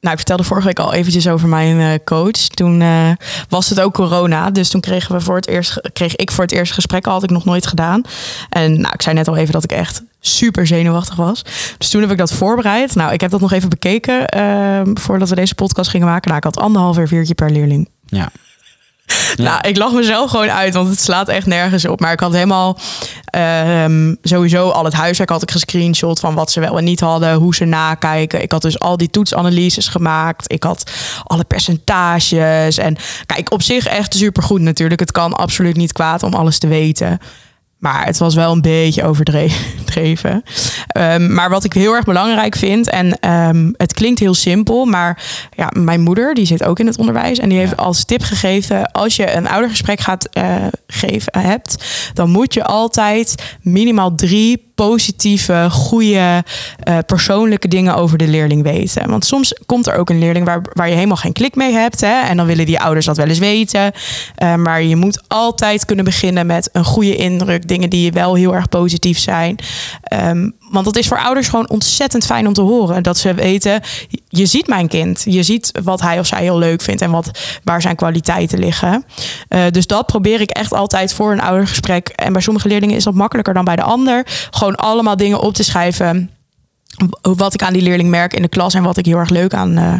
nou, 0.06 0.18
ik 0.18 0.24
vertelde 0.24 0.44
vorige 0.44 0.66
week 0.66 0.78
al 0.78 0.92
eventjes 0.92 1.28
over 1.28 1.48
mijn 1.48 1.76
uh, 1.76 1.94
coach. 2.04 2.30
Toen 2.30 2.80
uh, 2.80 3.10
was 3.48 3.68
het 3.68 3.80
ook 3.80 3.94
corona. 3.94 4.50
Dus 4.50 4.68
toen 4.68 4.80
kregen 4.80 5.14
we 5.14 5.20
voor 5.20 5.36
het 5.36 5.48
eerst, 5.48 5.80
kreeg 5.92 6.16
ik 6.16 6.30
voor 6.30 6.44
het 6.44 6.52
eerste 6.52 6.74
gesprek 6.74 7.06
al, 7.06 7.12
had 7.12 7.22
ik 7.22 7.30
nog 7.30 7.44
nooit 7.44 7.66
gedaan. 7.66 8.02
En 8.48 8.80
nou, 8.80 8.94
ik 8.94 9.02
zei 9.02 9.14
net 9.14 9.28
al 9.28 9.36
even 9.36 9.52
dat 9.52 9.64
ik 9.64 9.72
echt 9.72 10.02
super 10.26 10.66
zenuwachtig 10.66 11.16
was. 11.16 11.42
Dus 11.78 11.88
toen 11.88 12.00
heb 12.00 12.10
ik 12.10 12.18
dat 12.18 12.32
voorbereid. 12.32 12.94
Nou, 12.94 13.12
ik 13.12 13.20
heb 13.20 13.30
dat 13.30 13.40
nog 13.40 13.52
even 13.52 13.68
bekeken 13.68 14.36
uh, 14.36 14.80
voordat 14.94 15.28
we 15.28 15.34
deze 15.34 15.54
podcast 15.54 15.90
gingen 15.90 16.06
maken. 16.06 16.24
Nou, 16.24 16.36
ik 16.36 16.44
had 16.44 16.58
anderhalf 16.58 16.98
uur 16.98 17.08
viertje 17.08 17.34
per 17.34 17.50
leerling. 17.50 17.88
Ja. 18.06 18.30
Nou, 19.36 19.68
ik 19.68 19.76
lach 19.76 19.92
mezelf 19.92 20.30
gewoon 20.30 20.50
uit, 20.50 20.74
want 20.74 20.88
het 20.88 21.00
slaat 21.00 21.28
echt 21.28 21.46
nergens 21.46 21.84
op. 21.84 22.00
Maar 22.00 22.12
ik 22.12 22.20
had 22.20 22.32
helemaal 22.32 22.78
uh, 23.36 24.12
sowieso 24.22 24.68
al 24.68 24.84
het 24.84 24.92
huiswerk 24.92 25.30
had 25.30 25.42
ik 25.42 25.50
gescreenshot 25.50 26.20
van 26.20 26.34
wat 26.34 26.50
ze 26.50 26.60
wel 26.60 26.78
en 26.78 26.84
niet 26.84 27.00
hadden, 27.00 27.34
hoe 27.34 27.54
ze 27.54 27.64
nakijken. 27.64 28.42
Ik 28.42 28.52
had 28.52 28.62
dus 28.62 28.78
al 28.78 28.96
die 28.96 29.10
toetsanalyses 29.10 29.88
gemaakt. 29.88 30.52
Ik 30.52 30.62
had 30.62 30.90
alle 31.24 31.44
percentages. 31.44 32.78
En 32.78 32.96
kijk, 33.26 33.52
op 33.52 33.62
zich 33.62 33.86
echt 33.86 34.14
supergoed 34.14 34.60
natuurlijk. 34.60 35.00
Het 35.00 35.12
kan 35.12 35.32
absoluut 35.32 35.76
niet 35.76 35.92
kwaad 35.92 36.22
om 36.22 36.34
alles 36.34 36.58
te 36.58 36.66
weten. 36.66 37.18
Maar 37.78 38.06
het 38.06 38.18
was 38.18 38.34
wel 38.34 38.52
een 38.52 38.60
beetje 38.60 39.04
overdreven. 39.04 40.42
Um, 40.98 41.32
maar 41.36 41.50
wat 41.50 41.64
ik 41.64 41.72
heel 41.72 41.92
erg 41.94 42.04
belangrijk 42.04 42.56
vind, 42.56 42.90
en 42.90 43.30
um, 43.30 43.74
het 43.76 43.92
klinkt 43.92 44.18
heel 44.18 44.34
simpel, 44.34 44.84
maar 44.84 45.22
ja, 45.56 45.70
mijn 45.74 46.00
moeder, 46.00 46.34
die 46.34 46.46
zit 46.46 46.64
ook 46.64 46.78
in 46.78 46.86
het 46.86 46.98
onderwijs, 46.98 47.38
en 47.38 47.48
die 47.48 47.58
heeft 47.58 47.76
als 47.76 48.04
tip 48.04 48.22
gegeven: 48.22 48.92
als 48.92 49.16
je 49.16 49.32
een 49.32 49.48
oudergesprek 49.48 50.00
gaat 50.00 50.28
uh, 50.38 50.66
geven 50.86 51.38
hebt, 51.38 51.84
dan 52.14 52.30
moet 52.30 52.54
je 52.54 52.64
altijd 52.64 53.56
minimaal 53.62 54.14
drie 54.14 54.65
positieve, 54.76 55.66
goede, 55.70 56.44
uh, 56.88 56.98
persoonlijke 57.06 57.68
dingen 57.68 57.94
over 57.94 58.18
de 58.18 58.28
leerling 58.28 58.62
weten. 58.62 59.10
Want 59.10 59.24
soms 59.24 59.54
komt 59.66 59.86
er 59.86 59.96
ook 59.96 60.10
een 60.10 60.18
leerling 60.18 60.46
waar, 60.46 60.60
waar 60.72 60.88
je 60.88 60.94
helemaal 60.94 61.16
geen 61.16 61.32
klik 61.32 61.54
mee 61.54 61.72
hebt. 61.72 62.00
Hè, 62.00 62.20
en 62.20 62.36
dan 62.36 62.46
willen 62.46 62.66
die 62.66 62.80
ouders 62.80 63.06
dat 63.06 63.16
wel 63.16 63.26
eens 63.26 63.38
weten. 63.38 63.92
Uh, 64.42 64.54
maar 64.54 64.82
je 64.82 64.96
moet 64.96 65.22
altijd 65.28 65.84
kunnen 65.84 66.04
beginnen 66.04 66.46
met 66.46 66.68
een 66.72 66.84
goede 66.84 67.16
indruk. 67.16 67.68
Dingen 67.68 67.90
die 67.90 68.12
wel 68.12 68.34
heel 68.34 68.54
erg 68.54 68.68
positief 68.68 69.18
zijn. 69.18 69.58
Um, 70.24 70.54
want 70.70 70.84
dat 70.84 70.96
is 70.96 71.08
voor 71.08 71.18
ouders 71.18 71.48
gewoon 71.48 71.68
ontzettend 71.68 72.26
fijn 72.26 72.46
om 72.46 72.52
te 72.52 72.60
horen. 72.60 73.02
Dat 73.02 73.18
ze 73.18 73.34
weten, 73.34 73.80
je 74.36 74.46
ziet 74.46 74.66
mijn 74.66 74.88
kind. 74.88 75.24
Je 75.28 75.42
ziet 75.42 75.70
wat 75.82 76.00
hij 76.00 76.18
of 76.18 76.26
zij 76.26 76.42
heel 76.42 76.58
leuk 76.58 76.82
vindt 76.82 77.02
en 77.02 77.10
wat, 77.10 77.30
waar 77.64 77.82
zijn 77.82 77.96
kwaliteiten 77.96 78.58
liggen. 78.58 79.04
Uh, 79.48 79.64
dus 79.70 79.86
dat 79.86 80.06
probeer 80.06 80.40
ik 80.40 80.50
echt 80.50 80.72
altijd 80.72 81.12
voor 81.12 81.32
een 81.32 81.40
oudergesprek. 81.40 82.08
En 82.08 82.32
bij 82.32 82.42
sommige 82.42 82.68
leerlingen 82.68 82.96
is 82.96 83.04
dat 83.04 83.14
makkelijker 83.14 83.54
dan 83.54 83.64
bij 83.64 83.76
de 83.76 83.82
ander. 83.82 84.26
Gewoon 84.50 84.74
allemaal 84.74 85.16
dingen 85.16 85.40
op 85.40 85.54
te 85.54 85.64
schrijven 85.64 86.30
wat 87.20 87.54
ik 87.54 87.62
aan 87.62 87.72
die 87.72 87.82
leerling 87.82 88.10
merk 88.10 88.34
in 88.34 88.42
de 88.42 88.48
klas 88.48 88.74
en 88.74 88.82
wat 88.82 88.96
ik 88.96 89.06
heel 89.06 89.18
erg 89.18 89.28
leuk 89.28 89.54
aan 89.54 89.78
uh, 89.78 89.84
uh, 89.86 89.98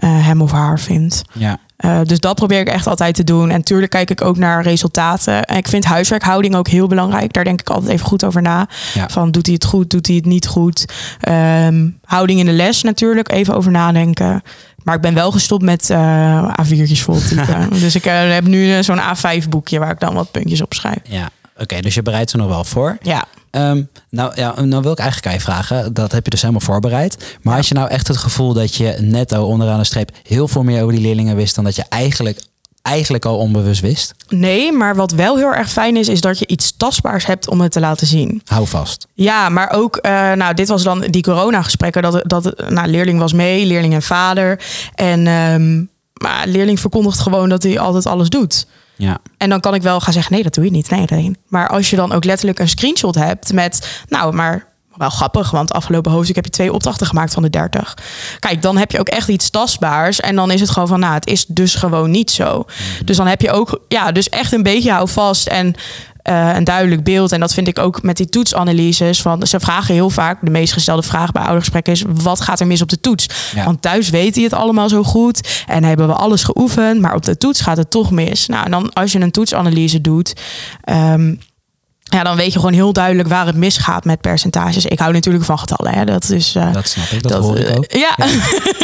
hem 0.00 0.42
of 0.42 0.50
haar 0.50 0.80
vind. 0.80 1.22
Ja. 1.32 1.58
Uh, 1.78 2.00
dus 2.02 2.20
dat 2.20 2.34
probeer 2.34 2.60
ik 2.60 2.68
echt 2.68 2.86
altijd 2.86 3.14
te 3.14 3.24
doen. 3.24 3.50
En 3.50 3.62
tuurlijk 3.62 3.90
kijk 3.90 4.10
ik 4.10 4.22
ook 4.22 4.36
naar 4.36 4.62
resultaten. 4.62 5.44
En 5.44 5.56
ik 5.56 5.68
vind 5.68 5.84
huiswerkhouding 5.84 6.54
ook 6.54 6.68
heel 6.68 6.86
belangrijk. 6.86 7.32
Daar 7.32 7.44
denk 7.44 7.60
ik 7.60 7.70
altijd 7.70 7.92
even 7.92 8.06
goed 8.06 8.24
over 8.24 8.42
na. 8.42 8.68
Ja. 8.94 9.08
Van 9.08 9.30
doet 9.30 9.46
hij 9.46 9.54
het 9.54 9.64
goed, 9.64 9.90
doet 9.90 10.06
hij 10.06 10.16
het 10.16 10.24
niet 10.24 10.46
goed? 10.46 10.84
Um, 11.28 11.98
houding 12.04 12.38
in 12.38 12.46
de 12.46 12.52
les 12.52 12.82
natuurlijk, 12.82 13.32
even 13.32 13.54
over 13.54 13.70
nadenken. 13.70 14.42
Maar 14.82 14.94
ik 14.94 15.00
ben 15.00 15.14
wel 15.14 15.32
gestopt 15.32 15.62
met 15.62 15.90
uh, 15.90 16.54
A4'tjes 16.62 17.00
vol 17.00 17.18
typen. 17.28 17.70
dus 17.80 17.94
ik 17.94 18.06
uh, 18.06 18.12
heb 18.32 18.46
nu 18.46 18.82
zo'n 18.82 19.00
A5 19.00 19.48
boekje 19.48 19.78
waar 19.78 19.90
ik 19.90 20.00
dan 20.00 20.14
wat 20.14 20.30
puntjes 20.30 20.62
op 20.62 20.74
schrijf. 20.74 20.98
Ja, 21.02 21.30
oké. 21.52 21.62
Okay, 21.62 21.80
dus 21.80 21.94
je 21.94 22.02
bereidt 22.02 22.30
ze 22.30 22.36
nog 22.36 22.48
wel 22.48 22.64
voor. 22.64 22.98
Ja. 23.02 23.24
Um, 23.56 23.88
nou, 24.10 24.32
ja, 24.34 24.62
nou 24.62 24.82
wil 24.82 24.92
ik 24.92 24.98
eigenlijk 24.98 25.28
aan 25.28 25.34
je 25.34 25.40
vragen. 25.40 25.94
Dat 25.94 26.12
heb 26.12 26.24
je 26.24 26.30
dus 26.30 26.40
helemaal 26.40 26.60
voorbereid. 26.60 27.36
Maar 27.42 27.56
als 27.56 27.68
je 27.68 27.74
nou 27.74 27.88
echt 27.88 28.08
het 28.08 28.16
gevoel 28.16 28.52
dat 28.52 28.74
je 28.74 28.96
netto 29.00 29.44
onderaan 29.44 29.78
de 29.78 29.84
streep 29.84 30.10
heel 30.22 30.48
veel 30.48 30.62
meer 30.62 30.82
over 30.82 30.94
die 30.94 31.02
leerlingen 31.02 31.36
wist 31.36 31.54
dan 31.54 31.64
dat 31.64 31.76
je 31.76 31.84
eigenlijk 31.88 32.40
eigenlijk 32.82 33.24
al 33.24 33.38
onbewust 33.38 33.80
wist? 33.80 34.14
Nee, 34.28 34.72
maar 34.72 34.96
wat 34.96 35.12
wel 35.12 35.36
heel 35.36 35.54
erg 35.54 35.70
fijn 35.70 35.96
is, 35.96 36.08
is 36.08 36.20
dat 36.20 36.38
je 36.38 36.46
iets 36.46 36.76
tastbaars 36.76 37.26
hebt 37.26 37.48
om 37.48 37.60
het 37.60 37.72
te 37.72 37.80
laten 37.80 38.06
zien. 38.06 38.42
Hou 38.44 38.66
vast. 38.66 39.06
Ja, 39.14 39.48
maar 39.48 39.70
ook, 39.70 39.98
uh, 40.02 40.32
nou, 40.32 40.54
dit 40.54 40.68
was 40.68 40.82
dan 40.82 41.00
die 41.00 41.22
corona-gesprekken. 41.22 42.02
Dat, 42.02 42.22
dat, 42.24 42.68
nou, 42.68 42.88
leerling 42.88 43.18
was 43.18 43.32
mee, 43.32 43.66
leerling 43.66 43.94
en 43.94 44.02
vader. 44.02 44.60
En 44.94 45.26
um, 45.26 45.90
maar 46.22 46.46
leerling 46.46 46.80
verkondigt 46.80 47.18
gewoon 47.18 47.48
dat 47.48 47.62
hij 47.62 47.78
altijd 47.78 48.06
alles 48.06 48.28
doet. 48.28 48.66
Ja. 48.96 49.18
En 49.38 49.48
dan 49.48 49.60
kan 49.60 49.74
ik 49.74 49.82
wel 49.82 50.00
gaan 50.00 50.12
zeggen, 50.12 50.32
nee, 50.32 50.42
dat 50.42 50.54
doe 50.54 50.64
je 50.64 50.70
niet. 50.70 50.90
Nee, 50.90 51.04
nee. 51.06 51.32
Maar 51.48 51.68
als 51.68 51.90
je 51.90 51.96
dan 51.96 52.12
ook 52.12 52.24
letterlijk 52.24 52.58
een 52.58 52.68
screenshot 52.68 53.14
hebt 53.14 53.52
met, 53.52 54.02
nou, 54.08 54.34
maar 54.34 54.72
wel 54.96 55.10
grappig, 55.10 55.50
want 55.50 55.72
afgelopen 55.72 56.12
hoofdstuk 56.12 56.36
heb 56.36 56.44
je 56.44 56.50
twee 56.50 56.72
opdrachten 56.72 57.06
gemaakt 57.06 57.34
van 57.34 57.42
de 57.42 57.50
30. 57.50 57.96
Kijk, 58.38 58.62
dan 58.62 58.76
heb 58.76 58.90
je 58.90 58.98
ook 58.98 59.08
echt 59.08 59.28
iets 59.28 59.50
tastbaars. 59.50 60.20
En 60.20 60.36
dan 60.36 60.50
is 60.50 60.60
het 60.60 60.70
gewoon 60.70 60.88
van, 60.88 61.00
nou, 61.00 61.14
het 61.14 61.26
is 61.26 61.46
dus 61.46 61.74
gewoon 61.74 62.10
niet 62.10 62.30
zo. 62.30 62.64
Dus 63.04 63.16
dan 63.16 63.26
heb 63.26 63.40
je 63.40 63.50
ook, 63.50 63.80
ja, 63.88 64.12
dus 64.12 64.28
echt 64.28 64.52
een 64.52 64.62
beetje 64.62 64.90
hou 64.90 65.08
vast 65.08 65.46
en 65.46 65.74
uh, 66.30 66.54
een 66.54 66.64
duidelijk 66.64 67.04
beeld. 67.04 67.32
En 67.32 67.40
dat 67.40 67.54
vind 67.54 67.68
ik 67.68 67.78
ook 67.78 68.02
met 68.02 68.16
die 68.16 68.28
toetsanalyses. 68.28 69.22
Van, 69.22 69.46
ze 69.46 69.60
vragen 69.60 69.94
heel 69.94 70.10
vaak, 70.10 70.38
de 70.42 70.50
meest 70.50 70.72
gestelde 70.72 71.02
vraag 71.02 71.32
bij 71.32 71.42
oudergesprekken 71.42 71.92
is... 71.92 72.04
wat 72.08 72.40
gaat 72.40 72.60
er 72.60 72.66
mis 72.66 72.82
op 72.82 72.88
de 72.88 73.00
toets? 73.00 73.52
Ja. 73.54 73.64
Want 73.64 73.82
thuis 73.82 74.10
weet 74.10 74.34
hij 74.34 74.44
het 74.44 74.52
allemaal 74.52 74.88
zo 74.88 75.02
goed. 75.02 75.64
En 75.66 75.84
hebben 75.84 76.06
we 76.06 76.14
alles 76.14 76.42
geoefend. 76.42 77.00
Maar 77.00 77.14
op 77.14 77.24
de 77.24 77.36
toets 77.36 77.60
gaat 77.60 77.76
het 77.76 77.90
toch 77.90 78.10
mis. 78.10 78.46
Nou, 78.46 78.64
en 78.64 78.70
dan 78.70 78.92
als 78.92 79.12
je 79.12 79.20
een 79.20 79.30
toetsanalyse 79.30 80.00
doet... 80.00 80.32
Um, 80.90 81.38
ja, 82.14 82.22
dan 82.22 82.36
weet 82.36 82.52
je 82.52 82.58
gewoon 82.58 82.74
heel 82.74 82.92
duidelijk 82.92 83.28
waar 83.28 83.46
het 83.46 83.56
misgaat 83.56 84.04
met 84.04 84.20
percentages. 84.20 84.84
Ik 84.84 84.98
hou 84.98 85.12
natuurlijk 85.12 85.44
van 85.44 85.58
getallen. 85.58 85.92
Hè. 85.92 86.04
Dat, 86.04 86.30
is, 86.30 86.56
uh, 86.56 86.72
dat 86.72 86.88
snap 86.88 87.04
ik, 87.04 87.22
dat, 87.22 87.32
dat 87.32 87.42
hoor 87.42 87.58
ik 87.58 87.76
ook. 87.76 87.94
Uh, 87.94 88.00
ja, 88.00 88.14
ja. 88.16 88.26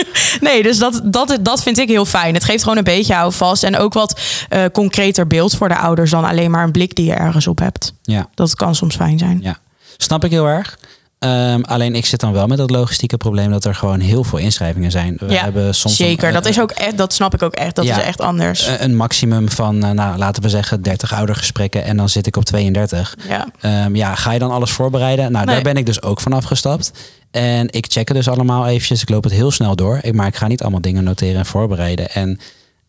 nee, 0.48 0.62
dus 0.62 0.78
dat, 0.78 1.00
dat, 1.04 1.38
dat 1.40 1.62
vind 1.62 1.78
ik 1.78 1.88
heel 1.88 2.04
fijn. 2.04 2.34
Het 2.34 2.44
geeft 2.44 2.62
gewoon 2.62 2.78
een 2.78 2.84
beetje 2.84 3.14
houvast. 3.14 3.62
En 3.62 3.76
ook 3.76 3.92
wat 3.92 4.20
uh, 4.50 4.64
concreter 4.72 5.26
beeld 5.26 5.54
voor 5.54 5.68
de 5.68 5.76
ouders 5.76 6.10
dan 6.10 6.24
alleen 6.24 6.50
maar 6.50 6.64
een 6.64 6.72
blik 6.72 6.94
die 6.94 7.06
je 7.06 7.14
ergens 7.14 7.46
op 7.46 7.58
hebt. 7.58 7.94
Ja. 8.02 8.28
Dat 8.34 8.54
kan 8.54 8.74
soms 8.74 8.96
fijn 8.96 9.18
zijn. 9.18 9.38
Ja, 9.42 9.58
snap 9.96 10.24
ik 10.24 10.30
heel 10.30 10.46
erg. 10.46 10.78
Um, 11.24 11.64
alleen 11.64 11.94
ik 11.94 12.06
zit 12.06 12.20
dan 12.20 12.32
wel 12.32 12.46
met 12.46 12.58
het 12.58 12.70
logistieke 12.70 13.16
probleem 13.16 13.50
dat 13.50 13.64
er 13.64 13.74
gewoon 13.74 14.00
heel 14.00 14.24
veel 14.24 14.38
inschrijvingen 14.38 14.90
zijn. 14.90 15.16
We 15.18 15.32
ja, 15.32 15.42
hebben 15.42 15.74
soms 15.74 15.96
zeker. 15.96 16.28
Een, 16.28 16.34
dat 16.34 16.46
is 16.46 16.60
ook 16.60 16.70
echt, 16.70 16.96
dat 16.96 17.12
snap 17.12 17.34
ik 17.34 17.42
ook 17.42 17.54
echt. 17.54 17.74
Dat 17.74 17.84
ja, 17.84 17.98
is 17.98 18.04
echt 18.04 18.20
anders. 18.20 18.70
Een 18.78 18.96
maximum 18.96 19.50
van, 19.50 19.84
uh, 19.84 19.90
nou 19.90 20.18
laten 20.18 20.42
we 20.42 20.48
zeggen, 20.48 20.82
30 20.82 21.14
oudergesprekken 21.14 21.84
en 21.84 21.96
dan 21.96 22.08
zit 22.08 22.26
ik 22.26 22.36
op 22.36 22.44
32. 22.44 23.16
Ja, 23.28 23.46
um, 23.84 23.96
ja 23.96 24.14
ga 24.14 24.32
je 24.32 24.38
dan 24.38 24.50
alles 24.50 24.70
voorbereiden? 24.70 25.32
Nou, 25.32 25.44
Nee. 25.44 25.54
daar 25.54 25.64
ben 25.64 25.76
ik 25.76 25.86
dus 25.86 26.02
ook 26.02 26.20
van 26.20 26.32
afgestapt. 26.32 26.92
En 27.30 27.72
ik 27.72 27.86
check 27.88 28.08
het 28.08 28.16
dus 28.16 28.28
allemaal 28.28 28.66
eventjes. 28.66 29.02
Ik 29.02 29.08
loop 29.08 29.24
het 29.24 29.32
heel 29.32 29.50
snel 29.50 29.76
door. 29.76 29.98
Ik, 30.02 30.14
maar 30.14 30.26
ik 30.26 30.36
ga 30.36 30.46
niet 30.46 30.62
allemaal 30.62 30.80
dingen 30.80 31.04
noteren 31.04 31.38
en 31.38 31.46
voorbereiden. 31.46 32.10
En 32.10 32.40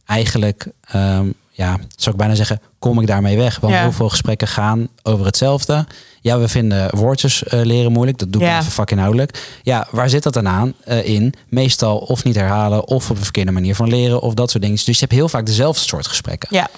eigenlijk 0.06 0.68
um, 0.96 1.34
ja, 1.52 1.78
zou 1.96 2.12
ik 2.12 2.22
bijna 2.22 2.36
zeggen, 2.36 2.62
kom 2.80 3.00
ik 3.00 3.08
daarmee 3.08 3.38
weg? 3.38 3.60
Want 3.60 3.74
heel 3.74 3.92
veel 3.92 4.10
gesprekken 4.10 4.48
gaan 4.48 4.88
over 5.04 5.26
hetzelfde. 5.26 5.86
Ja, 6.24 6.40
we 6.40 6.48
vinden 6.48 6.96
woordjes 6.96 7.44
uh, 7.44 7.62
leren 7.62 7.92
moeilijk. 7.92 8.18
Dat 8.18 8.32
doe 8.32 8.42
ik 8.42 8.48
ja. 8.48 8.60
even 8.60 8.72
vakinhoudelijk. 8.72 9.60
Ja, 9.64 9.88
waar 9.92 10.10
zit 10.10 10.24
dat 10.24 10.34
dan 10.34 10.48
aan? 10.48 10.74
Uh, 10.88 11.08
in 11.08 11.34
meestal 11.50 11.98
of 11.98 12.24
niet 12.24 12.36
herhalen 12.36 12.88
of 12.88 13.10
op 13.10 13.18
een 13.18 13.24
verkeerde 13.24 13.52
manier 13.52 13.76
van 13.76 13.90
leren 13.90 14.22
of 14.22 14.34
dat 14.34 14.50
soort 14.50 14.64
dingen. 14.64 14.78
Dus 14.86 15.00
je 15.00 15.00
hebt 15.00 15.12
heel 15.12 15.30
vaak 15.30 15.46
dezelfde 15.46 15.84
soort 15.84 16.08
gesprekken. 16.08 16.50
Ja. 16.52 16.70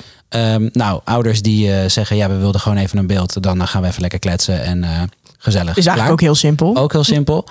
Um, 0.53 0.69
nou, 0.73 1.01
ouders 1.03 1.41
die 1.41 1.67
uh, 1.67 1.89
zeggen, 1.89 2.15
ja, 2.15 2.29
we 2.29 2.37
wilden 2.37 2.61
gewoon 2.61 2.77
even 2.77 2.97
een 2.97 3.07
beeld. 3.07 3.43
Dan 3.43 3.67
gaan 3.67 3.81
we 3.81 3.87
even 3.87 4.01
lekker 4.01 4.19
kletsen 4.19 4.63
en 4.63 5.09
gezellig. 5.37 5.77
Is 5.77 5.85
eigenlijk 5.85 6.11
ook 6.11 6.27
heel 6.27 6.35
simpel. 6.35 6.75
Ook 6.75 6.91
heel 6.91 7.03
simpel. 7.03 7.47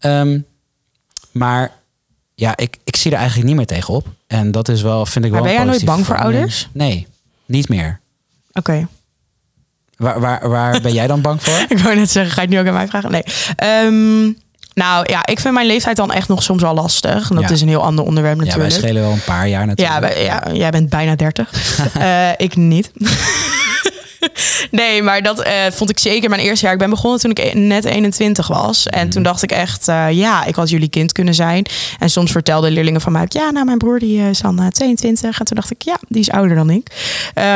Um, 0.00 0.46
maar 1.32 1.72
ja, 2.34 2.56
ik, 2.56 2.76
ik 2.84 2.96
zie 2.96 3.10
er 3.10 3.16
eigenlijk 3.16 3.48
niet 3.48 3.56
meer 3.56 3.66
tegenop. 3.66 4.06
En 4.26 4.50
dat 4.50 4.68
is 4.68 4.82
wel, 4.82 5.06
vind 5.06 5.24
ik 5.24 5.30
maar 5.30 5.42
wel. 5.42 5.50
Ben 5.50 5.58
jij 5.60 5.70
nooit 5.70 5.84
bang 5.84 6.06
voor 6.06 6.18
ouders? 6.18 6.68
Nee, 6.72 7.06
niet 7.46 7.68
meer. 7.68 8.00
Oké. 8.52 8.88
Waar, 9.98 10.20
waar, 10.20 10.48
waar 10.48 10.80
ben 10.80 10.92
jij 10.92 11.06
dan 11.06 11.20
bang 11.20 11.42
voor? 11.42 11.64
ik 11.76 11.78
wou 11.78 11.94
net 11.94 12.10
zeggen, 12.10 12.32
ga 12.32 12.42
je 12.42 12.48
nu 12.48 12.58
ook 12.58 12.66
aan 12.66 12.72
mij 12.72 12.88
vragen? 12.88 13.10
Nee. 13.10 13.24
Um, 13.84 14.36
nou 14.74 15.04
ja, 15.10 15.26
ik 15.26 15.40
vind 15.40 15.54
mijn 15.54 15.66
leeftijd 15.66 15.96
dan 15.96 16.12
echt 16.12 16.28
nog 16.28 16.42
soms 16.42 16.62
wel 16.62 16.74
lastig. 16.74 17.28
Dat 17.28 17.50
is 17.50 17.60
een 17.60 17.68
heel 17.68 17.82
ander 17.82 18.04
onderwerp 18.04 18.36
natuurlijk. 18.36 18.64
Ja, 18.64 18.70
wij 18.70 18.80
schelen 18.80 19.02
wel 19.02 19.12
een 19.12 19.24
paar 19.24 19.48
jaar 19.48 19.66
natuurlijk. 19.66 20.16
Ja, 20.16 20.20
ja 20.22 20.52
jij 20.52 20.70
bent 20.70 20.88
bijna 20.88 21.16
30. 21.16 21.50
uh, 21.96 22.28
eh, 22.30 22.34
ik 22.36 22.56
niet. 22.56 22.90
nee, 24.70 25.02
maar 25.02 25.22
dat 25.22 25.46
uh, 25.46 25.52
vond 25.70 25.90
ik 25.90 25.98
zeker 25.98 26.28
mijn 26.28 26.42
eerste 26.42 26.64
jaar. 26.64 26.74
Ik 26.74 26.80
ben 26.80 26.90
begonnen 26.90 27.20
toen 27.20 27.30
ik 27.30 27.38
e- 27.38 27.58
net 27.58 27.84
21 27.84 28.46
was. 28.46 28.86
En 28.86 29.04
mm. 29.04 29.10
toen 29.10 29.22
dacht 29.22 29.42
ik 29.42 29.50
echt, 29.50 29.88
uh, 29.88 30.10
ja, 30.10 30.44
ik 30.44 30.54
had 30.54 30.70
jullie 30.70 30.88
kind 30.88 31.12
kunnen 31.12 31.34
zijn. 31.34 31.66
En 31.98 32.10
soms 32.10 32.30
vertelden 32.30 32.72
leerlingen 32.72 33.00
van 33.00 33.12
mij, 33.12 33.24
ja, 33.28 33.50
nou, 33.50 33.64
mijn 33.64 33.78
broer 33.78 33.98
die 33.98 34.28
is 34.28 34.40
dan 34.40 34.70
22. 34.70 35.38
En 35.38 35.44
toen 35.44 35.56
dacht 35.56 35.70
ik, 35.70 35.82
ja, 35.82 35.98
die 36.08 36.20
is 36.20 36.30
ouder 36.30 36.56
dan 36.56 36.70
ik. 36.70 36.90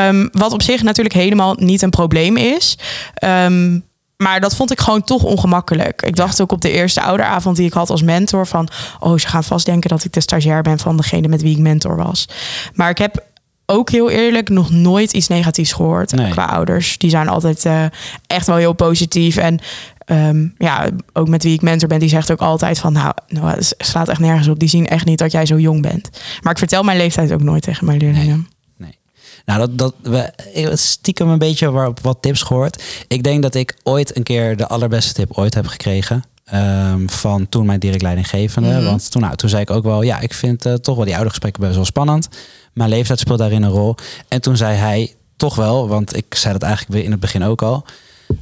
Um, 0.07 0.29
wat 0.31 0.53
op 0.53 0.61
zich 0.61 0.83
natuurlijk 0.83 1.15
helemaal 1.15 1.55
niet 1.57 1.81
een 1.81 1.89
probleem 1.89 2.37
is. 2.37 2.77
Um, 3.23 3.83
maar 4.17 4.39
dat 4.39 4.55
vond 4.55 4.71
ik 4.71 4.79
gewoon 4.79 5.03
toch 5.03 5.23
ongemakkelijk. 5.23 6.01
Ik 6.01 6.15
dacht 6.15 6.41
ook 6.41 6.51
op 6.51 6.61
de 6.61 6.71
eerste 6.71 7.01
ouderavond 7.01 7.55
die 7.55 7.65
ik 7.65 7.73
had 7.73 7.89
als 7.89 8.01
mentor 8.01 8.47
van... 8.47 8.67
oh, 8.99 9.17
ze 9.17 9.27
gaan 9.27 9.43
vast 9.43 9.65
denken 9.65 9.89
dat 9.89 10.03
ik 10.03 10.13
de 10.13 10.21
stagiair 10.21 10.61
ben 10.61 10.79
van 10.79 10.97
degene 10.97 11.27
met 11.27 11.41
wie 11.41 11.55
ik 11.55 11.61
mentor 11.61 11.95
was. 11.95 12.27
Maar 12.73 12.89
ik 12.89 12.97
heb 12.97 13.23
ook 13.65 13.89
heel 13.89 14.09
eerlijk 14.09 14.49
nog 14.49 14.69
nooit 14.69 15.13
iets 15.13 15.27
negatiefs 15.27 15.73
gehoord 15.73 16.13
qua 16.29 16.45
ouders. 16.45 16.97
Die 16.97 17.09
zijn 17.09 17.27
altijd 17.27 17.65
uh, 17.65 17.85
echt 18.27 18.47
wel 18.47 18.55
heel 18.55 18.73
positief. 18.73 19.37
En 19.37 19.59
um, 20.05 20.55
ja, 20.57 20.89
ook 21.13 21.27
met 21.27 21.43
wie 21.43 21.53
ik 21.53 21.61
mentor 21.61 21.87
ben, 21.87 21.99
die 21.99 22.09
zegt 22.09 22.31
ook 22.31 22.41
altijd 22.41 22.79
van... 22.79 22.93
nou, 22.93 23.13
nou 23.27 23.47
het 23.47 23.75
slaat 23.77 24.09
echt 24.09 24.19
nergens 24.19 24.47
op. 24.47 24.59
Die 24.59 24.69
zien 24.69 24.87
echt 24.87 25.05
niet 25.05 25.17
dat 25.17 25.31
jij 25.31 25.45
zo 25.45 25.59
jong 25.59 25.81
bent. 25.81 26.09
Maar 26.41 26.51
ik 26.51 26.57
vertel 26.57 26.83
mijn 26.83 26.97
leeftijd 26.97 27.31
ook 27.31 27.43
nooit 27.43 27.63
tegen 27.63 27.85
mijn 27.85 27.97
leerlingen. 27.97 28.47
Nou, 29.45 29.59
dat, 29.59 29.77
dat 29.77 29.93
we 30.01 30.75
stiekem 30.75 31.29
een 31.29 31.37
beetje 31.37 31.93
wat 32.01 32.17
tips 32.21 32.41
gehoord. 32.41 32.83
Ik 33.07 33.23
denk 33.23 33.41
dat 33.41 33.55
ik 33.55 33.75
ooit 33.83 34.17
een 34.17 34.23
keer 34.23 34.57
de 34.57 34.67
allerbeste 34.67 35.13
tip 35.13 35.31
ooit 35.31 35.53
heb 35.53 35.67
gekregen. 35.67 36.23
Um, 36.53 37.09
van 37.09 37.49
toen 37.49 37.65
mijn 37.65 37.79
direct 37.79 38.01
leidinggevende. 38.01 38.79
Mm 38.79 38.83
Want 38.83 39.11
toen, 39.11 39.21
nou, 39.21 39.35
toen 39.35 39.49
zei 39.49 39.61
ik 39.61 39.69
ook 39.69 39.83
wel, 39.83 40.01
ja, 40.01 40.19
ik 40.19 40.33
vind 40.33 40.65
uh, 40.65 40.73
toch 40.73 40.95
wel 40.95 41.05
die 41.05 41.15
oude 41.15 41.29
gesprekken 41.29 41.61
best 41.61 41.75
wel 41.75 41.85
spannend. 41.85 42.29
Mijn 42.73 42.89
leeftijd 42.89 43.19
speelt 43.19 43.39
daarin 43.39 43.63
een 43.63 43.69
rol. 43.69 43.95
En 44.27 44.41
toen 44.41 44.57
zei 44.57 44.75
hij 44.75 45.15
toch 45.35 45.55
wel, 45.55 45.87
want 45.87 46.15
ik 46.15 46.35
zei 46.35 46.53
dat 46.53 46.63
eigenlijk 46.63 46.93
weer 46.93 47.03
in 47.03 47.11
het 47.11 47.19
begin 47.19 47.43
ook 47.43 47.61
al. 47.61 47.85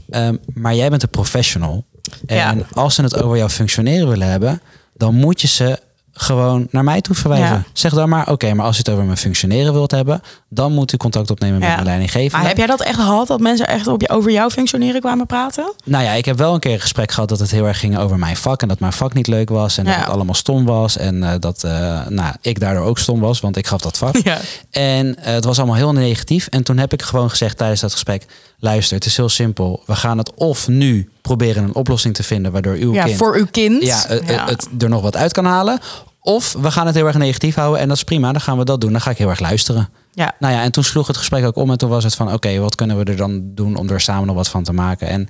Um, 0.10 0.40
maar 0.54 0.76
jij 0.76 0.90
bent 0.90 1.04
een 1.04 1.10
professional. 1.10 1.86
En 2.26 2.58
ja. 2.58 2.66
als 2.74 2.96
ze 2.96 3.02
het 3.02 3.24
over 3.24 3.38
jouw 3.38 3.50
functioneren 3.50 4.08
willen 4.08 4.28
hebben, 4.28 4.62
dan 4.94 5.16
moet 5.16 5.42
je 5.42 5.48
ze 5.48 5.80
gewoon 6.14 6.68
naar 6.72 6.84
mij 6.84 7.02
toe 7.02 7.16
verwijzen. 7.16 7.66
Zeg 7.74 7.94
dan 7.94 8.10
maar, 8.10 8.32
oké, 8.32 8.54
maar 8.54 8.66
als 8.66 8.76
je 8.76 8.82
het 8.82 8.92
over 8.92 9.06
mijn 9.06 9.18
functioneren 9.18 9.74
wilt 9.74 9.92
hebben, 9.92 10.22
dan 10.50 10.74
moet 10.74 10.94
u 10.94 10.98
contact 10.98 11.32
opnemen 11.32 11.60
met 11.60 11.70
mijn 11.70 11.84
leidinggevende. 11.84 12.38
Maar 12.38 12.48
heb 12.48 12.58
jij 12.58 12.68
dat 12.68 12.82
echt 12.82 12.96
gehad, 12.96 13.28
dat 13.28 13.40
mensen 13.40 13.68
echt 13.68 13.88
op 13.88 14.02
je, 14.02 14.10
over 14.10 14.32
jouw 14.32 14.50
functioneren 14.50 15.02
kwamen 15.02 15.26
praten? 15.26 15.74
Nou 15.86 16.04
ja, 16.04 16.12
ik 16.12 16.26
heb 16.26 16.38
wel 16.38 16.54
een 16.54 16.60
keer 16.60 16.74
een 16.74 16.82
gesprek 16.82 17.12
gehad 17.12 17.30
dat 17.30 17.40
het 17.40 17.52
heel 17.52 17.68
erg 17.68 17.80
ging 17.80 17.98
over 17.98 18.20
mijn 18.20 18.38
vak 18.38 18.62
en 18.62 18.68
dat 18.68 18.80
mijn 18.80 18.94
vak 18.94 19.14
niet 19.14 19.28
leuk 19.28 19.50
was 19.50 19.78
en 19.78 19.86
dat 19.86 19.96
het 19.96 20.10
allemaal 20.10 20.36
stom 20.36 20.66
was 20.66 20.98
en 20.98 21.16
uh, 21.16 21.32
dat 21.40 21.64
uh, 21.66 22.08
nou, 22.08 22.36
ik 22.42 22.60
daardoor 22.60 22.86
ook 22.86 23.00
stom 23.00 23.20
was, 23.20 23.40
want 23.40 23.58
ik 23.58 23.68
gaf 23.68 23.82
dat 23.82 23.98
vak. 23.98 24.16
En 24.72 25.08
uh, 25.08 25.26
het 25.26 25.46
was 25.46 25.58
allemaal 25.58 25.76
heel 25.76 25.94
negatief. 25.94 26.48
En 26.48 26.64
toen 26.64 26.78
heb 26.78 26.94
ik 26.94 27.02
gewoon 27.02 27.30
gezegd 27.30 27.58
tijdens 27.58 27.82
dat 27.82 27.92
gesprek, 27.92 28.26
luister, 28.60 28.96
het 28.96 29.06
is 29.06 29.18
heel 29.18 29.30
simpel. 29.30 29.84
We 29.86 29.96
gaan 29.96 30.18
het 30.18 30.34
of 30.34 30.68
nu 30.68 31.10
proberen 31.22 31.64
een 31.64 31.76
oplossing 31.76 32.16
te 32.16 32.24
vinden 32.24 32.52
waardoor 32.52 32.76
uw 32.76 32.94
ja, 32.94 33.04
kind... 33.04 33.18
voor 33.18 33.36
uw 33.36 33.48
kind. 33.52 33.84
Ja, 33.84 34.06
het 34.46 34.68
er 34.80 34.90
nog 34.90 35.02
wat 35.02 35.16
uit 35.16 35.34
kan 35.34 35.46
halen. 35.46 35.80
Of 36.20 36.56
we 36.60 36.72
gaan 36.72 36.86
het 36.86 36.96
heel 36.96 37.06
erg 37.06 37.18
negatief 37.18 37.56
houden 37.56 37.80
en 37.80 37.88
dat 37.88 37.98
is 37.98 38.04
prima, 38.04 38.32
dan 38.32 38.42
gaan 38.42 38.58
we 38.58 38.66
dat 38.66 38.82
doen. 38.82 38.92
Dan 38.92 39.02
ga 39.02 39.10
ik 39.10 39.18
heel 39.18 39.30
erg 39.30 39.40
luisteren. 39.40 39.90
Ja. 40.14 40.36
Nou 40.40 40.54
ja, 40.54 40.64
en 40.64 40.72
toen 40.72 40.84
sloeg 40.84 41.08
het 41.08 41.18
gesprek 41.18 41.46
ook 41.46 41.56
om 41.56 41.72
en 41.72 41.78
toen 41.78 41.90
was 41.90 42.04
het 42.04 42.16
van 42.16 42.34
oké, 42.34 42.60
wat 42.60 42.76
kunnen 42.76 42.98
we 42.98 43.04
er 43.04 43.16
dan 43.16 43.42
doen 43.44 43.76
om 43.76 43.90
er 43.90 44.02
samen 44.02 44.28
nog 44.28 44.36
wat 44.36 44.50
van 44.50 44.64
te 44.64 44.74
maken? 44.74 45.08
En 45.08 45.30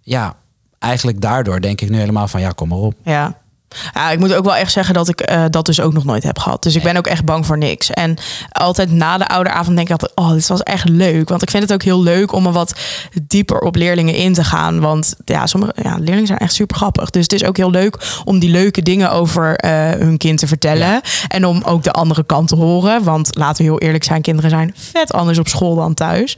ja, 0.00 0.36
eigenlijk 0.78 1.20
daardoor 1.20 1.60
denk 1.60 1.80
ik 1.80 1.90
nu 1.90 1.98
helemaal 1.98 2.28
van 2.28 2.40
ja, 2.40 2.50
kom 2.50 2.68
maar 2.68 2.78
op. 2.78 2.94
Ja. 3.02 3.38
Ja, 3.94 4.10
ik 4.10 4.18
moet 4.18 4.34
ook 4.34 4.44
wel 4.44 4.56
echt 4.56 4.72
zeggen 4.72 4.94
dat 4.94 5.08
ik 5.08 5.30
uh, 5.30 5.44
dat 5.50 5.66
dus 5.66 5.80
ook 5.80 5.92
nog 5.92 6.04
nooit 6.04 6.22
heb 6.22 6.38
gehad. 6.38 6.62
Dus 6.62 6.74
ik 6.74 6.82
ben 6.82 6.96
ook 6.96 7.06
echt 7.06 7.24
bang 7.24 7.46
voor 7.46 7.58
niks. 7.58 7.90
En 7.90 8.16
altijd 8.48 8.90
na 8.90 9.18
de 9.18 9.28
ouderavond 9.28 9.76
denk 9.76 9.88
ik 9.88 9.92
altijd, 9.92 10.12
oh, 10.14 10.30
dit 10.30 10.48
was 10.48 10.62
echt 10.62 10.88
leuk. 10.88 11.28
Want 11.28 11.42
ik 11.42 11.50
vind 11.50 11.62
het 11.62 11.72
ook 11.72 11.82
heel 11.82 12.02
leuk 12.02 12.32
om 12.32 12.46
er 12.46 12.52
wat 12.52 12.74
dieper 13.22 13.58
op 13.58 13.76
leerlingen 13.76 14.14
in 14.14 14.34
te 14.34 14.44
gaan. 14.44 14.80
Want 14.80 15.14
ja, 15.24 15.46
sommige 15.46 15.74
ja, 15.82 15.96
leerlingen 15.98 16.26
zijn 16.26 16.38
echt 16.38 16.54
super 16.54 16.76
grappig. 16.76 17.10
Dus 17.10 17.22
het 17.22 17.32
is 17.32 17.44
ook 17.44 17.56
heel 17.56 17.70
leuk 17.70 18.20
om 18.24 18.38
die 18.38 18.50
leuke 18.50 18.82
dingen 18.82 19.10
over 19.10 19.64
uh, 19.64 19.70
hun 19.90 20.16
kind 20.16 20.38
te 20.38 20.46
vertellen. 20.46 21.00
En 21.28 21.46
om 21.46 21.62
ook 21.64 21.82
de 21.82 21.92
andere 21.92 22.24
kant 22.24 22.48
te 22.48 22.56
horen. 22.56 23.02
Want 23.02 23.36
laten 23.36 23.56
we 23.56 23.70
heel 23.70 23.80
eerlijk 23.80 24.04
zijn, 24.04 24.22
kinderen 24.22 24.50
zijn 24.50 24.74
vet 24.76 25.12
anders 25.12 25.38
op 25.38 25.48
school 25.48 25.74
dan 25.74 25.94
thuis. 25.94 26.36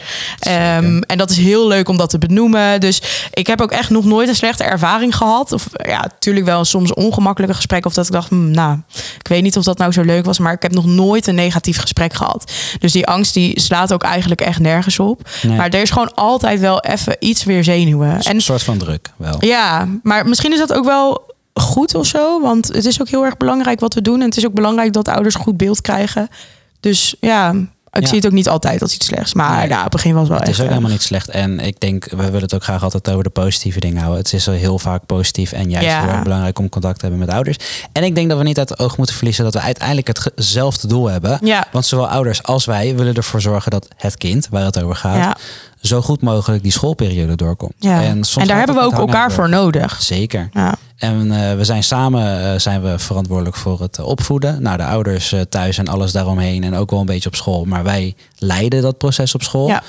Um, 0.49 1.03
en 1.03 1.19
dat 1.19 1.31
is 1.31 1.37
heel 1.37 1.67
leuk 1.67 1.89
om 1.89 1.97
dat 1.97 2.11
te 2.11 2.19
benoemen. 2.19 2.81
Dus 2.81 3.03
ik 3.31 3.47
heb 3.47 3.61
ook 3.61 3.73
echt 3.73 3.91
nog 3.91 4.05
nooit 4.05 4.29
een 4.29 4.35
slechte 4.35 4.65
ervaring 4.65 5.17
gehad. 5.17 5.53
Of 5.53 5.69
ja, 5.73 6.01
natuurlijk 6.01 6.47
wel 6.47 6.65
soms 6.65 6.95
ongemakkelijk 6.95 7.27
makkelijke 7.29 7.57
gesprek. 7.57 7.87
Of 7.87 7.95
dat 7.95 8.07
ik 8.07 8.13
dacht, 8.13 8.29
hmm, 8.29 8.51
nou, 8.51 8.79
ik 9.19 9.29
weet 9.29 9.43
niet 9.43 9.57
of 9.57 9.65
dat 9.65 9.79
nou 9.79 9.93
zo 9.93 10.03
leuk 10.03 10.25
was. 10.25 10.39
Maar 10.39 10.53
ik 10.53 10.63
heb 10.63 10.73
nog 10.73 10.87
nooit 10.87 11.27
een 11.27 11.35
negatief 11.35 11.79
gesprek 11.79 12.13
gehad. 12.13 12.53
Dus 12.79 12.93
die 12.93 13.07
angst 13.07 13.35
die 13.35 13.61
slaat 13.61 13.93
ook 13.93 14.03
eigenlijk 14.03 14.41
echt 14.41 14.59
nergens 14.59 14.99
op. 14.99 15.29
Maar 15.57 15.69
er 15.69 15.81
is 15.81 15.91
gewoon 15.91 16.15
altijd 16.15 16.61
wel 16.61 16.81
even 16.81 17.17
iets 17.19 17.45
weer 17.45 17.65
zenuwen. 17.65 18.21
En, 18.21 18.35
een 18.35 18.41
soort 18.41 18.63
van 18.63 18.79
druk 18.79 19.11
wel. 19.17 19.37
Ja, 19.41 19.89
maar 20.03 20.27
misschien 20.27 20.53
is 20.53 20.59
dat 20.59 20.73
ook 20.73 20.85
wel 20.85 21.35
goed 21.55 21.95
of 21.95 22.07
zo. 22.07 22.41
Want 22.41 22.67
het 22.67 22.85
is 22.85 23.01
ook 23.01 23.09
heel 23.09 23.25
erg 23.25 23.37
belangrijk 23.37 23.81
wat 23.81 23.95
we 23.95 24.03
doen. 24.03 24.21
En 24.21 24.27
het 24.27 24.37
is 24.37 24.47
ook 24.47 24.55
belangrijk 24.55 24.93
dat 24.93 25.09
ouders 25.09 25.35
goed 25.35 25.57
beeld 25.57 25.81
krijgen. 25.81 26.29
Dus 26.81 27.15
ja, 27.21 27.55
ik 27.93 28.07
zie 28.07 28.17
het 28.17 28.27
ook 28.27 28.33
niet 28.33 28.49
altijd 28.49 28.83
als 28.83 28.95
iets 28.95 29.07
slechts. 29.07 29.35
Maar 29.35 29.59
nee, 29.59 29.69
ja, 29.69 29.85
op 29.85 29.91
begin 29.91 30.15
was 30.15 30.29
wel 30.29 30.39
Het 30.39 30.49
is 30.49 30.61
ook 30.61 30.69
helemaal 30.69 30.91
niet 30.91 31.03
slecht. 31.03 31.29
En 31.29 31.61
ik 31.61 31.81
denk, 31.81 32.05
we 32.11 32.17
willen 32.17 32.43
het 32.43 32.55
ook 32.55 32.63
graag 32.63 32.83
altijd 32.83 33.11
over 33.11 33.25
de 33.25 33.31
positieve 33.31 33.81
dingen 33.81 33.99
houden. 33.99 34.23
Het 34.23 34.33
is 34.33 34.45
zo 34.45 34.53
heel 34.53 34.79
vaak 34.79 35.07
positief 35.07 35.53
en 35.53 35.71
juist 35.71 35.97
heel 35.97 36.09
erg 36.09 36.23
belangrijk 36.23 36.59
om 36.59 36.69
contact 36.69 36.99
te 36.99 37.07
hebben 37.07 37.27
met 37.27 37.35
ouders. 37.35 37.57
En 37.93 38.05
ik 38.05 38.15
denk 38.15 38.29
dat 38.29 38.39
we 38.39 38.45
niet 38.45 38.59
uit 38.59 38.69
het 38.69 38.79
oog 38.79 38.97
moeten 38.97 39.17
verliezen 39.17 39.45
dat 39.45 39.55
we 39.55 39.61
uiteindelijk 39.61 40.07
hetzelfde 40.35 40.89
doel 40.89 41.07
hebben. 41.07 41.41
Want 41.73 41.87
zowel 41.87 42.09
ouders 42.09 42.43
als 42.43 42.65
wij 42.65 42.97
willen 42.97 43.15
ervoor 43.15 43.41
zorgen 43.41 43.71
dat 43.71 43.89
het 43.97 44.17
kind, 44.17 44.49
waar 44.51 44.65
het 44.65 44.83
over 44.83 44.97
gaat, 44.97 45.41
zo 45.81 46.03
goed 46.03 46.23
mogelijk 46.23 46.63
die 46.63 46.73
schoolperiode 46.73 47.35
doorkomt. 47.35 47.75
Ja. 47.79 48.03
En, 48.03 48.23
en 48.39 48.47
daar 48.47 48.59
hebben 48.59 48.77
we 48.77 48.83
ook 48.83 48.99
elkaar 48.99 49.33
voor 49.33 49.49
nodig. 49.49 50.03
Zeker. 50.03 50.49
Ja. 50.53 50.75
En 50.97 51.27
uh, 51.27 51.55
we 51.55 51.65
zijn 51.65 51.85
samen 51.85 52.53
uh, 52.53 52.59
zijn 52.59 52.83
we 52.83 52.99
verantwoordelijk 52.99 53.57
voor 53.57 53.81
het 53.81 53.99
opvoeden. 53.99 54.63
Nou, 54.63 54.77
de 54.77 54.85
ouders 54.85 55.35
thuis 55.49 55.79
en 55.79 55.89
alles 55.89 56.13
daaromheen. 56.13 56.65
En 56.65 56.75
ook 56.75 56.91
wel 56.91 57.01
een 57.01 57.07
beetje 57.07 57.29
op 57.29 57.35
school. 57.35 57.65
Maar 57.65 57.85
wij 57.85 58.15
leiden 58.39 58.83
dat 58.83 58.99
proces 58.99 59.35
op 59.35 59.43
school. 59.43 59.69
Ja. 59.69 59.83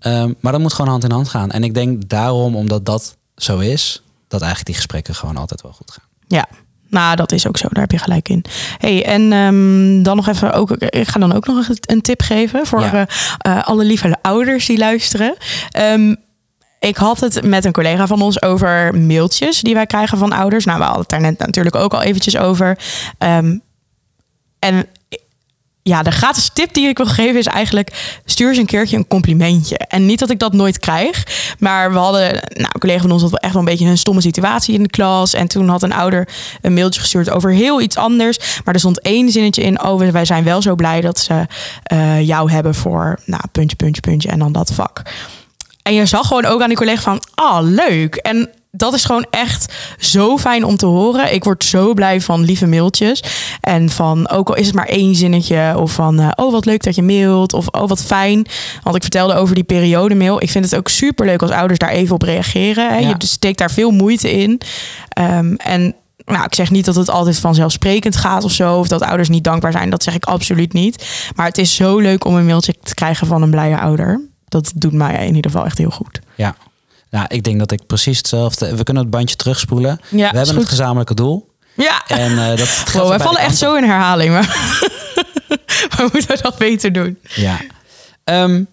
Um, 0.00 0.34
maar 0.40 0.52
dat 0.52 0.60
moet 0.60 0.72
gewoon 0.72 0.90
hand 0.90 1.04
in 1.04 1.10
hand 1.10 1.28
gaan. 1.28 1.50
En 1.50 1.64
ik 1.64 1.74
denk 1.74 2.08
daarom, 2.08 2.56
omdat 2.56 2.86
dat 2.86 3.16
zo 3.36 3.58
is, 3.58 4.02
dat 4.28 4.40
eigenlijk 4.40 4.66
die 4.66 4.74
gesprekken 4.74 5.14
gewoon 5.14 5.36
altijd 5.36 5.62
wel 5.62 5.72
goed 5.72 5.90
gaan. 5.90 6.04
Ja, 6.28 6.48
nou, 6.94 7.16
dat 7.16 7.32
is 7.32 7.46
ook 7.46 7.56
zo. 7.56 7.68
Daar 7.70 7.82
heb 7.82 7.90
je 7.90 7.98
gelijk 7.98 8.28
in. 8.28 8.44
Hey, 8.78 9.04
en 9.04 9.32
um, 9.32 10.02
dan 10.02 10.16
nog 10.16 10.28
even 10.28 10.52
ook. 10.52 10.70
Ik 10.70 11.08
ga 11.08 11.20
dan 11.20 11.32
ook 11.32 11.46
nog 11.46 11.68
een 11.80 12.00
tip 12.00 12.22
geven 12.22 12.66
voor 12.66 12.80
ja. 12.80 13.06
uh, 13.46 13.62
alle 13.62 13.84
lieve 13.84 14.16
ouders 14.22 14.66
die 14.66 14.78
luisteren. 14.78 15.36
Um, 15.78 16.16
ik 16.78 16.96
had 16.96 17.20
het 17.20 17.44
met 17.44 17.64
een 17.64 17.72
collega 17.72 18.06
van 18.06 18.22
ons 18.22 18.42
over 18.42 18.94
mailtjes 18.94 19.60
die 19.60 19.74
wij 19.74 19.86
krijgen 19.86 20.18
van 20.18 20.32
ouders. 20.32 20.64
Nou, 20.64 20.78
we 20.78 20.84
hadden 20.84 21.02
het 21.02 21.10
daar 21.10 21.20
net 21.20 21.38
natuurlijk 21.38 21.76
ook 21.76 21.94
al 21.94 22.02
eventjes 22.02 22.36
over. 22.36 22.78
Um, 23.18 23.62
en 24.58 24.86
ja, 25.86 26.02
de 26.02 26.10
gratis 26.10 26.50
tip 26.52 26.74
die 26.74 26.88
ik 26.88 26.96
wil 26.96 27.06
geven 27.06 27.38
is 27.38 27.46
eigenlijk... 27.46 28.18
stuur 28.24 28.48
eens 28.48 28.58
een 28.58 28.66
keertje 28.66 28.96
een 28.96 29.06
complimentje. 29.06 29.78
En 29.78 30.06
niet 30.06 30.18
dat 30.18 30.30
ik 30.30 30.38
dat 30.38 30.52
nooit 30.52 30.78
krijg. 30.78 31.26
Maar 31.58 31.92
we 31.92 31.98
hadden... 31.98 32.32
Nou, 32.32 32.68
een 32.72 32.80
collega 32.80 33.00
van 33.00 33.10
ons 33.10 33.22
had 33.22 33.40
echt 33.40 33.52
wel 33.52 33.62
een 33.62 33.68
beetje 33.68 33.86
een 33.86 33.98
stomme 33.98 34.20
situatie 34.20 34.74
in 34.74 34.82
de 34.82 34.88
klas. 34.88 35.34
En 35.34 35.48
toen 35.48 35.68
had 35.68 35.82
een 35.82 35.92
ouder 35.92 36.28
een 36.60 36.74
mailtje 36.74 37.00
gestuurd 37.00 37.30
over 37.30 37.50
heel 37.50 37.80
iets 37.80 37.96
anders. 37.96 38.38
Maar 38.64 38.74
er 38.74 38.80
stond 38.80 39.00
één 39.00 39.30
zinnetje 39.30 39.62
in... 39.62 39.82
oh, 39.82 40.10
wij 40.10 40.24
zijn 40.24 40.44
wel 40.44 40.62
zo 40.62 40.74
blij 40.74 41.00
dat 41.00 41.18
ze 41.18 41.46
uh, 41.92 42.20
jou 42.26 42.50
hebben 42.50 42.74
voor... 42.74 43.20
nou, 43.24 43.42
puntje, 43.52 43.76
puntje, 43.76 44.00
puntje 44.00 44.28
en 44.28 44.38
dan 44.38 44.52
dat 44.52 44.72
vak. 44.72 45.02
En 45.82 45.94
je 45.94 46.06
zag 46.06 46.26
gewoon 46.26 46.44
ook 46.44 46.62
aan 46.62 46.68
die 46.68 46.76
collega 46.76 47.02
van... 47.02 47.22
oh, 47.34 47.58
leuk. 47.60 48.14
En 48.14 48.50
dat 48.76 48.94
is 48.94 49.04
gewoon 49.04 49.26
echt 49.30 49.74
zo 49.98 50.38
fijn 50.38 50.64
om 50.64 50.76
te 50.76 50.86
horen. 50.86 51.34
Ik 51.34 51.44
word 51.44 51.64
zo 51.64 51.94
blij 51.94 52.20
van 52.20 52.44
lieve 52.44 52.66
mailtjes. 52.66 53.22
En 53.60 53.90
van, 53.90 54.28
ook 54.28 54.48
al 54.48 54.54
is 54.54 54.66
het 54.66 54.74
maar 54.74 54.86
één 54.86 55.14
zinnetje. 55.14 55.74
Of 55.76 55.92
van, 55.92 56.20
uh, 56.20 56.28
oh 56.36 56.52
wat 56.52 56.64
leuk 56.64 56.82
dat 56.82 56.94
je 56.94 57.02
mailt. 57.02 57.52
Of 57.52 57.66
oh 57.68 57.88
wat 57.88 58.02
fijn. 58.02 58.46
Want 58.82 58.96
ik 58.96 59.02
vertelde 59.02 59.34
over 59.34 59.54
die 59.54 59.64
periode 59.64 60.14
mail. 60.14 60.42
Ik 60.42 60.50
vind 60.50 60.64
het 60.64 60.76
ook 60.76 60.88
super 60.88 61.26
leuk 61.26 61.42
als 61.42 61.50
ouders 61.50 61.78
daar 61.78 61.90
even 61.90 62.14
op 62.14 62.22
reageren. 62.22 62.88
Hè. 62.88 62.98
Je 62.98 63.14
steekt 63.18 63.58
daar 63.58 63.70
veel 63.70 63.90
moeite 63.90 64.32
in. 64.32 64.60
Um, 65.18 65.56
en 65.56 65.94
nou, 66.24 66.44
ik 66.44 66.54
zeg 66.54 66.70
niet 66.70 66.84
dat 66.84 66.94
het 66.94 67.10
altijd 67.10 67.38
vanzelfsprekend 67.38 68.16
gaat 68.16 68.44
of 68.44 68.52
zo. 68.52 68.78
Of 68.78 68.88
dat 68.88 69.02
ouders 69.02 69.28
niet 69.28 69.44
dankbaar 69.44 69.72
zijn. 69.72 69.90
Dat 69.90 70.02
zeg 70.02 70.14
ik 70.14 70.24
absoluut 70.24 70.72
niet. 70.72 71.06
Maar 71.34 71.46
het 71.46 71.58
is 71.58 71.74
zo 71.74 71.98
leuk 71.98 72.24
om 72.24 72.34
een 72.34 72.46
mailtje 72.46 72.74
te 72.82 72.94
krijgen 72.94 73.26
van 73.26 73.42
een 73.42 73.50
blije 73.50 73.78
ouder. 73.78 74.20
Dat 74.48 74.72
doet 74.74 74.92
mij 74.92 75.26
in 75.26 75.34
ieder 75.34 75.50
geval 75.50 75.66
echt 75.66 75.78
heel 75.78 75.90
goed. 75.90 76.20
Ja, 76.36 76.54
nou, 77.14 77.26
ik 77.28 77.42
denk 77.42 77.58
dat 77.58 77.70
ik 77.70 77.86
precies 77.86 78.18
hetzelfde. 78.18 78.76
We 78.76 78.82
kunnen 78.82 79.02
het 79.02 79.12
bandje 79.12 79.36
terugspoelen. 79.36 80.00
Ja, 80.10 80.30
we 80.30 80.36
hebben 80.36 80.56
het 80.56 80.68
gezamenlijke 80.68 81.14
doel. 81.14 81.50
Ja. 81.74 82.06
En 82.06 82.32
uh, 82.32 82.48
dat 82.48 82.92
wow, 82.92 83.08
wij 83.08 83.18
vallen 83.18 83.40
echt 83.40 83.56
zo 83.56 83.74
in 83.74 83.84
herhaling. 83.84 84.32
Maar 84.32 84.46
we 85.96 86.08
moeten 86.12 86.38
dat 86.42 86.58
beter 86.58 86.92
doen. 86.92 87.18
Ja. 87.34 87.60
Um, 88.24 88.66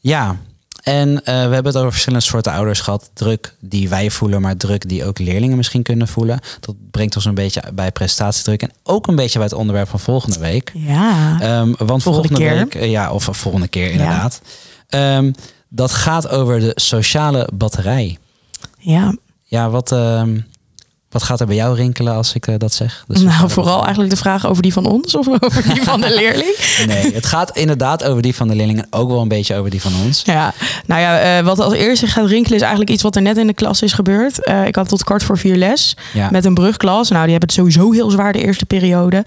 ja. 0.00 0.36
En 0.82 1.08
uh, 1.08 1.18
we 1.24 1.30
hebben 1.30 1.66
het 1.66 1.76
over 1.76 1.90
verschillende 1.90 2.24
soorten 2.24 2.52
ouders 2.52 2.80
gehad. 2.80 3.10
Druk 3.14 3.54
die 3.60 3.88
wij 3.88 4.10
voelen, 4.10 4.40
maar 4.40 4.56
druk 4.56 4.88
die 4.88 5.04
ook 5.04 5.18
leerlingen 5.18 5.56
misschien 5.56 5.82
kunnen 5.82 6.08
voelen. 6.08 6.40
Dat 6.60 6.74
brengt 6.90 7.16
ons 7.16 7.24
een 7.24 7.34
beetje 7.34 7.62
bij 7.74 7.92
prestatiedruk. 7.92 8.62
En 8.62 8.72
ook 8.82 9.06
een 9.06 9.16
beetje 9.16 9.38
bij 9.38 9.48
het 9.48 9.56
onderwerp 9.56 9.88
van 9.88 10.00
volgende 10.00 10.38
week. 10.38 10.72
Ja. 10.74 11.38
Um, 11.60 11.74
want 11.78 12.02
volgende, 12.02 12.38
week, 12.38 12.84
ja, 12.84 13.12
of 13.12 13.28
volgende 13.30 13.68
keer 13.68 13.90
inderdaad. 13.90 14.40
Ja. 14.88 15.16
Um, 15.16 15.34
dat 15.76 15.92
gaat 15.92 16.28
over 16.28 16.60
de 16.60 16.72
sociale 16.74 17.48
batterij. 17.54 18.18
Ja. 18.78 19.14
Ja, 19.44 19.70
wat, 19.70 19.92
uh, 19.92 20.22
wat 21.10 21.22
gaat 21.22 21.40
er 21.40 21.46
bij 21.46 21.56
jou 21.56 21.76
rinkelen 21.76 22.14
als 22.14 22.34
ik 22.34 22.46
uh, 22.46 22.54
dat 22.58 22.72
zeg? 22.72 23.04
Nou, 23.06 23.50
vooral 23.50 23.80
eigenlijk 23.80 24.10
de 24.10 24.16
vraag 24.16 24.46
over 24.46 24.62
die 24.62 24.72
van 24.72 24.86
ons 24.86 25.14
of 25.14 25.28
over 25.40 25.62
die 25.74 25.82
van 25.82 26.00
de 26.00 26.14
leerling. 26.14 26.84
nee, 26.86 27.14
het 27.14 27.26
gaat 27.26 27.56
inderdaad 27.56 28.04
over 28.04 28.22
die 28.22 28.34
van 28.34 28.48
de 28.48 28.54
leerling 28.54 28.78
en 28.78 28.86
ook 28.90 29.08
wel 29.08 29.20
een 29.20 29.28
beetje 29.28 29.56
over 29.56 29.70
die 29.70 29.80
van 29.80 29.92
ons. 30.04 30.22
Ja, 30.24 30.54
nou 30.86 31.00
ja, 31.00 31.38
uh, 31.38 31.44
wat 31.44 31.60
als 31.60 31.72
eerste 31.72 32.06
gaat 32.06 32.26
rinkelen 32.26 32.56
is 32.56 32.62
eigenlijk 32.62 32.90
iets 32.90 33.02
wat 33.02 33.16
er 33.16 33.22
net 33.22 33.36
in 33.36 33.46
de 33.46 33.54
klas 33.54 33.82
is 33.82 33.92
gebeurd. 33.92 34.48
Uh, 34.48 34.66
ik 34.66 34.76
had 34.76 34.88
tot 34.88 35.04
kwart 35.04 35.22
voor 35.22 35.38
vier 35.38 35.56
les 35.56 35.96
ja. 36.12 36.30
met 36.30 36.44
een 36.44 36.54
brugklas. 36.54 37.08
Nou, 37.08 37.22
die 37.22 37.32
hebben 37.32 37.48
het 37.48 37.58
sowieso 37.58 37.92
heel 37.92 38.10
zwaar 38.10 38.32
de 38.32 38.42
eerste 38.42 38.66
periode. 38.66 39.24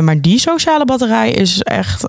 maar 0.00 0.20
die 0.20 0.38
sociale 0.38 0.84
batterij 0.84 1.30
is 1.30 1.62
echt 1.62 2.04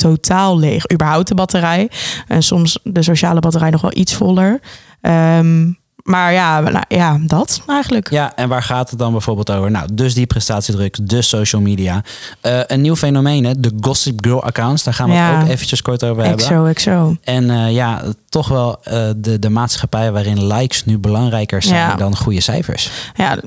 totaal 0.00 0.58
leeg. 0.58 0.92
Überhaupt 0.92 1.28
de 1.28 1.34
batterij. 1.34 1.90
En 2.26 2.42
soms 2.42 2.78
de 2.82 3.02
sociale 3.02 3.40
batterij 3.40 3.70
nog 3.70 3.80
wel 3.80 3.96
iets 3.96 4.14
voller. 4.14 4.60
Um, 5.00 5.78
maar 6.02 6.32
ja, 6.32 6.60
nou, 6.60 6.84
ja, 6.88 7.18
dat 7.20 7.62
eigenlijk. 7.66 8.10
Ja, 8.10 8.36
en 8.36 8.48
waar 8.48 8.62
gaat 8.62 8.90
het 8.90 8.98
dan 8.98 9.12
bijvoorbeeld 9.12 9.50
over? 9.50 9.70
Nou, 9.70 9.88
dus 9.92 10.14
die 10.14 10.26
prestatiedruk, 10.26 11.08
dus 11.08 11.28
social 11.28 11.62
media. 11.62 12.04
Uh, 12.42 12.60
een 12.66 12.80
nieuw 12.80 12.96
fenomeen, 12.96 13.44
hè? 13.44 13.60
de 13.60 13.72
Gossip 13.80 14.24
Girl 14.24 14.42
accounts. 14.42 14.82
Daar 14.82 14.94
gaan 14.94 15.08
we 15.08 15.14
ja. 15.14 15.34
het 15.34 15.42
ook 15.42 15.50
eventjes 15.50 15.82
kort 15.82 16.04
over 16.04 16.24
hebben. 16.24 16.44
Exo, 16.44 16.64
exo. 16.64 17.16
En 17.24 17.44
uh, 17.44 17.72
ja, 17.72 18.02
toch 18.28 18.48
wel 18.48 18.80
uh, 18.84 19.10
de, 19.16 19.38
de 19.38 19.50
maatschappij 19.50 20.12
waarin 20.12 20.46
likes 20.46 20.84
nu 20.84 20.98
belangrijker 20.98 21.62
zijn 21.62 21.88
ja. 21.88 21.94
dan 21.94 22.16
goede 22.16 22.40
cijfers. 22.40 22.90
Ja, 23.14 23.38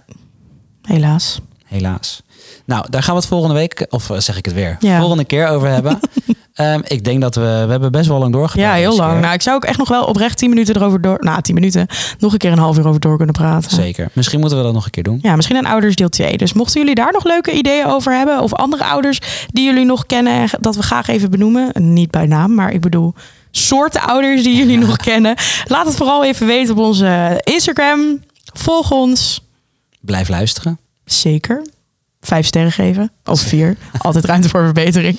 helaas. 0.81 1.39
Helaas. 1.65 2.21
Nou, 2.65 2.85
daar 2.89 3.03
gaan 3.03 3.13
we 3.13 3.19
het 3.19 3.29
volgende 3.29 3.55
week, 3.55 3.85
of 3.89 4.09
zeg 4.17 4.37
ik 4.37 4.45
het 4.45 4.53
weer, 4.53 4.77
ja. 4.79 4.99
volgende 4.99 5.25
keer 5.25 5.47
over 5.47 5.67
hebben. 5.67 5.99
Um, 6.61 6.81
ik 6.83 7.03
denk 7.03 7.21
dat 7.21 7.35
we, 7.35 7.41
we 7.41 7.71
hebben 7.71 7.91
best 7.91 8.07
wel 8.07 8.19
lang 8.19 8.33
doorgepraat. 8.33 8.65
Ja, 8.65 8.73
heel 8.73 8.95
lang. 8.95 9.21
Nou, 9.21 9.33
ik 9.33 9.41
zou 9.41 9.55
ook 9.55 9.65
echt 9.65 9.77
nog 9.77 9.89
wel 9.89 10.03
oprecht 10.03 10.37
10 10.37 10.49
minuten 10.49 10.75
erover 10.75 11.01
door, 11.01 11.17
nou 11.19 11.41
10 11.41 11.55
minuten, 11.55 11.87
nog 12.19 12.31
een 12.31 12.37
keer 12.37 12.51
een 12.51 12.57
half 12.57 12.77
uur 12.77 12.87
over 12.87 12.99
door 12.99 13.17
kunnen 13.17 13.35
praten. 13.35 13.71
Zeker. 13.71 14.09
Misschien 14.13 14.39
moeten 14.39 14.57
we 14.57 14.63
dat 14.63 14.73
nog 14.73 14.85
een 14.85 14.91
keer 14.91 15.03
doen. 15.03 15.19
Ja, 15.21 15.35
misschien 15.35 15.55
een 15.55 15.65
ouders 15.65 15.95
deel 15.95 16.09
2. 16.09 16.37
Dus 16.37 16.53
mochten 16.53 16.79
jullie 16.79 16.95
daar 16.95 17.11
nog 17.11 17.23
leuke 17.23 17.51
ideeën 17.51 17.85
over 17.85 18.13
hebben, 18.17 18.41
of 18.41 18.53
andere 18.53 18.83
ouders 18.83 19.19
die 19.47 19.65
jullie 19.65 19.85
nog 19.85 20.05
kennen, 20.05 20.49
dat 20.59 20.75
we 20.75 20.83
graag 20.83 21.07
even 21.07 21.31
benoemen. 21.31 21.71
Niet 21.93 22.11
bij 22.11 22.25
naam, 22.25 22.53
maar 22.53 22.71
ik 22.71 22.81
bedoel 22.81 23.13
soorten 23.51 24.01
ouders 24.01 24.43
die 24.43 24.55
jullie 24.55 24.77
nog 24.77 24.97
kennen. 25.09 25.35
Laat 25.67 25.85
het 25.85 25.95
vooral 25.95 26.23
even 26.25 26.47
weten 26.47 26.73
op 26.77 26.83
onze 26.83 27.41
Instagram. 27.43 28.19
Volg 28.53 28.91
ons. 28.91 29.41
Blijf 30.01 30.29
luisteren. 30.29 30.79
Zeker. 31.05 31.65
Vijf 32.21 32.45
sterren 32.45 32.71
geven. 32.71 33.11
Of 33.25 33.41
vier. 33.41 33.77
Altijd 33.97 34.25
ruimte 34.25 34.49
voor 34.49 34.63
verbetering. 34.63 35.17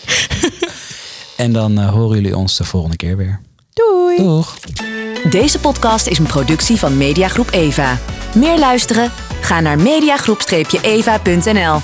En 1.36 1.52
dan 1.52 1.80
uh, 1.80 1.92
horen 1.92 2.14
jullie 2.14 2.36
ons 2.36 2.56
de 2.56 2.64
volgende 2.64 2.96
keer 2.96 3.16
weer. 3.16 3.40
Doei. 3.72 4.16
Doeg. 4.16 4.56
Deze 5.30 5.60
podcast 5.60 6.06
is 6.06 6.18
een 6.18 6.26
productie 6.26 6.78
van 6.78 6.96
Mediagroep 6.96 7.48
Eva. 7.50 7.98
Meer 8.34 8.58
luisteren? 8.58 9.10
Ga 9.40 9.60
naar 9.60 9.78
mediagroep-eva.nl. 9.78 11.80